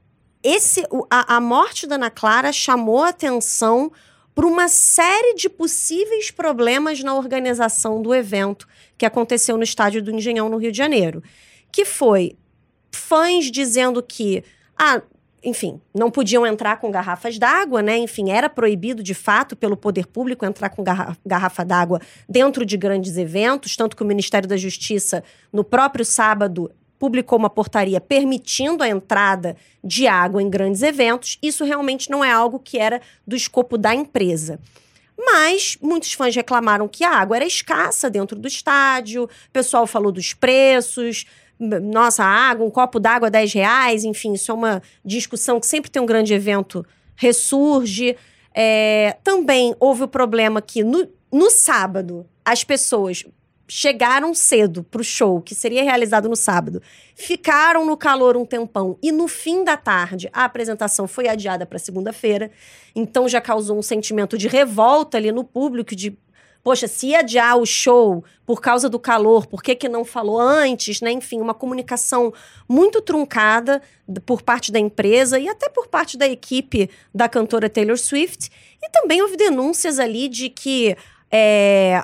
Esse, 0.44 0.86
a, 1.10 1.38
a 1.38 1.40
morte 1.40 1.88
da 1.88 1.96
Ana 1.96 2.10
Clara 2.10 2.52
chamou 2.52 3.04
a 3.04 3.10
atenção 3.10 3.92
por 4.36 4.46
uma 4.46 4.68
série 4.68 5.36
de 5.36 5.48
possíveis 5.48 6.32
problemas 6.32 7.02
na 7.02 7.14
organização 7.14 8.02
do 8.02 8.14
evento 8.14 8.68
que 8.98 9.06
aconteceu 9.06 9.56
no 9.58 9.64
estádio 9.64 10.02
do 10.02 10.12
Engenhão, 10.12 10.50
no 10.50 10.58
Rio 10.58 10.72
de 10.72 10.78
Janeiro. 10.78 11.24
Que 11.72 11.86
foi 11.86 12.36
fãs 12.92 13.50
dizendo 13.50 14.02
que, 14.04 14.44
ah, 14.78 15.02
enfim, 15.44 15.82
não 15.94 16.10
podiam 16.10 16.46
entrar 16.46 16.78
com 16.78 16.90
garrafas 16.90 17.38
d'água, 17.38 17.82
né? 17.82 17.98
Enfim, 17.98 18.32
era 18.32 18.50
proibido 18.50 19.04
de 19.04 19.14
fato 19.14 19.56
pelo 19.56 19.76
poder 19.76 20.08
público 20.08 20.46
entrar 20.46 20.70
com 20.70 20.84
garra 20.84 21.18
garrafa 21.26 21.66
d'água 21.66 22.00
dentro 22.28 22.66
de 22.66 22.78
grandes 22.78 23.18
eventos, 23.18 23.76
tanto 23.76 23.96
que 23.96 24.04
o 24.04 24.06
Ministério 24.06 24.48
da 24.48 24.56
Justiça, 24.56 25.24
no 25.52 25.64
próprio 25.64 26.06
sábado, 26.06 26.72
publicou 26.98 27.38
uma 27.38 27.50
portaria 27.50 28.00
permitindo 28.00 28.82
a 28.82 28.88
entrada 28.88 29.58
de 29.84 30.08
água 30.08 30.42
em 30.42 30.50
grandes 30.50 30.82
eventos. 30.82 31.38
Isso 31.42 31.66
realmente 31.66 32.10
não 32.10 32.24
é 32.24 32.32
algo 32.32 32.58
que 32.58 32.78
era 32.78 33.02
do 33.28 33.36
escopo 33.36 33.78
da 33.78 33.94
empresa. 33.94 34.60
Mas 35.18 35.78
muitos 35.82 36.14
fãs 36.14 36.36
reclamaram 36.36 36.88
que 36.88 37.04
a 37.04 37.12
água 37.12 37.36
era 37.36 37.46
escassa 37.46 38.10
dentro 38.10 38.40
do 38.40 38.48
estádio, 38.48 39.26
o 39.26 39.52
pessoal 39.52 39.86
falou 39.86 40.12
dos 40.12 40.34
preços. 40.34 41.26
Nossa, 41.60 42.24
água, 42.24 42.66
um 42.66 42.72
copo 42.72 43.00
d'água, 43.00 43.30
10 43.30 43.54
reais, 43.54 44.04
enfim, 44.04 44.34
isso 44.34 44.52
é 44.52 44.54
uma 44.54 44.82
discussão 45.06 45.60
que 45.60 45.68
sempre 45.68 45.90
tem 45.90 46.02
um 46.02 46.06
grande 46.06 46.34
evento, 46.34 46.86
ressurge. 47.16 48.16
É, 48.54 49.18
também 49.24 49.76
houve 49.80 50.04
o 50.04 50.08
problema 50.08 50.62
que 50.62 50.84
no, 50.84 51.08
no 51.32 51.50
sábado 51.50 52.26
as 52.46 52.64
pessoas 52.64 53.24
chegaram 53.68 54.34
cedo 54.34 54.84
pro 54.84 55.04
show, 55.04 55.42
que 55.42 55.56
seria 55.56 55.84
realizado 55.84 56.30
no 56.30 56.36
sábado, 56.36 56.82
ficaram 57.16 57.86
no 57.86 57.96
calor 57.96 58.36
um 58.36 58.46
tempão 58.46 58.98
e 59.02 59.12
no 59.12 59.28
fim 59.28 59.64
da 59.64 59.78
tarde 59.78 60.30
a 60.34 60.44
apresentação 60.44 61.08
foi 61.08 61.28
adiada 61.28 61.66
para 61.66 61.80
segunda-feira. 61.80 62.52
Então 62.96 63.28
já 63.28 63.42
causou 63.42 63.78
um 63.78 63.82
sentimento 63.82 64.38
de 64.38 64.48
revolta 64.48 65.18
ali 65.18 65.32
no 65.32 65.44
público 65.44 65.96
de 65.96 66.16
poxa, 66.64 66.88
se 66.88 67.14
adiar 67.14 67.58
o 67.58 67.66
show 67.66 68.24
por 68.46 68.62
causa 68.62 68.90
do 68.90 68.98
calor, 68.98 69.46
por 69.46 69.62
que, 69.62 69.76
que 69.76 69.90
não 69.90 70.06
falou 70.06 70.40
antes, 70.40 71.02
né? 71.02 71.12
Enfim, 71.12 71.42
uma 71.42 71.54
comunicação 71.54 72.34
muito 72.68 73.02
truncada 73.02 73.82
por 74.26 74.42
parte 74.42 74.72
da 74.72 74.80
empresa 74.80 75.38
e 75.38 75.50
até 75.50 75.70
por 75.70 75.88
parte 75.88 76.18
da 76.18 76.28
equipe 76.28 76.90
da 77.14 77.28
cantora 77.28 77.70
Taylor 77.70 77.98
Swift. 77.98 78.50
E 78.82 78.90
também 78.90 79.22
houve 79.22 79.36
denúncias 79.36 80.00
ali 80.00 80.30
de 80.30 80.50
que 80.50 80.96
é, 81.30 82.04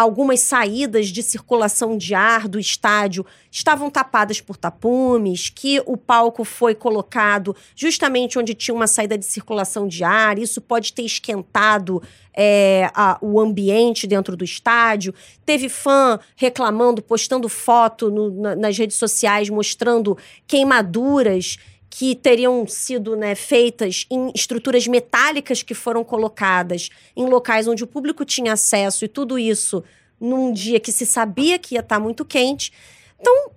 algumas 0.00 0.40
saídas 0.40 1.08
de 1.08 1.22
circulação 1.22 1.96
de 1.96 2.14
ar 2.14 2.48
do 2.48 2.58
estádio 2.58 3.24
estavam 3.50 3.90
tapadas 3.90 4.40
por 4.40 4.56
tapumes, 4.56 5.50
que 5.50 5.82
o 5.84 5.96
palco 5.96 6.44
foi 6.44 6.74
colocado 6.74 7.54
justamente 7.74 8.38
onde 8.38 8.54
tinha 8.54 8.74
uma 8.74 8.86
saída 8.86 9.18
de 9.18 9.24
circulação 9.24 9.86
de 9.86 10.02
ar, 10.02 10.38
isso 10.38 10.60
pode 10.60 10.92
ter 10.92 11.02
esquentado 11.02 12.02
é, 12.32 12.90
a, 12.94 13.18
o 13.20 13.38
ambiente 13.40 14.06
dentro 14.06 14.36
do 14.36 14.44
estádio. 14.44 15.14
Teve 15.44 15.68
fã 15.68 16.18
reclamando, 16.36 17.02
postando 17.02 17.48
foto 17.48 18.10
no, 18.10 18.30
na, 18.30 18.56
nas 18.56 18.78
redes 18.78 18.96
sociais 18.96 19.50
mostrando 19.50 20.16
queimaduras 20.46 21.58
que 21.90 22.14
teriam 22.14 22.64
sido 22.68 23.16
né, 23.16 23.34
feitas 23.34 24.06
em 24.08 24.30
estruturas 24.32 24.86
metálicas 24.86 25.60
que 25.60 25.74
foram 25.74 26.04
colocadas 26.04 26.88
em 27.16 27.26
locais 27.26 27.66
onde 27.66 27.82
o 27.82 27.86
público 27.86 28.24
tinha 28.24 28.52
acesso 28.52 29.04
e 29.04 29.08
tudo 29.08 29.36
isso 29.36 29.82
num 30.20 30.52
dia 30.52 30.78
que 30.78 30.92
se 30.92 31.04
sabia 31.04 31.58
que 31.58 31.74
ia 31.74 31.80
estar 31.80 31.96
tá 31.96 32.00
muito 32.00 32.24
quente. 32.24 32.72
Então, 33.18 33.50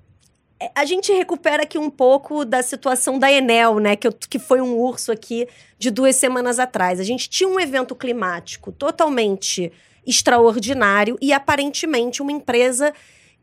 é, 0.60 0.72
a 0.74 0.84
gente 0.84 1.14
recupera 1.14 1.64
aqui 1.64 1.78
um 1.78 1.92
pouco 1.92 2.44
da 2.44 2.64
situação 2.64 3.20
da 3.20 3.32
Enel, 3.32 3.80
né? 3.80 3.96
Que, 3.96 4.08
eu, 4.08 4.14
que 4.14 4.40
foi 4.40 4.62
um 4.62 4.78
urso 4.78 5.12
aqui 5.12 5.48
de 5.78 5.92
duas 5.92 6.16
semanas 6.16 6.58
atrás. 6.58 7.00
A 7.00 7.04
gente 7.04 7.30
tinha 7.30 7.48
um 7.48 7.60
evento 7.60 7.94
climático 7.94 8.72
totalmente 8.72 9.72
extraordinário 10.06 11.18
e 11.22 11.32
aparentemente 11.32 12.22
uma 12.22 12.32
empresa 12.32 12.94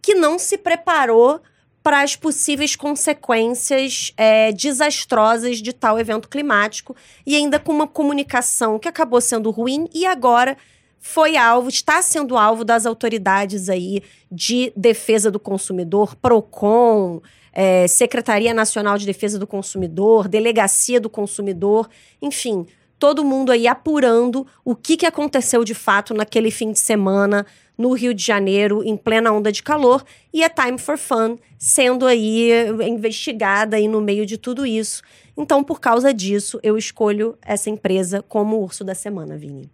que 0.03 0.15
não 0.15 0.39
se 0.39 0.59
preparou 0.59 1.41
para 1.83 2.03
as 2.03 2.15
possíveis 2.15 2.77
consequências 2.77 4.13
é, 4.17 4.53
desastrosas 4.53 5.59
de 5.59 5.73
tal 5.73 5.99
evento 5.99 6.29
climático 6.29 6.95
e 7.27 7.35
ainda 7.35 7.59
com 7.59 7.73
uma 7.73 7.87
comunicação 7.87 8.79
que 8.79 8.89
acabou 8.89 9.21
sendo 9.21 9.51
ruim 9.51 9.89
e 9.95 10.05
agora 10.05 10.57
foi 10.99 11.37
alvo, 11.37 11.71
está 11.71 12.03
sendo 12.03 12.37
alvo 12.37 12.63
das 12.63 12.85
autoridades 12.85 13.71
aí 13.71 14.03
de 14.31 14.71
defesa 14.77 15.31
do 15.31 15.41
consumidor, 15.41 16.15
PROCON, 16.17 17.23
é, 17.53 17.89
Secretaria 17.89 18.53
Nacional 18.53 18.99
de 18.99 19.07
Defesa 19.07 19.39
do 19.39 19.47
Consumidor, 19.47 20.29
Delegacia 20.29 21.01
do 21.01 21.09
Consumidor, 21.09 21.89
enfim, 22.21 22.67
todo 22.99 23.25
mundo 23.25 23.51
aí 23.51 23.67
apurando 23.67 24.47
o 24.63 24.77
que, 24.77 24.99
que 24.99 25.07
aconteceu 25.07 25.65
de 25.65 25.75
fato 25.75 26.13
naquele 26.13 26.51
fim 26.51 26.71
de 26.71 26.79
semana 26.79 27.47
no 27.81 27.95
Rio 27.95 28.13
de 28.13 28.23
Janeiro, 28.23 28.85
em 28.85 28.95
plena 28.95 29.33
onda 29.33 29.51
de 29.51 29.63
calor, 29.63 30.05
e 30.35 30.45
a 30.45 30.51
Time 30.51 30.77
for 30.77 30.99
Fun 30.99 31.39
sendo 31.59 32.05
aí 32.05 32.51
investigada 32.87 33.79
aí 33.79 33.89
no 33.89 34.03
meio 34.03 34.27
de 34.27 34.37
tudo 34.37 34.67
isso. 34.67 35.03
Então, 35.35 35.65
por 35.65 35.81
causa 35.81 36.13
disso, 36.13 36.61
eu 36.63 36.77
escolho 36.77 37.39
essa 37.41 37.71
empresa 37.71 38.23
como 38.23 38.61
urso 38.61 38.85
da 38.85 38.95
semana, 38.95 39.35
Vini. 39.39 39.71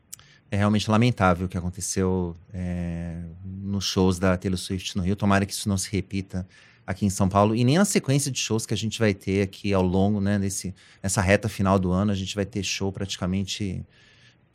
É 0.48 0.56
realmente 0.56 0.88
lamentável 0.88 1.46
o 1.46 1.48
que 1.48 1.58
aconteceu 1.58 2.36
é, 2.54 3.18
nos 3.44 3.84
shows 3.84 4.20
da 4.20 4.36
Taylor 4.36 4.56
Swift 4.56 4.96
no 4.96 5.02
Rio. 5.02 5.16
Tomara 5.16 5.44
que 5.44 5.52
isso 5.52 5.68
não 5.68 5.76
se 5.76 5.90
repita 5.90 6.46
aqui 6.86 7.04
em 7.04 7.10
São 7.10 7.28
Paulo 7.28 7.56
e 7.56 7.64
nem 7.64 7.76
na 7.76 7.84
sequência 7.84 8.30
de 8.30 8.38
shows 8.38 8.64
que 8.64 8.72
a 8.72 8.76
gente 8.76 9.00
vai 9.00 9.12
ter 9.12 9.42
aqui 9.42 9.74
ao 9.74 9.82
longo, 9.82 10.20
né, 10.20 10.38
nesse, 10.38 10.72
nessa 11.02 11.20
reta 11.20 11.48
final 11.48 11.76
do 11.76 11.90
ano. 11.90 12.12
A 12.12 12.14
gente 12.14 12.36
vai 12.36 12.46
ter 12.46 12.62
show 12.62 12.92
praticamente 12.92 13.84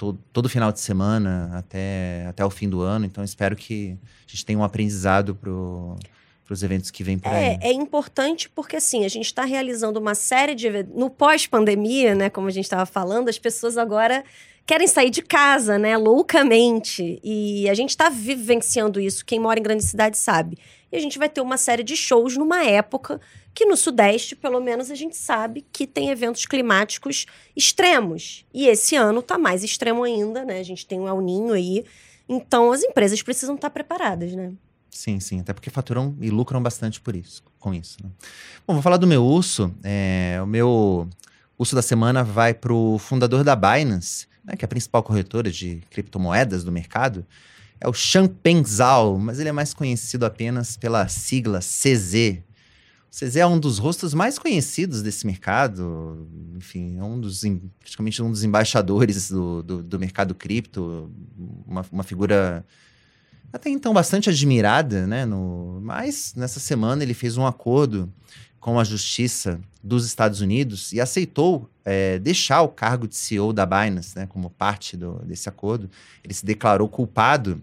todo, 0.01 0.19
todo 0.33 0.49
final 0.49 0.71
de 0.71 0.79
semana 0.79 1.51
até, 1.53 2.25
até 2.27 2.43
o 2.43 2.49
fim 2.49 2.67
do 2.67 2.81
ano. 2.81 3.05
Então, 3.05 3.23
espero 3.23 3.55
que 3.55 3.95
a 4.27 4.31
gente 4.31 4.43
tenha 4.43 4.57
um 4.57 4.63
aprendizado 4.63 5.35
pro 5.35 5.95
para 6.43 6.55
os 6.55 6.63
eventos 6.63 6.91
que 6.91 7.01
vêm 7.01 7.17
por 7.17 7.31
é, 7.31 7.51
aí. 7.51 7.59
É 7.61 7.71
importante 7.71 8.49
porque, 8.49 8.75
assim, 8.75 9.05
a 9.05 9.07
gente 9.07 9.27
está 9.27 9.45
realizando 9.45 9.97
uma 9.97 10.13
série 10.13 10.53
de 10.53 10.67
eventos. 10.67 10.93
No 10.93 11.09
pós-pandemia, 11.09 12.13
né, 12.13 12.29
como 12.29 12.47
a 12.47 12.51
gente 12.51 12.65
estava 12.65 12.85
falando, 12.85 13.29
as 13.29 13.39
pessoas 13.39 13.77
agora 13.77 14.21
querem 14.65 14.85
sair 14.85 15.09
de 15.11 15.21
casa, 15.21 15.77
né, 15.77 15.95
loucamente. 15.95 17.21
E 17.23 17.69
a 17.69 17.73
gente 17.73 17.91
está 17.91 18.09
vivenciando 18.09 18.99
isso. 18.99 19.25
Quem 19.25 19.39
mora 19.39 19.61
em 19.61 19.63
grande 19.63 19.85
cidade 19.85 20.17
sabe. 20.17 20.57
E 20.91 20.97
a 20.97 20.99
gente 20.99 21.17
vai 21.17 21.29
ter 21.29 21.41
uma 21.41 21.57
série 21.57 21.83
de 21.83 21.95
shows 21.95 22.35
numa 22.35 22.63
época 22.63 23.19
que 23.53 23.65
no 23.65 23.77
Sudeste, 23.77 24.35
pelo 24.35 24.59
menos, 24.59 24.91
a 24.91 24.95
gente 24.95 25.15
sabe 25.15 25.65
que 25.71 25.85
tem 25.87 26.09
eventos 26.09 26.45
climáticos 26.45 27.25
extremos. 27.55 28.45
E 28.53 28.67
esse 28.67 28.95
ano 28.95 29.19
está 29.19 29.37
mais 29.37 29.63
extremo 29.63 30.03
ainda, 30.03 30.43
né? 30.45 30.59
A 30.59 30.63
gente 30.63 30.85
tem 30.85 30.99
um 30.99 31.07
El 31.07 31.21
Ninho 31.21 31.53
aí. 31.53 31.85
Então, 32.27 32.71
as 32.71 32.83
empresas 32.83 33.21
precisam 33.21 33.55
estar 33.55 33.69
tá 33.69 33.73
preparadas, 33.73 34.33
né? 34.33 34.53
Sim, 34.89 35.19
sim. 35.19 35.39
Até 35.39 35.53
porque 35.53 35.69
faturam 35.69 36.15
e 36.19 36.29
lucram 36.29 36.61
bastante 36.61 36.99
por 36.99 37.15
isso, 37.15 37.43
com 37.59 37.73
isso. 37.73 37.97
Né? 38.03 38.09
Bom, 38.67 38.73
vou 38.73 38.83
falar 38.83 38.97
do 38.97 39.07
meu 39.07 39.23
urso. 39.23 39.73
É, 39.83 40.39
o 40.43 40.45
meu 40.45 41.07
urso 41.57 41.75
da 41.75 41.81
semana 41.81 42.23
vai 42.23 42.53
para 42.53 42.73
o 42.73 42.97
fundador 42.97 43.43
da 43.43 43.55
Binance, 43.55 44.27
né, 44.43 44.55
que 44.55 44.65
é 44.65 44.67
a 44.67 44.69
principal 44.69 45.01
corretora 45.03 45.49
de 45.49 45.81
criptomoedas 45.89 46.63
do 46.63 46.71
mercado, 46.71 47.25
é 47.81 47.89
o 47.89 47.93
Champagne 47.93 48.63
Zhao, 48.63 49.17
mas 49.17 49.39
ele 49.39 49.49
é 49.49 49.51
mais 49.51 49.73
conhecido 49.73 50.23
apenas 50.23 50.77
pela 50.77 51.07
sigla 51.07 51.59
CZ. 51.59 52.37
O 53.11 53.13
CZ 53.13 53.35
é 53.37 53.45
um 53.45 53.59
dos 53.59 53.79
rostos 53.79 54.13
mais 54.13 54.37
conhecidos 54.37 55.01
desse 55.01 55.25
mercado, 55.25 56.29
enfim, 56.55 56.99
é 56.99 57.03
um 57.03 57.19
dos, 57.19 57.41
praticamente 57.79 58.21
um 58.21 58.29
dos 58.29 58.43
embaixadores 58.43 59.29
do, 59.29 59.63
do, 59.63 59.83
do 59.83 59.99
mercado 59.99 60.35
cripto, 60.35 61.11
uma, 61.67 61.83
uma 61.91 62.03
figura 62.03 62.63
até 63.51 63.69
então 63.69 63.93
bastante 63.93 64.29
admirada, 64.29 65.05
né? 65.07 65.25
No, 65.25 65.81
mas 65.81 66.33
nessa 66.37 66.59
semana 66.59 67.03
ele 67.03 67.15
fez 67.15 67.35
um 67.35 67.45
acordo 67.45 68.13
com 68.59 68.79
a 68.79 68.83
Justiça 68.83 69.59
dos 69.83 70.05
Estados 70.05 70.39
Unidos 70.39 70.93
e 70.93 71.01
aceitou 71.01 71.67
é, 71.83 72.19
deixar 72.19 72.61
o 72.61 72.69
cargo 72.69 73.07
de 73.07 73.15
CEO 73.15 73.51
da 73.51 73.65
Binance, 73.65 74.15
né, 74.15 74.27
como 74.27 74.51
parte 74.51 74.95
do, 74.95 75.15
desse 75.25 75.49
acordo. 75.49 75.89
Ele 76.23 76.33
se 76.33 76.45
declarou 76.45 76.87
culpado 76.87 77.61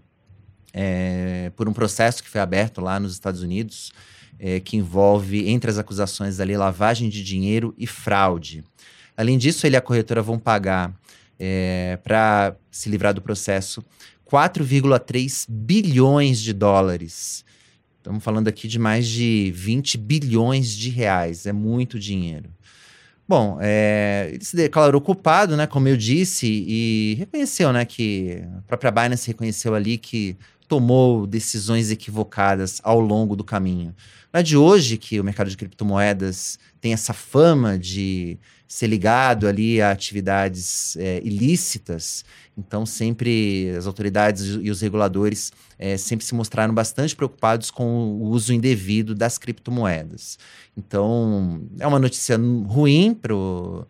é, 0.73 1.51
por 1.55 1.67
um 1.67 1.73
processo 1.73 2.23
que 2.23 2.29
foi 2.29 2.41
aberto 2.41 2.81
lá 2.81 2.99
nos 2.99 3.13
Estados 3.13 3.41
Unidos, 3.41 3.91
é, 4.39 4.59
que 4.59 4.77
envolve, 4.77 5.49
entre 5.49 5.69
as 5.69 5.77
acusações 5.77 6.39
ali, 6.39 6.55
lavagem 6.55 7.09
de 7.09 7.23
dinheiro 7.23 7.73
e 7.77 7.85
fraude. 7.85 8.63
Além 9.17 9.37
disso, 9.37 9.65
ele 9.67 9.75
e 9.75 9.77
a 9.77 9.81
corretora 9.81 10.21
vão 10.21 10.39
pagar, 10.39 10.93
é, 11.37 11.97
para 12.03 12.55
se 12.71 12.89
livrar 12.89 13.13
do 13.13 13.21
processo, 13.21 13.83
4,3 14.25 15.45
bilhões 15.49 16.39
de 16.39 16.53
dólares 16.53 17.43
Estamos 17.99 18.23
falando 18.23 18.47
aqui 18.47 18.65
de 18.65 18.79
mais 18.79 19.05
de 19.05 19.51
20 19.53 19.97
bilhões 19.97 20.69
de 20.69 20.89
reais, 20.89 21.45
é 21.45 21.51
muito 21.51 21.99
dinheiro. 21.99 22.49
Bom, 23.27 23.59
é, 23.61 24.31
ele 24.33 24.43
se 24.43 24.55
declarou 24.55 25.01
culpado, 25.01 25.57
né, 25.57 25.67
como 25.67 25.87
eu 25.87 25.97
disse, 25.97 26.47
e 26.47 27.15
reconheceu, 27.19 27.73
né, 27.73 27.83
que 27.83 28.41
a 28.57 28.61
própria 28.61 28.89
Binance 28.89 29.27
reconheceu 29.27 29.75
ali 29.75 29.97
que 29.97 30.37
tomou 30.69 31.25
decisões 31.25 31.89
equivocadas 31.89 32.79
ao 32.83 32.99
longo 32.99 33.35
do 33.35 33.43
caminho. 33.43 33.93
Não 34.31 34.39
é 34.39 34.43
de 34.43 34.55
hoje 34.55 34.97
que 34.97 35.19
o 35.19 35.23
mercado 35.23 35.49
de 35.49 35.57
criptomoedas 35.57 36.59
tem 36.79 36.93
essa 36.93 37.11
fama 37.11 37.77
de 37.77 38.37
ser 38.67 38.85
ligado 38.85 39.47
ali 39.47 39.81
a 39.81 39.89
atividades 39.89 40.95
é, 40.97 41.19
ilícitas. 41.23 42.23
Então, 42.55 42.85
sempre 42.85 43.71
as 43.75 43.87
autoridades 43.87 44.59
e 44.61 44.69
os 44.69 44.79
reguladores 44.81 45.51
é, 45.79 45.97
sempre 45.97 46.23
se 46.23 46.35
mostraram 46.35 46.73
bastante 46.73 47.15
preocupados 47.15 47.71
com 47.71 47.83
o 47.83 48.25
uso 48.25 48.53
indevido 48.53 49.15
das 49.15 49.39
criptomoedas. 49.39 50.37
Então, 50.77 51.67
é 51.79 51.87
uma 51.87 51.97
notícia 51.97 52.37
ruim 52.37 53.15
para 53.15 53.33
o 53.33 53.87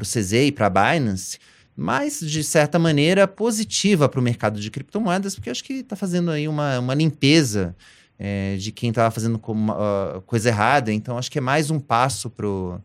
CZ 0.00 0.32
e 0.34 0.52
para 0.52 0.66
a 0.66 0.70
Binance, 0.70 1.38
mas 1.76 2.20
de 2.20 2.42
certa 2.42 2.78
maneira 2.78 3.28
positiva 3.28 4.08
para 4.08 4.18
o 4.18 4.22
mercado 4.22 4.58
de 4.58 4.70
criptomoedas, 4.70 5.34
porque 5.34 5.50
acho 5.50 5.62
que 5.62 5.74
está 5.74 5.94
fazendo 5.94 6.30
aí 6.30 6.48
uma, 6.48 6.78
uma 6.78 6.94
limpeza 6.94 7.76
é, 8.18 8.56
de 8.56 8.72
quem 8.72 8.88
estava 8.88 9.10
fazendo 9.10 9.40
uma, 9.46 10.16
uh, 10.16 10.22
coisa 10.22 10.48
errada. 10.48 10.90
Então, 10.90 11.18
acho 11.18 11.30
que 11.30 11.38
é 11.38 11.40
mais 11.40 11.70
um 11.70 11.78
passo 11.78 12.30
para 12.30 12.80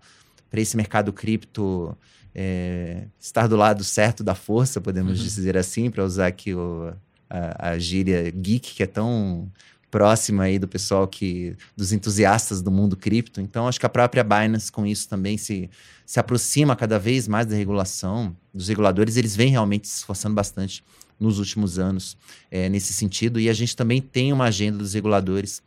esse 0.53 0.75
mercado 0.75 1.13
cripto 1.13 1.97
é, 2.35 3.05
estar 3.19 3.47
do 3.47 3.55
lado 3.55 3.83
certo 3.83 4.23
da 4.23 4.35
força, 4.35 4.81
podemos 4.81 5.19
uhum. 5.19 5.25
dizer 5.25 5.57
assim, 5.57 5.89
para 5.89 6.03
usar 6.03 6.27
aqui 6.27 6.53
o, 6.53 6.93
a, 7.29 7.69
a 7.71 7.79
gíria 7.79 8.29
geek, 8.29 8.75
que 8.75 8.83
é 8.83 8.87
tão 8.87 9.49
próxima 9.91 10.43
aí 10.43 10.57
do 10.57 10.67
pessoal 10.67 11.05
que 11.05 11.55
dos 11.75 11.91
entusiastas 11.91 12.61
do 12.61 12.71
mundo 12.71 12.95
cripto. 12.95 13.41
Então 13.41 13.67
acho 13.67 13.79
que 13.79 13.85
a 13.85 13.89
própria 13.89 14.23
Binance 14.23 14.71
com 14.71 14.87
isso 14.87 15.07
também 15.07 15.37
se, 15.37 15.69
se 16.05 16.19
aproxima 16.19 16.75
cada 16.75 16.97
vez 16.97 17.27
mais 17.27 17.45
da 17.45 17.55
regulação, 17.55 18.35
dos 18.53 18.69
reguladores, 18.69 19.17
eles 19.17 19.35
vêm 19.35 19.51
realmente 19.51 19.87
se 19.87 19.97
esforçando 19.97 20.33
bastante 20.33 20.83
nos 21.19 21.37
últimos 21.37 21.77
anos 21.77 22.17
é, 22.49 22.69
nesse 22.69 22.93
sentido. 22.93 23.39
E 23.39 23.49
a 23.49 23.53
gente 23.53 23.75
também 23.75 24.01
tem 24.01 24.33
uma 24.33 24.45
agenda 24.45 24.79
dos 24.79 24.93
reguladores. 24.93 25.61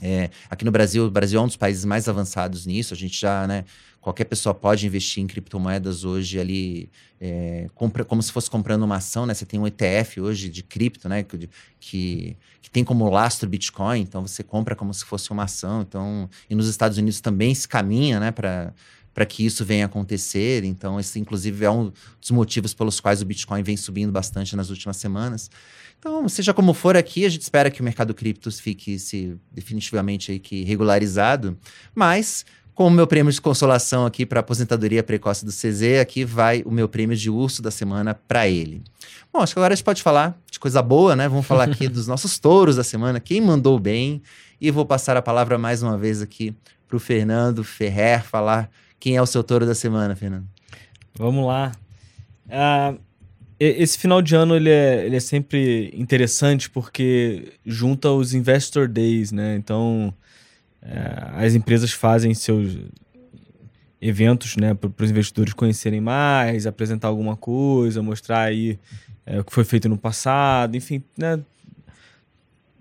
É, 0.00 0.30
aqui 0.48 0.64
no 0.64 0.70
Brasil, 0.70 1.04
o 1.04 1.10
Brasil 1.10 1.38
é 1.38 1.42
um 1.42 1.46
dos 1.46 1.56
países 1.56 1.84
mais 1.84 2.08
avançados 2.08 2.64
nisso. 2.64 2.94
A 2.94 2.96
gente 2.96 3.20
já, 3.20 3.46
né, 3.46 3.64
qualquer 4.06 4.26
pessoa 4.26 4.54
pode 4.54 4.86
investir 4.86 5.20
em 5.20 5.26
criptomoedas 5.26 6.04
hoje 6.04 6.38
ali, 6.38 6.88
é, 7.20 7.66
compra, 7.74 8.04
como 8.04 8.22
se 8.22 8.30
fosse 8.30 8.48
comprando 8.48 8.84
uma 8.84 8.98
ação, 8.98 9.26
né? 9.26 9.34
Você 9.34 9.44
tem 9.44 9.58
um 9.58 9.66
ETF 9.66 10.20
hoje 10.20 10.48
de 10.48 10.62
cripto, 10.62 11.08
né? 11.08 11.24
Que, 11.24 11.50
que, 11.80 12.36
que, 12.62 12.70
tem 12.70 12.84
como 12.84 13.10
lastro 13.10 13.48
Bitcoin, 13.48 14.00
então 14.00 14.24
você 14.24 14.44
compra 14.44 14.76
como 14.76 14.94
se 14.94 15.04
fosse 15.04 15.32
uma 15.32 15.42
ação. 15.42 15.82
Então, 15.82 16.30
e 16.48 16.54
nos 16.54 16.68
Estados 16.68 16.98
Unidos 16.98 17.20
também 17.20 17.52
se 17.52 17.66
caminha, 17.66 18.20
né? 18.20 18.30
Para 18.30 18.72
para 19.12 19.24
que 19.24 19.46
isso 19.46 19.64
venha 19.64 19.86
acontecer. 19.86 20.62
Então, 20.62 21.00
esse, 21.00 21.18
inclusive, 21.18 21.64
é 21.64 21.70
um 21.70 21.90
dos 22.20 22.30
motivos 22.30 22.74
pelos 22.74 23.00
quais 23.00 23.22
o 23.22 23.24
Bitcoin 23.24 23.62
vem 23.62 23.74
subindo 23.74 24.12
bastante 24.12 24.54
nas 24.54 24.68
últimas 24.68 24.98
semanas. 24.98 25.50
Então, 25.98 26.28
seja 26.28 26.52
como 26.52 26.74
for 26.74 26.98
aqui, 26.98 27.24
a 27.24 27.28
gente 27.30 27.40
espera 27.40 27.70
que 27.70 27.80
o 27.80 27.84
mercado 27.84 28.12
criptos 28.12 28.60
fique 28.60 28.98
se 28.98 29.38
definitivamente 29.50 30.32
aí 30.32 30.38
que 30.38 30.64
regularizado, 30.64 31.58
mas 31.94 32.44
com 32.76 32.88
o 32.88 32.90
meu 32.90 33.06
prêmio 33.06 33.32
de 33.32 33.40
consolação 33.40 34.04
aqui 34.04 34.26
para 34.26 34.40
aposentadoria 34.40 35.02
precoce 35.02 35.46
do 35.46 35.50
CZ, 35.50 35.98
aqui 35.98 36.26
vai 36.26 36.62
o 36.66 36.70
meu 36.70 36.86
prêmio 36.86 37.16
de 37.16 37.30
urso 37.30 37.62
da 37.62 37.70
semana 37.70 38.14
para 38.14 38.46
ele. 38.46 38.82
Bom, 39.32 39.40
acho 39.40 39.54
que 39.54 39.58
agora 39.58 39.72
a 39.72 39.74
gente 39.74 39.84
pode 39.84 40.02
falar 40.02 40.38
de 40.50 40.60
coisa 40.60 40.82
boa, 40.82 41.16
né? 41.16 41.26
Vamos 41.26 41.46
falar 41.46 41.64
aqui 41.64 41.88
dos 41.88 42.06
nossos 42.06 42.38
touros 42.38 42.76
da 42.76 42.84
semana, 42.84 43.18
quem 43.18 43.40
mandou 43.40 43.78
bem. 43.78 44.22
E 44.60 44.70
vou 44.70 44.84
passar 44.84 45.16
a 45.16 45.22
palavra 45.22 45.56
mais 45.56 45.82
uma 45.82 45.96
vez 45.96 46.20
aqui 46.20 46.54
para 46.86 46.98
o 46.98 47.00
Fernando 47.00 47.64
Ferrer 47.64 48.22
falar 48.22 48.70
quem 49.00 49.16
é 49.16 49.22
o 49.22 49.26
seu 49.26 49.42
touro 49.42 49.64
da 49.64 49.74
semana, 49.74 50.14
Fernando? 50.14 50.46
Vamos 51.14 51.46
lá. 51.46 51.72
Uh, 52.46 53.00
esse 53.58 53.96
final 53.96 54.20
de 54.20 54.34
ano 54.34 54.54
ele 54.54 54.70
é, 54.70 55.06
ele 55.06 55.16
é 55.16 55.20
sempre 55.20 55.90
interessante 55.94 56.68
porque 56.68 57.54
junta 57.64 58.10
os 58.10 58.34
Investor 58.34 58.86
Days, 58.86 59.32
né? 59.32 59.56
Então, 59.56 60.12
as 61.34 61.54
empresas 61.54 61.92
fazem 61.92 62.32
seus 62.34 62.76
eventos 64.00 64.56
né, 64.56 64.74
para 64.74 65.04
os 65.04 65.10
investidores 65.10 65.52
conhecerem 65.52 66.00
mais, 66.00 66.66
apresentar 66.66 67.08
alguma 67.08 67.36
coisa, 67.36 68.02
mostrar 68.02 68.42
aí 68.42 68.78
é, 69.24 69.40
o 69.40 69.44
que 69.44 69.52
foi 69.52 69.64
feito 69.64 69.88
no 69.88 69.96
passado, 69.96 70.76
enfim, 70.76 71.02
né, 71.16 71.40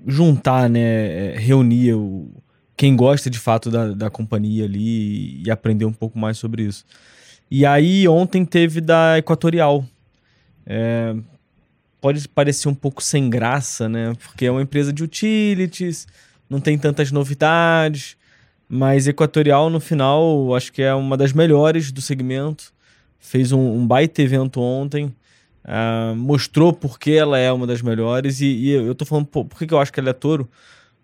juntar, 0.06 0.70
né, 0.70 0.80
é, 1.34 1.38
reunir 1.38 1.94
o, 1.94 2.30
quem 2.78 2.96
gosta 2.96 3.30
de 3.30 3.40
fato 3.40 3.72
da, 3.72 3.94
da 3.94 4.10
companhia 4.10 4.66
ali 4.66 5.42
e 5.42 5.50
aprender 5.50 5.86
um 5.86 5.94
pouco 5.94 6.20
mais 6.20 6.38
sobre 6.38 6.64
isso. 6.64 6.86
E 7.50 7.66
aí 7.66 8.08
ontem 8.08 8.44
teve 8.44 8.82
da 8.82 9.18
Equatorial. 9.18 9.86
É, 10.66 11.16
pode 12.02 12.28
parecer 12.28 12.68
um 12.68 12.74
pouco 12.74 13.02
sem 13.02 13.30
graça, 13.30 13.88
né? 13.88 14.14
Porque 14.24 14.46
é 14.46 14.52
uma 14.52 14.62
empresa 14.62 14.92
de 14.92 15.04
utilities, 15.04 16.08
não 16.50 16.60
tem 16.60 16.78
tantas 16.78 17.12
novidades, 17.12 18.18
mas 18.68 19.08
Equatorial 19.08 19.70
no 19.70 19.80
final 19.80 20.56
acho 20.56 20.72
que 20.72 20.82
é 20.82 20.94
uma 20.94 21.18
das 21.18 21.34
melhores 21.34 21.92
do 21.92 22.02
segmento. 22.02 22.74
Fez 23.20 23.52
um, 23.52 23.60
um 23.60 23.88
baita 23.88 24.22
evento 24.22 24.62
ontem, 24.62 25.14
uh, 25.66 26.16
mostrou 26.16 26.72
por 26.72 27.00
que 27.00 27.12
ela 27.12 27.38
é 27.38 27.52
uma 27.52 27.66
das 27.66 27.82
melhores 27.82 28.40
e, 28.42 28.46
e 28.46 28.70
eu 28.72 28.94
tô 28.94 29.06
falando 29.06 29.26
por, 29.26 29.46
por 29.46 29.58
que 29.58 29.74
eu 29.74 29.80
acho 29.80 29.92
que 29.92 30.00
ela 30.00 30.10
é 30.10 30.14
touro, 30.14 30.48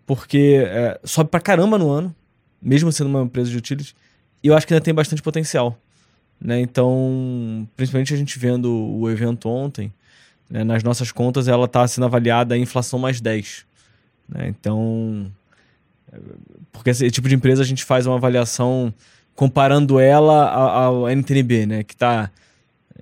porque 0.06 0.62
é, 0.64 1.00
sobe 1.04 1.30
pra 1.30 1.40
caramba 1.40 1.78
no 1.78 1.90
ano, 1.90 2.14
mesmo 2.60 2.92
sendo 2.92 3.08
uma 3.08 3.22
empresa 3.22 3.50
de 3.50 3.56
utilities, 3.56 3.94
e 4.42 4.48
eu 4.48 4.56
acho 4.56 4.66
que 4.66 4.74
ainda 4.74 4.84
tem 4.84 4.94
bastante 4.94 5.22
potencial. 5.22 5.78
Né? 6.40 6.60
Então, 6.60 7.68
principalmente 7.76 8.12
a 8.12 8.16
gente 8.16 8.38
vendo 8.38 8.72
o 8.72 9.08
evento 9.10 9.48
ontem, 9.48 9.92
né? 10.50 10.64
nas 10.64 10.82
nossas 10.82 11.12
contas 11.12 11.48
ela 11.48 11.66
está 11.66 11.86
sendo 11.86 12.04
avaliada 12.04 12.54
a 12.54 12.58
inflação 12.58 12.98
mais 12.98 13.20
10. 13.20 13.64
Né? 14.28 14.48
Então, 14.48 15.30
porque 16.72 16.90
esse 16.90 17.10
tipo 17.10 17.28
de 17.28 17.34
empresa 17.34 17.62
a 17.62 17.66
gente 17.66 17.84
faz 17.84 18.06
uma 18.06 18.16
avaliação 18.16 18.92
comparando 19.34 19.98
ela 19.98 20.50
ao 20.50 21.08
NTNB, 21.08 21.66
né? 21.66 21.82
que 21.82 21.94
está 21.94 22.30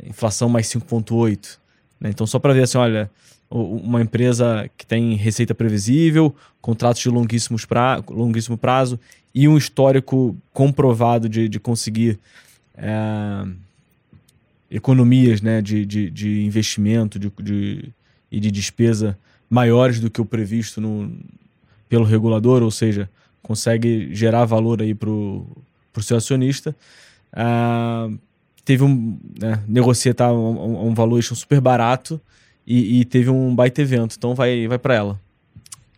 inflação 0.04 0.48
mais 0.48 0.66
5,8. 0.68 1.58
Né? 2.00 2.10
Então, 2.10 2.26
só 2.26 2.38
para 2.38 2.52
ver 2.52 2.62
assim, 2.62 2.78
olha, 2.78 3.10
uma 3.50 4.00
empresa 4.00 4.70
que 4.76 4.86
tem 4.86 5.14
receita 5.16 5.54
previsível, 5.54 6.34
contratos 6.60 7.02
de 7.02 7.08
longuíssimos 7.08 7.64
pra, 7.64 8.02
longuíssimo 8.08 8.56
prazo 8.56 8.98
e 9.34 9.48
um 9.48 9.56
histórico 9.56 10.36
comprovado 10.52 11.28
de, 11.28 11.48
de 11.48 11.58
conseguir 11.58 12.18
é, 12.76 13.46
economias 14.70 15.42
né, 15.42 15.60
de, 15.60 15.84
de, 15.84 16.10
de 16.10 16.44
investimento 16.44 17.18
de, 17.18 17.30
de, 17.42 17.92
e 18.30 18.38
de 18.38 18.50
despesa 18.50 19.18
maiores 19.50 19.98
do 19.98 20.08
que 20.08 20.20
o 20.20 20.24
previsto 20.24 20.80
no, 20.80 21.12
pelo 21.88 22.04
regulador, 22.04 22.62
ou 22.62 22.70
seja, 22.70 23.10
consegue 23.42 24.14
gerar 24.14 24.44
valor 24.44 24.80
aí 24.80 24.94
para 24.94 25.10
o 25.10 25.62
seu 26.00 26.16
acionista. 26.16 26.74
É, 27.32 27.44
teve 28.64 28.84
um. 28.84 29.18
Né, 29.38 29.62
negocia 29.66 30.14
tá, 30.14 30.32
um, 30.32 30.88
um 30.88 30.94
valuation 30.94 31.34
super 31.34 31.60
barato 31.60 32.20
e, 32.64 33.00
e, 33.00 33.04
teve 33.04 33.28
um 33.28 33.54
baita 33.54 33.82
evento, 33.82 34.14
então 34.16 34.34
vai, 34.34 34.68
vai 34.68 34.78
para 34.78 34.94
ela. 34.94 35.20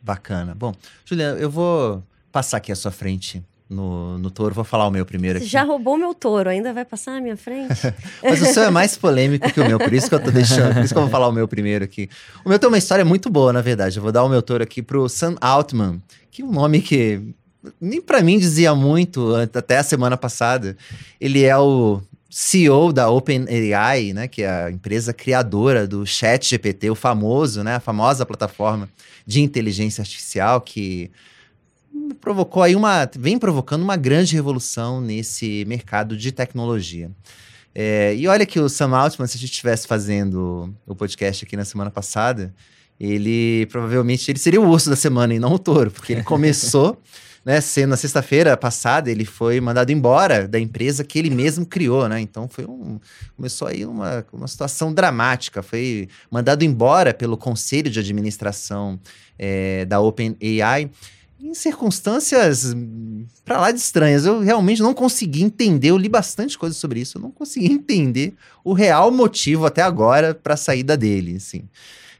Bacana. 0.02 0.54
Bom, 0.54 0.74
Juliana, 1.04 1.38
eu 1.38 1.50
vou 1.50 2.02
passar 2.32 2.56
aqui 2.56 2.72
à 2.72 2.76
sua 2.76 2.90
frente 2.90 3.42
no, 3.72 4.18
no 4.18 4.30
touro. 4.30 4.54
Vou 4.54 4.64
falar 4.64 4.86
o 4.86 4.90
meu 4.90 5.04
primeiro 5.04 5.38
aqui. 5.38 5.46
Já 5.46 5.62
roubou 5.62 5.96
meu 5.96 6.14
touro, 6.14 6.48
ainda 6.48 6.72
vai 6.72 6.84
passar 6.84 7.12
na 7.12 7.20
minha 7.20 7.36
frente? 7.36 7.92
Mas 8.22 8.40
o 8.42 8.46
seu 8.46 8.64
é 8.64 8.70
mais 8.70 8.96
polêmico 8.96 9.50
que 9.50 9.60
o 9.60 9.66
meu, 9.66 9.78
por 9.78 9.92
isso 9.92 10.08
que 10.08 10.14
eu 10.14 10.20
tô 10.20 10.30
deixando, 10.30 10.74
por 10.74 10.84
isso 10.84 10.94
que 10.94 10.98
eu 10.98 11.02
vou 11.02 11.10
falar 11.10 11.28
o 11.28 11.32
meu 11.32 11.48
primeiro 11.48 11.84
aqui. 11.84 12.08
O 12.44 12.48
meu 12.48 12.58
tem 12.58 12.68
uma 12.68 12.78
história 12.78 13.04
muito 13.04 13.30
boa, 13.30 13.52
na 13.52 13.60
verdade. 13.60 13.96
Eu 13.96 14.02
vou 14.02 14.12
dar 14.12 14.22
o 14.22 14.28
meu 14.28 14.42
touro 14.42 14.62
aqui 14.62 14.82
pro 14.82 15.08
Sam 15.08 15.36
Altman, 15.40 16.00
que 16.30 16.42
é 16.42 16.44
um 16.44 16.52
nome 16.52 16.80
que 16.80 17.20
nem 17.80 18.00
para 18.00 18.22
mim 18.22 18.38
dizia 18.38 18.74
muito 18.74 19.34
até 19.34 19.78
a 19.78 19.82
semana 19.82 20.16
passada. 20.16 20.76
Ele 21.20 21.44
é 21.44 21.56
o 21.56 22.00
CEO 22.28 22.92
da 22.92 23.10
OpenAI, 23.10 24.12
né, 24.12 24.26
que 24.26 24.42
é 24.42 24.48
a 24.48 24.70
empresa 24.70 25.12
criadora 25.12 25.86
do 25.86 26.06
ChatGPT, 26.06 26.90
o 26.90 26.94
famoso, 26.94 27.62
né, 27.62 27.76
a 27.76 27.80
famosa 27.80 28.24
plataforma 28.24 28.88
de 29.26 29.42
inteligência 29.42 30.00
artificial 30.00 30.60
que 30.60 31.10
provocou 32.20 32.62
aí 32.62 32.74
uma. 32.74 33.08
vem 33.18 33.38
provocando 33.38 33.82
uma 33.82 33.96
grande 33.96 34.34
revolução 34.34 35.00
nesse 35.00 35.64
mercado 35.66 36.16
de 36.16 36.32
tecnologia. 36.32 37.10
É, 37.74 38.14
e 38.14 38.28
olha 38.28 38.44
que 38.44 38.60
o 38.60 38.68
Sam 38.68 38.94
Altman, 38.96 39.26
se 39.26 39.36
a 39.36 39.40
gente 39.40 39.50
estivesse 39.50 39.86
fazendo 39.86 40.74
o 40.86 40.94
podcast 40.94 41.44
aqui 41.44 41.56
na 41.56 41.64
semana 41.64 41.90
passada, 41.90 42.54
ele 43.00 43.66
provavelmente 43.66 44.30
ele 44.30 44.38
seria 44.38 44.60
o 44.60 44.68
urso 44.68 44.90
da 44.90 44.96
semana 44.96 45.34
e 45.34 45.38
não 45.38 45.54
o 45.54 45.58
touro, 45.58 45.90
porque 45.90 46.12
ele 46.12 46.22
começou, 46.22 47.00
né, 47.44 47.60
sendo 47.60 47.90
na 47.90 47.96
sexta-feira 47.96 48.56
passada, 48.56 49.10
ele 49.10 49.24
foi 49.24 49.58
mandado 49.58 49.90
embora 49.90 50.46
da 50.46 50.60
empresa 50.60 51.02
que 51.02 51.18
ele 51.18 51.30
mesmo 51.30 51.64
criou, 51.64 52.08
né? 52.08 52.20
Então 52.20 52.46
foi 52.46 52.66
um 52.66 53.00
começou 53.34 53.68
aí 53.68 53.86
uma, 53.86 54.24
uma 54.32 54.46
situação 54.46 54.92
dramática, 54.92 55.62
foi 55.62 56.08
mandado 56.30 56.62
embora 56.64 57.14
pelo 57.14 57.38
conselho 57.38 57.90
de 57.90 57.98
administração 57.98 59.00
é, 59.38 59.86
da 59.86 59.98
OpenAI 59.98 60.90
em 61.42 61.54
circunstâncias 61.54 62.74
para 63.44 63.60
lá 63.60 63.70
de 63.72 63.78
estranhas. 63.78 64.24
Eu 64.24 64.40
realmente 64.40 64.80
não 64.80 64.94
consegui 64.94 65.42
entender. 65.42 65.88
Eu 65.88 65.98
li 65.98 66.08
bastante 66.08 66.56
coisa 66.56 66.74
sobre 66.74 67.00
isso. 67.00 67.18
Eu 67.18 67.22
não 67.22 67.30
consegui 67.30 67.66
entender 67.72 68.34
o 68.64 68.72
real 68.72 69.10
motivo 69.10 69.66
até 69.66 69.82
agora 69.82 70.34
para 70.34 70.54
a 70.54 70.56
saída 70.56 70.96
dele, 70.96 71.36
assim. 71.36 71.64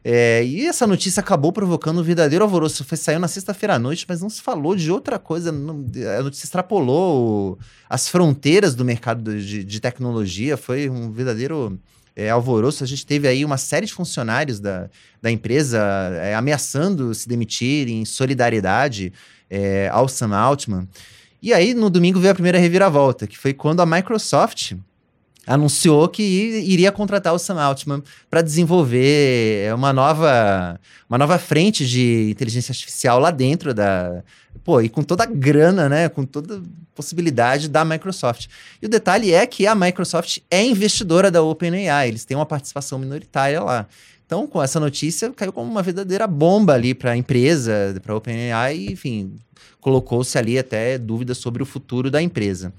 É, 0.05 0.45
e 0.45 0.67
essa 0.67 0.85
notícia 0.85 1.21
acabou 1.21 1.53
provocando 1.53 2.01
um 2.01 2.03
verdadeiro 2.03 2.45
alvoroço. 2.45 2.85
Foi, 2.85 2.99
saiu 2.99 3.21
na 3.21 3.29
sexta-feira 3.29 3.77
à 3.77 3.79
noite, 3.79 4.05
mas 4.09 4.21
não 4.21 4.29
se 4.29 4.43
falou 4.43 4.75
de 4.75 4.91
outra 4.91 5.19
coisa. 5.19 5.53
Não, 5.53 5.87
a 6.19 6.23
notícia 6.23 6.45
extrapolou 6.45 7.57
as 7.89 8.09
fronteiras 8.09 8.75
do 8.75 8.85
mercado 8.85 9.39
de, 9.41 9.63
de 9.63 9.81
tecnologia. 9.81 10.57
Foi 10.57 10.91
um 10.91 11.13
verdadeiro 11.13 11.79
é, 12.15 12.31
alvoroço. 12.31 12.85
A 12.85 12.87
gente 12.87 13.07
teve 13.07 13.29
aí 13.29 13.45
uma 13.45 13.57
série 13.57 13.87
de 13.87 13.93
funcionários 13.93 14.61
da, 14.61 14.89
da 15.21 15.31
empresa 15.31 15.79
é, 16.23 16.35
ameaçando 16.35 17.15
se 17.15 17.29
demitir 17.29 17.89
em 17.89 18.05
solidariedade 18.05 19.13
é, 19.49 19.89
ao 19.93 20.09
Sam 20.09 20.37
Altman. 20.37 20.89
E 21.43 21.53
aí, 21.53 21.75
no 21.75 21.91
domingo, 21.91 22.21
veio 22.21 22.31
a 22.31 22.35
primeira 22.35 22.59
reviravolta, 22.59 23.27
que 23.27 23.37
foi 23.37 23.53
quando 23.53 23.81
a 23.81 23.87
Microsoft 23.87 24.75
anunciou 25.47 26.09
que 26.09 26.23
iria 26.23 26.93
contratar 26.93 27.35
o 27.35 27.39
Sam 27.39 27.61
Altman 27.61 28.03
para 28.31 28.43
desenvolver 28.43 29.75
uma 29.75 29.93
nova, 29.93 30.79
uma 31.09 31.19
nova 31.19 31.39
frente 31.39 31.87
de 31.87 32.31
inteligência 32.31 32.73
artificial 32.73 33.19
lá 33.19 33.31
dentro 33.31 33.75
da, 33.75 34.23
Pô, 34.65 34.81
e 34.81 34.89
com 34.89 35.03
toda 35.03 35.25
a 35.25 35.27
grana, 35.27 35.89
né? 35.89 36.09
Com 36.09 36.25
toda 36.25 36.63
possibilidade 36.95 37.69
da 37.69 37.85
Microsoft. 37.85 38.47
E 38.81 38.87
o 38.87 38.89
detalhe 38.89 39.33
é 39.33 39.47
que 39.47 39.67
a 39.67 39.75
Microsoft 39.75 40.39
é 40.51 40.63
investidora 40.63 41.31
da 41.31 41.43
OpenAI, 41.43 42.09
eles 42.09 42.25
têm 42.25 42.37
uma 42.37 42.47
participação 42.47 42.99
minoritária 42.99 43.61
lá. 43.61 43.87
Então, 44.25 44.47
com 44.47 44.63
essa 44.63 44.79
notícia, 44.79 45.31
caiu 45.31 45.53
como 45.53 45.71
uma 45.71 45.83
verdadeira 45.83 46.27
bomba 46.27 46.75
ali 46.75 46.95
para 46.95 47.13
a 47.13 47.17
empresa, 47.17 47.99
para 48.03 48.13
a 48.13 48.17
OpenAI, 48.17 48.87
enfim, 48.91 49.37
colocou-se 49.81 50.39
ali 50.39 50.59
até 50.59 50.97
dúvidas 50.97 51.39
sobre 51.39 51.63
o 51.63 51.67
futuro 51.67 52.11
da 52.11 52.23
empresa. 52.23 52.73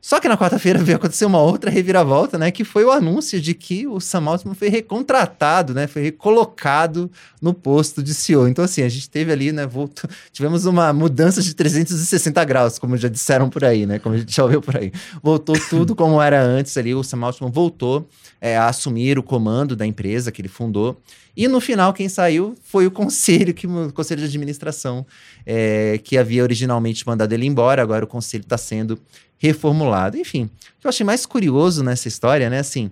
Só 0.00 0.20
que 0.20 0.28
na 0.28 0.38
quarta-feira 0.38 0.78
veio 0.78 0.96
acontecer 0.96 1.24
uma 1.24 1.40
outra 1.40 1.70
reviravolta, 1.70 2.38
né? 2.38 2.50
Que 2.52 2.62
foi 2.62 2.84
o 2.84 2.90
anúncio 2.90 3.40
de 3.40 3.52
que 3.52 3.86
o 3.86 3.98
Sam 3.98 4.26
Altman 4.26 4.54
foi 4.54 4.68
recontratado, 4.68 5.74
né? 5.74 5.86
Foi 5.88 6.02
recolocado 6.02 7.10
no 7.42 7.52
posto 7.52 8.02
de 8.02 8.14
CEO. 8.14 8.46
Então, 8.46 8.64
assim, 8.64 8.82
a 8.82 8.88
gente 8.88 9.10
teve 9.10 9.32
ali, 9.32 9.50
né? 9.50 9.66
Voltou, 9.66 10.08
tivemos 10.32 10.66
uma 10.66 10.92
mudança 10.92 11.42
de 11.42 11.52
360 11.52 12.44
graus, 12.44 12.78
como 12.78 12.96
já 12.96 13.08
disseram 13.08 13.50
por 13.50 13.64
aí, 13.64 13.86
né? 13.86 13.98
Como 13.98 14.14
a 14.14 14.18
gente 14.18 14.34
já 14.34 14.44
ouviu 14.44 14.62
por 14.62 14.76
aí. 14.76 14.92
Voltou 15.20 15.56
tudo 15.68 15.96
como 15.96 16.22
era 16.22 16.40
antes 16.40 16.76
ali. 16.76 16.94
O 16.94 17.02
Sam 17.02 17.24
Altman 17.24 17.50
voltou 17.50 18.08
é, 18.40 18.56
a 18.56 18.68
assumir 18.68 19.18
o 19.18 19.22
comando 19.22 19.74
da 19.74 19.84
empresa 19.84 20.30
que 20.30 20.40
ele 20.40 20.48
fundou. 20.48 21.00
E 21.36 21.46
no 21.46 21.60
final, 21.60 21.92
quem 21.92 22.08
saiu 22.08 22.56
foi 22.64 22.86
o 22.86 22.90
conselho, 22.90 23.54
que, 23.54 23.66
o 23.66 23.92
conselho 23.92 24.20
de 24.20 24.26
administração, 24.26 25.06
é, 25.46 25.98
que 26.02 26.18
havia 26.18 26.42
originalmente 26.42 27.06
mandado 27.06 27.32
ele 27.32 27.46
embora. 27.46 27.82
Agora 27.82 28.04
o 28.04 28.08
conselho 28.08 28.42
está 28.42 28.58
sendo 28.58 28.98
reformulado. 29.38 30.16
Enfim, 30.16 30.44
o 30.44 30.80
que 30.80 30.86
eu 30.86 30.88
achei 30.88 31.04
mais 31.04 31.24
curioso 31.24 31.82
nessa 31.82 32.08
história, 32.08 32.50
né, 32.50 32.58
assim, 32.58 32.90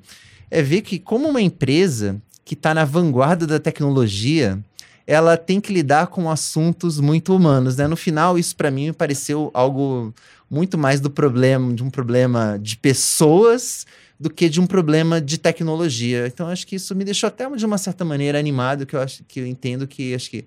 é 0.50 0.62
ver 0.62 0.82
que 0.82 0.98
como 0.98 1.28
uma 1.28 1.40
empresa 1.40 2.20
que 2.44 2.54
está 2.54 2.72
na 2.72 2.84
vanguarda 2.84 3.46
da 3.46 3.58
tecnologia, 3.58 4.58
ela 5.06 5.36
tem 5.36 5.60
que 5.60 5.72
lidar 5.72 6.08
com 6.08 6.30
assuntos 6.30 7.00
muito 7.00 7.34
humanos, 7.34 7.76
né? 7.76 7.86
No 7.86 7.96
final, 7.96 8.38
isso 8.38 8.56
para 8.56 8.70
mim 8.70 8.92
pareceu 8.92 9.50
algo 9.54 10.12
muito 10.50 10.78
mais 10.78 11.00
do 11.00 11.10
problema, 11.10 11.72
de 11.74 11.82
um 11.82 11.90
problema 11.90 12.58
de 12.60 12.76
pessoas 12.76 13.86
do 14.18 14.30
que 14.30 14.48
de 14.48 14.60
um 14.60 14.66
problema 14.66 15.20
de 15.20 15.38
tecnologia. 15.38 16.26
Então, 16.26 16.48
acho 16.48 16.66
que 16.66 16.76
isso 16.76 16.94
me 16.94 17.04
deixou 17.04 17.26
até 17.28 17.48
de 17.50 17.66
uma 17.66 17.78
certa 17.78 18.04
maneira 18.04 18.38
animado, 18.38 18.86
que 18.86 18.96
eu 18.96 19.00
acho 19.00 19.22
que 19.24 19.40
eu 19.40 19.46
entendo 19.46 19.86
que 19.86 20.14
acho 20.14 20.30
que 20.30 20.44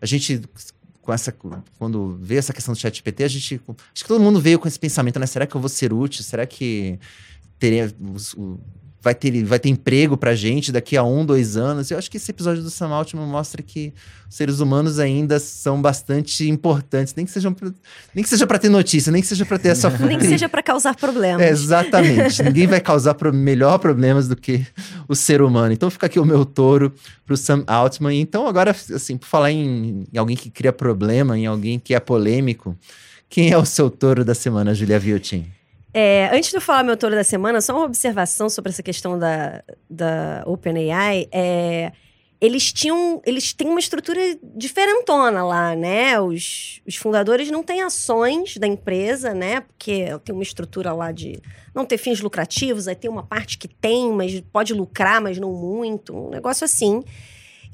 a 0.00 0.06
gente 0.06 0.42
com 1.08 1.14
essa 1.14 1.34
quando 1.78 2.18
vê 2.20 2.36
essa 2.36 2.52
questão 2.52 2.74
do 2.74 2.78
chat 2.78 2.96
GPT, 2.96 3.24
a 3.24 3.28
gente 3.28 3.58
acho 3.66 4.04
que 4.04 4.08
todo 4.08 4.20
mundo 4.20 4.38
veio 4.38 4.58
com 4.58 4.68
esse 4.68 4.78
pensamento, 4.78 5.18
né? 5.18 5.24
Será 5.24 5.46
que 5.46 5.56
eu 5.56 5.60
vou 5.60 5.70
ser 5.70 5.90
útil? 5.90 6.22
Será 6.22 6.44
que 6.44 6.98
teria 7.58 7.90
vai 9.00 9.14
ter, 9.14 9.44
vai 9.44 9.58
ter 9.58 9.68
emprego 9.68 10.16
pra 10.16 10.34
gente 10.34 10.72
daqui 10.72 10.96
a 10.96 11.04
um, 11.04 11.24
dois 11.24 11.56
anos. 11.56 11.90
Eu 11.90 11.98
acho 11.98 12.10
que 12.10 12.16
esse 12.16 12.30
episódio 12.30 12.62
do 12.62 12.70
Sam 12.70 12.88
Altman 12.88 13.26
mostra 13.26 13.62
que 13.62 13.92
os 14.28 14.36
seres 14.36 14.60
humanos 14.60 14.98
ainda 14.98 15.38
são 15.38 15.80
bastante 15.80 16.48
importantes. 16.48 17.14
Nem 17.14 17.24
que 17.24 17.30
sejam 17.30 17.52
pra, 17.52 17.70
nem 18.14 18.22
que 18.22 18.28
seja 18.28 18.46
para 18.46 18.58
ter 18.58 18.68
notícia, 18.68 19.12
nem 19.12 19.22
que 19.22 19.28
seja 19.28 19.46
para 19.46 19.58
ter 19.58 19.68
essa. 19.68 19.88
nem 20.04 20.18
que 20.18 20.26
seja 20.26 20.48
para 20.48 20.62
causar 20.62 20.96
problemas. 20.96 21.42
É, 21.42 21.50
exatamente. 21.50 22.42
Ninguém 22.42 22.66
vai 22.66 22.80
causar 22.80 23.14
pro, 23.14 23.32
melhor 23.32 23.78
problemas 23.78 24.26
do 24.26 24.34
que 24.34 24.66
o 25.06 25.14
ser 25.14 25.42
humano. 25.42 25.72
Então 25.72 25.90
fica 25.90 26.06
aqui 26.06 26.18
o 26.18 26.24
meu 26.24 26.44
touro 26.44 26.92
pro 27.24 27.36
Sam 27.36 27.62
Altman. 27.66 28.20
Então 28.20 28.46
agora, 28.46 28.72
assim, 28.72 29.16
por 29.16 29.26
falar 29.26 29.52
em, 29.52 30.06
em 30.12 30.18
alguém 30.18 30.36
que 30.36 30.50
cria 30.50 30.72
problema, 30.72 31.38
em 31.38 31.46
alguém 31.46 31.78
que 31.78 31.94
é 31.94 32.00
polêmico, 32.00 32.76
quem 33.28 33.52
é 33.52 33.58
o 33.58 33.64
seu 33.64 33.90
touro 33.90 34.24
da 34.24 34.34
semana, 34.34 34.74
Julia 34.74 34.98
Viltin? 34.98 35.46
É, 35.92 36.28
antes 36.32 36.50
de 36.50 36.56
eu 36.56 36.60
falar 36.60 36.82
meu 36.82 36.96
touro 36.96 37.14
da 37.14 37.24
semana, 37.24 37.60
só 37.60 37.74
uma 37.74 37.84
observação 37.84 38.48
sobre 38.50 38.70
essa 38.70 38.82
questão 38.82 39.18
da, 39.18 39.62
da 39.88 40.42
OpenAI. 40.46 41.26
É, 41.32 41.92
eles 42.40 42.72
tinham. 42.72 43.20
Eles 43.26 43.52
têm 43.52 43.68
uma 43.68 43.80
estrutura 43.80 44.20
diferentona 44.54 45.44
lá, 45.44 45.74
né? 45.74 46.20
Os, 46.20 46.80
os 46.86 46.94
fundadores 46.94 47.50
não 47.50 47.62
têm 47.62 47.82
ações 47.82 48.56
da 48.56 48.66
empresa, 48.66 49.34
né? 49.34 49.62
Porque 49.62 50.06
tem 50.24 50.34
uma 50.34 50.42
estrutura 50.42 50.92
lá 50.92 51.10
de 51.10 51.40
não 51.74 51.84
ter 51.84 51.98
fins 51.98 52.20
lucrativos, 52.20 52.86
aí 52.86 52.94
tem 52.94 53.10
uma 53.10 53.24
parte 53.24 53.58
que 53.58 53.66
tem, 53.66 54.12
mas 54.12 54.40
pode 54.52 54.72
lucrar, 54.72 55.20
mas 55.20 55.38
não 55.38 55.52
muito. 55.52 56.14
Um 56.14 56.30
negócio 56.30 56.64
assim. 56.64 57.02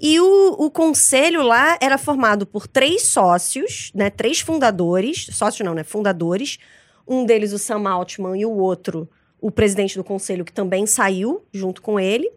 E 0.00 0.18
o, 0.18 0.56
o 0.58 0.70
conselho 0.70 1.42
lá 1.42 1.78
era 1.80 1.98
formado 1.98 2.46
por 2.46 2.66
três 2.66 3.02
sócios, 3.08 3.90
né? 3.94 4.08
Três 4.08 4.40
fundadores. 4.40 5.26
Sócios 5.30 5.64
não, 5.64 5.74
né? 5.74 5.84
Fundadores 5.84 6.58
um 7.06 7.24
deles, 7.24 7.52
o 7.52 7.58
Sam 7.58 7.88
Altman, 7.88 8.38
e 8.38 8.46
o 8.46 8.52
outro, 8.52 9.08
o 9.40 9.50
presidente 9.50 9.96
do 9.96 10.04
conselho, 10.04 10.44
que 10.44 10.52
também 10.52 10.86
saiu 10.86 11.44
junto 11.52 11.82
com 11.82 12.00
ele. 12.00 12.30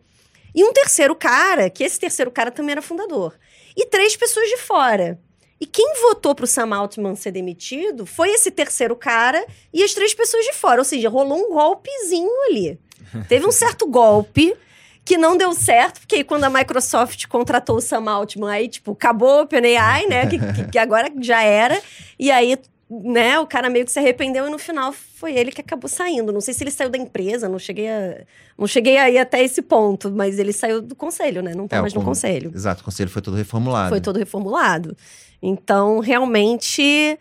E 0.53 0.63
um 0.63 0.73
terceiro 0.73 1.15
cara, 1.15 1.69
que 1.69 1.83
esse 1.83 1.99
terceiro 1.99 2.31
cara 2.31 2.51
também 2.51 2.71
era 2.71 2.81
fundador. 2.81 3.35
E 3.75 3.85
três 3.85 4.15
pessoas 4.15 4.47
de 4.49 4.57
fora. 4.57 5.19
E 5.59 5.65
quem 5.65 5.93
votou 6.01 6.35
para 6.35 6.45
o 6.45 6.47
Sam 6.47 6.75
Altman 6.75 7.15
ser 7.15 7.31
demitido 7.31 8.05
foi 8.05 8.29
esse 8.29 8.51
terceiro 8.51 8.95
cara 8.95 9.43
e 9.73 9.83
as 9.83 9.93
três 9.93 10.13
pessoas 10.13 10.45
de 10.45 10.53
fora. 10.53 10.81
Ou 10.81 10.85
seja, 10.85 11.09
rolou 11.09 11.37
um 11.37 11.53
golpezinho 11.53 12.29
ali. 12.49 12.79
Teve 13.27 13.45
um 13.45 13.51
certo 13.51 13.87
golpe 13.87 14.55
que 15.03 15.17
não 15.17 15.37
deu 15.37 15.53
certo, 15.53 16.01
porque 16.01 16.15
aí 16.15 16.23
quando 16.23 16.43
a 16.43 16.49
Microsoft 16.49 17.27
contratou 17.27 17.77
o 17.77 17.81
Sam 17.81 18.09
Altman, 18.09 18.51
aí, 18.51 18.67
tipo, 18.67 18.91
acabou 18.91 19.37
o 19.37 19.41
OpenAI, 19.43 20.05
né? 20.07 20.27
Que, 20.27 20.37
que, 20.37 20.71
que 20.71 20.77
agora 20.77 21.09
já 21.21 21.41
era. 21.41 21.81
E 22.19 22.29
aí 22.29 22.57
né, 22.89 23.37
o 23.37 23.45
cara 23.45 23.69
meio 23.69 23.85
que 23.85 23.91
se 23.91 23.99
arrependeu 23.99 24.47
e 24.47 24.49
no 24.49 24.57
final 24.57 24.93
foi 24.93 25.35
ele 25.35 25.51
que 25.51 25.59
acabou 25.59 25.89
saindo. 25.89 26.31
Não 26.31 26.39
sei 26.39 26.53
se 26.53 26.63
ele 26.63 26.71
saiu 26.71 26.89
da 26.89 26.97
empresa, 26.97 27.49
não 27.49 27.59
cheguei 27.59 27.89
a, 27.89 28.23
não 28.57 28.65
cheguei 28.65 28.97
aí 28.97 29.17
até 29.17 29.43
esse 29.43 29.61
ponto, 29.61 30.09
mas 30.09 30.39
ele 30.39 30.53
saiu 30.53 30.81
do 30.81 30.95
conselho, 30.95 31.41
né? 31.41 31.53
Não 31.53 31.67
tá 31.67 31.77
é, 31.77 31.81
mais 31.81 31.93
no 31.93 32.03
conselho. 32.03 32.51
Exato, 32.55 32.81
o 32.81 32.85
conselho 32.85 33.09
foi 33.09 33.21
todo 33.21 33.35
reformulado. 33.35 33.89
Foi 33.89 33.99
todo 33.99 34.17
reformulado. 34.17 34.95
Então, 35.41 35.99
realmente 35.99 37.19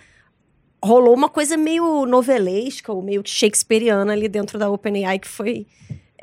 rolou 0.82 1.14
uma 1.14 1.28
coisa 1.28 1.56
meio 1.56 2.06
novelesca 2.06 2.92
ou 2.92 3.02
meio 3.02 3.22
shakespeariana 3.24 4.12
ali 4.12 4.28
dentro 4.28 4.58
da 4.58 4.70
OpenAI 4.70 5.18
que 5.18 5.28
foi 5.28 5.66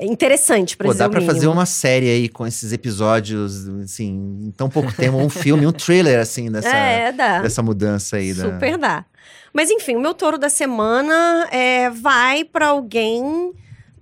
interessante 0.00 0.76
pra 0.76 0.88
Pô, 0.88 0.94
dá 0.94 1.08
pra 1.08 1.20
fazer 1.20 1.46
uma 1.46 1.66
série 1.66 2.08
aí 2.08 2.28
com 2.28 2.46
esses 2.46 2.72
episódios, 2.72 3.68
assim, 3.80 4.38
em 4.46 4.50
tão 4.50 4.68
pouco 4.68 4.92
tempo, 4.92 5.16
um 5.16 5.28
filme, 5.28 5.66
um 5.66 5.72
thriller, 5.72 6.18
assim, 6.18 6.50
dessa, 6.50 6.68
é, 6.68 7.12
dessa 7.12 7.62
mudança 7.62 8.16
aí. 8.16 8.34
Super 8.34 8.72
da... 8.72 8.88
dá. 8.88 9.04
Mas 9.52 9.70
enfim, 9.70 9.94
o 9.94 10.00
meu 10.00 10.14
touro 10.14 10.36
da 10.36 10.48
semana 10.48 11.48
é, 11.52 11.88
vai 11.90 12.44
para 12.44 12.68
alguém 12.68 13.52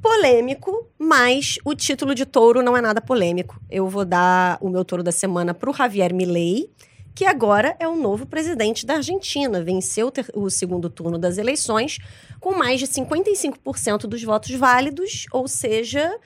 polêmico, 0.00 0.88
mas 0.98 1.58
o 1.64 1.74
título 1.74 2.14
de 2.14 2.26
touro 2.26 2.62
não 2.62 2.76
é 2.76 2.80
nada 2.80 3.00
polêmico. 3.00 3.60
Eu 3.70 3.86
vou 3.88 4.04
dar 4.04 4.58
o 4.60 4.68
meu 4.68 4.84
touro 4.84 5.02
da 5.02 5.12
semana 5.12 5.54
pro 5.54 5.72
Javier 5.72 6.12
Milei, 6.12 6.70
que 7.14 7.24
agora 7.24 7.76
é 7.78 7.86
o 7.86 7.96
novo 7.96 8.26
presidente 8.26 8.86
da 8.86 8.94
Argentina. 8.94 9.62
Venceu 9.62 10.12
o 10.34 10.48
segundo 10.48 10.88
turno 10.88 11.18
das 11.18 11.38
eleições 11.38 11.98
com 12.40 12.54
mais 12.54 12.80
de 12.80 12.86
55% 12.86 14.06
dos 14.06 14.22
votos 14.22 14.50
válidos, 14.52 15.26
ou 15.30 15.46
seja, 15.46 16.18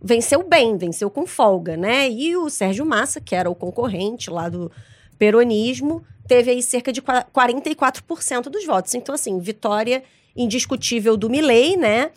venceu 0.00 0.46
bem, 0.46 0.76
venceu 0.76 1.10
com 1.10 1.26
folga, 1.26 1.76
né? 1.76 2.08
E 2.10 2.36
o 2.36 2.50
Sérgio 2.50 2.84
Massa, 2.84 3.20
que 3.20 3.34
era 3.34 3.50
o 3.50 3.54
concorrente 3.54 4.30
lá 4.30 4.48
do 4.48 4.70
peronismo, 5.18 6.04
teve 6.28 6.50
aí 6.50 6.62
cerca 6.62 6.92
de 6.92 7.00
44% 7.00 8.42
dos 8.44 8.64
votos. 8.66 8.94
Então, 8.94 9.14
assim, 9.14 9.38
vitória 9.38 10.02
indiscutível 10.36 11.16
do 11.16 11.30
Milley, 11.30 11.76
né? 11.76 12.10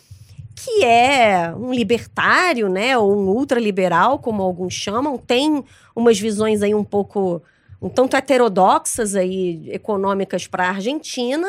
Que 0.55 0.83
é 0.83 1.53
um 1.55 1.73
libertário, 1.73 2.67
né? 2.67 2.97
Ou 2.97 3.15
um 3.15 3.29
ultraliberal, 3.29 4.19
como 4.19 4.41
alguns 4.41 4.73
chamam. 4.73 5.17
Tem 5.17 5.63
umas 5.95 6.19
visões 6.19 6.61
aí 6.61 6.75
um 6.75 6.83
pouco 6.83 7.41
um 7.81 7.89
tanto 7.89 8.15
heterodoxas 8.15 9.15
aí 9.15 9.69
econômicas 9.71 10.47
para 10.47 10.65
a 10.65 10.69
Argentina. 10.69 11.47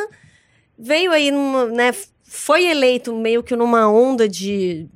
Veio 0.79 1.11
aí 1.11 1.31
numa, 1.31 1.67
né, 1.67 1.93
foi 2.23 2.67
eleito 2.67 3.15
meio 3.15 3.43
que 3.43 3.57
numa 3.57 3.89
onda 3.91 4.29
de 4.29 4.87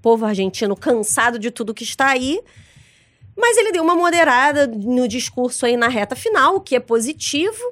povo 0.00 0.26
argentino 0.26 0.76
cansado 0.76 1.38
de 1.38 1.50
tudo 1.50 1.74
que 1.74 1.84
está 1.84 2.08
aí. 2.08 2.40
Mas 3.36 3.56
ele 3.56 3.72
deu 3.72 3.82
uma 3.82 3.94
moderada 3.94 4.66
no 4.66 5.08
discurso 5.08 5.64
aí 5.64 5.76
na 5.76 5.88
reta 5.88 6.14
final, 6.14 6.56
o 6.56 6.60
que 6.60 6.76
é 6.76 6.80
positivo. 6.80 7.62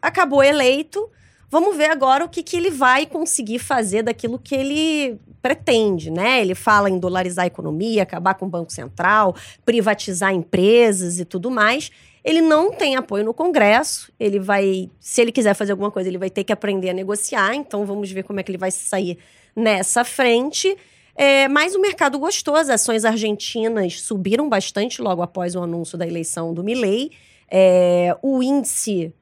Acabou 0.00 0.42
eleito. 0.42 1.10
Vamos 1.50 1.76
ver 1.76 1.90
agora 1.90 2.24
o 2.24 2.28
que, 2.30 2.42
que 2.42 2.56
ele 2.56 2.70
vai 2.70 3.04
conseguir 3.04 3.58
fazer 3.58 4.02
daquilo 4.02 4.38
que 4.38 4.54
ele 4.54 5.20
pretende, 5.42 6.10
né? 6.10 6.40
Ele 6.40 6.54
fala 6.54 6.88
em 6.88 6.98
dolarizar 6.98 7.42
a 7.42 7.46
economia, 7.46 8.04
acabar 8.04 8.34
com 8.34 8.46
o 8.46 8.48
Banco 8.48 8.72
Central, 8.72 9.36
privatizar 9.66 10.32
empresas 10.32 11.20
e 11.20 11.26
tudo 11.26 11.50
mais. 11.50 11.90
Ele 12.24 12.40
não 12.40 12.72
tem 12.72 12.96
apoio 12.96 13.24
no 13.24 13.34
Congresso. 13.34 14.12
Ele 14.18 14.38
vai, 14.38 14.90
se 15.00 15.20
ele 15.20 15.32
quiser 15.32 15.54
fazer 15.54 15.72
alguma 15.72 15.90
coisa, 15.90 16.08
ele 16.08 16.18
vai 16.18 16.30
ter 16.30 16.44
que 16.44 16.52
aprender 16.52 16.90
a 16.90 16.94
negociar. 16.94 17.54
Então 17.54 17.84
vamos 17.84 18.10
ver 18.10 18.22
como 18.22 18.38
é 18.38 18.42
que 18.42 18.50
ele 18.50 18.58
vai 18.58 18.70
sair 18.70 19.18
nessa 19.56 20.04
frente. 20.04 20.76
É, 21.14 21.46
mas 21.48 21.74
o 21.74 21.80
mercado 21.80 22.18
gostou, 22.18 22.54
as 22.56 22.70
ações 22.70 23.04
argentinas 23.04 24.00
subiram 24.00 24.48
bastante 24.48 25.02
logo 25.02 25.20
após 25.20 25.54
o 25.54 25.62
anúncio 25.62 25.98
da 25.98 26.06
eleição 26.06 26.54
do 26.54 26.64
Milley. 26.64 27.10
É, 27.50 28.16
o 28.22 28.42
índice, 28.42 29.12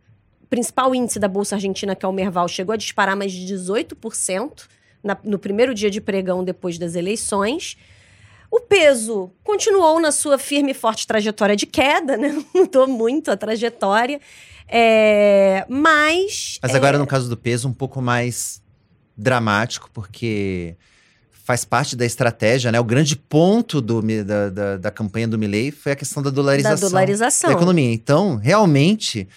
principal 0.48 0.94
índice 0.94 1.18
da 1.18 1.26
Bolsa 1.26 1.57
Argentina, 1.57 1.96
que 1.96 2.05
é 2.05 2.09
o 2.09 2.12
Merval, 2.12 2.46
chegou 2.46 2.72
a 2.72 2.76
disparar 2.76 3.16
mais 3.16 3.32
de 3.32 3.53
18% 3.53 4.68
na, 5.03 5.18
no 5.24 5.38
primeiro 5.38 5.74
dia 5.74 5.90
de 5.90 6.01
pregão 6.01 6.44
depois 6.44 6.78
das 6.78 6.94
eleições. 6.94 7.76
O 8.51 8.61
peso 8.61 9.30
continuou 9.44 10.01
na 10.01 10.11
sua 10.11 10.36
firme 10.38 10.72
e 10.72 10.74
forte 10.74 11.07
trajetória 11.07 11.55
de 11.55 11.66
queda, 11.66 12.16
né? 12.16 12.36
Mudou 12.55 12.88
muito 12.88 13.30
a 13.30 13.36
trajetória. 13.36 14.20
É, 14.66 15.64
mas. 15.68 16.59
Mas 16.62 16.74
agora, 16.74 16.96
é... 16.96 16.98
no 16.98 17.07
caso 17.07 17.28
do 17.28 17.36
peso, 17.36 17.68
um 17.68 17.72
pouco 17.72 18.03
mais 18.03 18.61
dramático, 19.16 19.90
porque 19.92 20.76
faz 21.44 21.64
parte 21.64 21.96
da 21.96 22.07
estratégia, 22.07 22.70
né? 22.70 22.78
O 22.78 22.84
grande 22.84 23.16
ponto 23.16 23.80
do, 23.80 24.01
da, 24.24 24.51
da, 24.51 24.76
da 24.76 24.90
campanha 24.90 25.26
do 25.26 25.38
Milley 25.38 25.70
foi 25.70 25.92
a 25.92 25.96
questão 25.96 26.22
da 26.22 26.30
dolarização, 26.30 26.88
da 26.88 26.88
dolarização 26.88 27.51
da 27.51 27.57
economia. 27.57 27.92
Então, 27.92 28.36
realmente, 28.36 29.28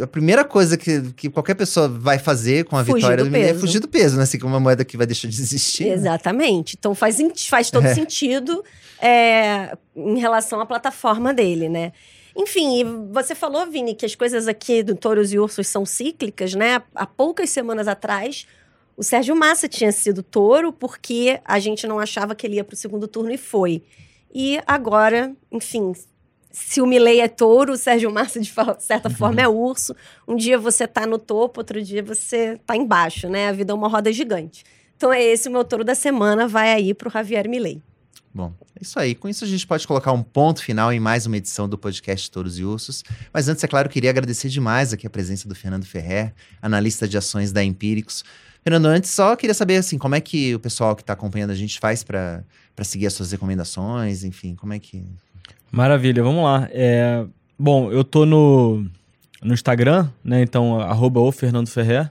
a 0.00 0.06
primeira 0.06 0.44
coisa 0.44 0.76
que, 0.76 1.12
que 1.12 1.30
qualquer 1.30 1.54
pessoa 1.54 1.88
vai 1.88 2.18
fazer 2.18 2.64
com 2.64 2.76
a 2.76 2.84
fugir 2.84 2.96
vitória 2.96 3.24
do, 3.24 3.36
é 3.36 3.54
fugir 3.54 3.80
do 3.80 3.88
peso, 3.88 4.16
né? 4.16 4.22
Assim, 4.22 4.38
como 4.38 4.54
uma 4.54 4.60
moeda 4.60 4.84
que 4.84 4.96
vai 4.96 5.06
deixar 5.06 5.28
de 5.28 5.40
existir. 5.40 5.86
Né? 5.86 5.94
Exatamente. 5.94 6.76
Então 6.78 6.94
faz, 6.94 7.18
faz 7.48 7.70
todo 7.70 7.86
é. 7.86 7.94
sentido 7.94 8.64
é, 9.00 9.76
em 9.96 10.18
relação 10.18 10.60
à 10.60 10.66
plataforma 10.66 11.32
dele, 11.32 11.68
né? 11.68 11.92
Enfim, 12.36 12.84
você 13.10 13.34
falou, 13.34 13.66
Vini, 13.68 13.94
que 13.94 14.06
as 14.06 14.14
coisas 14.14 14.46
aqui 14.46 14.82
do 14.82 14.94
Touros 14.94 15.32
e 15.32 15.38
Ursos 15.38 15.66
são 15.66 15.84
cíclicas, 15.84 16.54
né? 16.54 16.80
Há 16.94 17.04
poucas 17.04 17.50
semanas 17.50 17.88
atrás, 17.88 18.46
o 18.96 19.02
Sérgio 19.02 19.34
Massa 19.34 19.68
tinha 19.68 19.90
sido 19.90 20.22
touro 20.22 20.72
porque 20.72 21.40
a 21.44 21.58
gente 21.58 21.86
não 21.86 21.98
achava 21.98 22.34
que 22.34 22.46
ele 22.46 22.56
ia 22.56 22.64
para 22.64 22.74
o 22.74 22.76
segundo 22.76 23.08
turno 23.08 23.32
e 23.32 23.38
foi. 23.38 23.82
E 24.32 24.60
agora, 24.66 25.32
enfim, 25.50 25.92
se 26.50 26.80
o 26.80 26.86
Milley 26.86 27.20
é 27.20 27.28
touro, 27.28 27.72
o 27.72 27.76
Sérgio 27.76 28.10
Massa, 28.10 28.40
de 28.40 28.52
certa 28.80 29.10
forma, 29.10 29.40
é 29.40 29.48
urso. 29.48 29.94
Um 30.26 30.36
dia 30.36 30.58
você 30.58 30.86
tá 30.86 31.06
no 31.06 31.18
topo, 31.18 31.60
outro 31.60 31.82
dia 31.82 32.02
você 32.02 32.58
tá 32.66 32.76
embaixo, 32.76 33.28
né? 33.28 33.48
A 33.48 33.52
vida 33.52 33.72
é 33.72 33.74
uma 33.74 33.88
roda 33.88 34.12
gigante. 34.12 34.64
Então 34.96 35.12
é 35.12 35.22
esse 35.22 35.48
o 35.48 35.52
meu 35.52 35.64
touro 35.64 35.84
da 35.84 35.94
semana, 35.94 36.48
vai 36.48 36.72
aí 36.72 36.92
pro 36.92 37.10
Javier 37.10 37.48
Milley. 37.48 37.82
Bom, 38.34 38.52
é 38.76 38.82
isso 38.82 38.98
aí. 38.98 39.14
Com 39.14 39.28
isso 39.28 39.44
a 39.44 39.48
gente 39.48 39.66
pode 39.66 39.86
colocar 39.86 40.12
um 40.12 40.22
ponto 40.22 40.62
final 40.62 40.92
em 40.92 41.00
mais 41.00 41.26
uma 41.26 41.36
edição 41.36 41.68
do 41.68 41.78
podcast 41.78 42.30
Touros 42.30 42.58
e 42.58 42.64
Ursos. 42.64 43.02
Mas 43.32 43.48
antes, 43.48 43.62
é 43.64 43.66
claro, 43.66 43.88
queria 43.88 44.10
agradecer 44.10 44.48
demais 44.48 44.92
aqui 44.92 45.06
a 45.06 45.10
presença 45.10 45.48
do 45.48 45.54
Fernando 45.54 45.84
Ferrer, 45.84 46.34
analista 46.60 47.08
de 47.08 47.16
ações 47.16 47.52
da 47.52 47.64
Empíricos. 47.64 48.24
Fernando, 48.62 48.86
antes 48.86 49.10
só 49.10 49.34
queria 49.34 49.54
saber 49.54 49.76
assim, 49.76 49.98
como 49.98 50.14
é 50.14 50.20
que 50.20 50.54
o 50.54 50.60
pessoal 50.60 50.94
que 50.94 51.02
está 51.02 51.14
acompanhando 51.14 51.50
a 51.50 51.54
gente 51.54 51.78
faz 51.78 52.04
para 52.04 52.44
seguir 52.82 53.06
as 53.06 53.14
suas 53.14 53.32
recomendações, 53.32 54.24
enfim, 54.24 54.54
como 54.54 54.72
é 54.72 54.78
que 54.78 55.04
Maravilha, 55.70 56.22
vamos 56.22 56.42
lá. 56.44 56.68
É, 56.72 57.24
bom, 57.58 57.92
eu 57.92 58.02
tô 58.02 58.24
no, 58.24 58.86
no 59.42 59.54
Instagram, 59.54 60.08
né? 60.24 60.42
Então, 60.42 60.80
arroba 60.80 61.20
o 61.20 61.30
Fernando 61.30 61.68
Ferrer. 61.68 62.10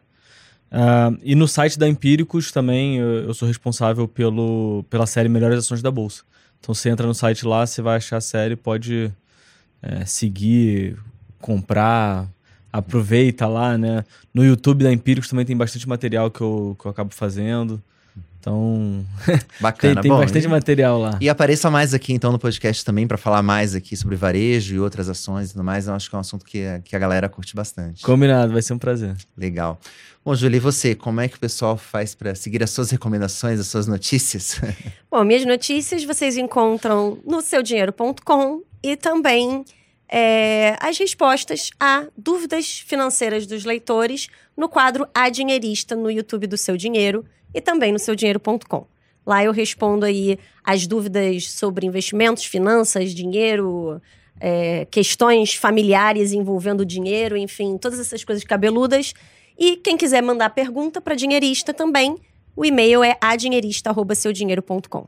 Uh, 0.70 1.18
e 1.24 1.34
no 1.34 1.48
site 1.48 1.80
da 1.80 1.88
Empíricos 1.88 2.52
também 2.52 2.98
eu, 2.98 3.24
eu, 3.24 3.34
sou 3.34 3.48
responsável 3.48 4.06
pelo, 4.06 4.84
pela 4.90 5.08
série 5.08 5.30
Melhores 5.30 5.60
Ações 5.60 5.82
da 5.82 5.90
Bolsa. 5.90 6.24
Então 6.60 6.76
você 6.76 6.90
entra 6.90 7.08
no 7.08 7.14
site 7.14 7.46
lá, 7.46 7.66
você 7.66 7.82
vai 7.82 7.98
achar 7.98 8.18
a 8.18 8.22
série, 8.22 8.56
pode 8.56 9.12
é, 9.82 10.04
seguir, 10.06 10.98
comprar, 11.40 12.30
aproveita 12.72 13.48
lá, 13.48 13.78
né? 13.78 14.04
No 14.34 14.44
YouTube 14.44 14.84
da 14.84 14.92
Empíricos 14.92 15.30
também 15.30 15.46
tem 15.46 15.56
bastante 15.56 15.88
material 15.88 16.30
que 16.30 16.42
eu, 16.42 16.76
que 16.80 16.86
eu 16.86 16.92
acabo 16.92 17.14
fazendo. 17.14 17.82
Então, 18.48 19.06
bacana, 19.60 19.96
tem, 19.96 20.04
tem 20.04 20.12
Bom, 20.12 20.20
bastante 20.20 20.46
e, 20.46 20.48
material 20.48 21.00
lá. 21.00 21.18
E 21.20 21.28
apareça 21.28 21.70
mais 21.70 21.94
aqui 21.94 22.14
então 22.14 22.32
no 22.32 22.40
podcast 22.40 22.84
também 22.86 23.06
para 23.06 23.18
falar 23.18 23.44
mais 23.44 23.76
aqui 23.76 23.96
sobre 23.98 24.16
varejo 24.16 24.76
e 24.76 24.80
outras 24.80 25.10
ações 25.10 25.50
e 25.50 25.54
tudo 25.54 25.66
mais. 25.66 25.88
Eu 25.88 25.94
acho 25.94 26.10
que 26.10 26.16
é 26.16 26.18
um 26.18 26.22
assunto 26.22 26.46
que, 26.46 26.64
que 26.86 26.96
a 26.96 27.00
galera 27.00 27.28
curte 27.28 27.54
bastante. 27.54 28.02
Combinado, 28.04 28.54
vai 28.54 28.62
ser 28.62 28.74
um 28.74 28.78
prazer. 28.78 29.16
Legal. 29.38 29.78
Bom, 30.24 30.34
Julie, 30.34 30.58
e 30.58 30.60
você, 30.60 30.96
como 30.96 31.20
é 31.22 31.28
que 31.28 31.36
o 31.36 31.40
pessoal 31.40 31.78
faz 31.78 32.16
para 32.16 32.36
seguir 32.36 32.64
as 32.64 32.70
suas 32.70 32.90
recomendações, 32.90 33.60
as 33.60 33.68
suas 33.68 33.88
notícias? 33.88 34.62
Bom, 35.12 35.24
minhas 35.24 35.46
notícias 35.46 36.04
vocês 36.04 36.38
encontram 36.38 37.18
no 37.26 37.42
seudinheiro.com 37.42 38.62
e 38.82 38.96
também 38.96 39.66
é, 40.10 40.78
as 40.80 40.98
respostas 40.98 41.70
a 41.80 42.06
dúvidas 42.18 42.80
financeiras 42.80 43.46
dos 43.46 43.66
leitores 43.66 44.28
no 44.56 44.70
quadro 44.70 45.06
A 45.14 45.30
Dinheirista 45.30 45.96
no 45.96 46.10
YouTube 46.10 46.48
do 46.48 46.58
Seu 46.58 46.78
Dinheiro 46.78 47.26
e 47.58 47.62
também 47.62 47.92
no 47.92 47.98
seudinheiro.com. 47.98 48.86
Lá 49.26 49.44
eu 49.44 49.52
respondo 49.52 50.06
aí 50.06 50.38
as 50.64 50.86
dúvidas 50.86 51.52
sobre 51.52 51.86
investimentos, 51.86 52.46
finanças, 52.46 53.14
dinheiro, 53.14 54.00
é, 54.40 54.86
questões 54.86 55.56
familiares 55.56 56.32
envolvendo 56.32 56.86
dinheiro, 56.86 57.36
enfim, 57.36 57.78
todas 57.78 58.00
essas 58.00 58.24
coisas 58.24 58.44
cabeludas. 58.44 59.14
E 59.58 59.76
quem 59.78 59.98
quiser 59.98 60.22
mandar 60.22 60.52
pergunta 60.52 61.02
para 61.02 61.16
dinheirista 61.16 61.74
também, 61.74 62.16
o 62.56 62.64
e-mail 62.64 63.04
é 63.04 63.18
adinheirista@seudinheiro.com. 63.20 65.08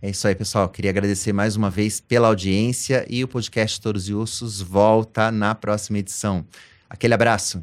É 0.00 0.10
isso 0.10 0.26
aí, 0.26 0.34
pessoal. 0.34 0.68
Queria 0.68 0.90
agradecer 0.90 1.32
mais 1.32 1.56
uma 1.56 1.70
vez 1.70 2.00
pela 2.00 2.28
audiência 2.28 3.06
e 3.08 3.22
o 3.22 3.28
podcast 3.28 3.80
Todos 3.80 4.08
e 4.08 4.14
Ossos 4.14 4.62
volta 4.62 5.30
na 5.30 5.54
próxima 5.54 5.98
edição. 5.98 6.44
Aquele 6.88 7.14
abraço. 7.14 7.62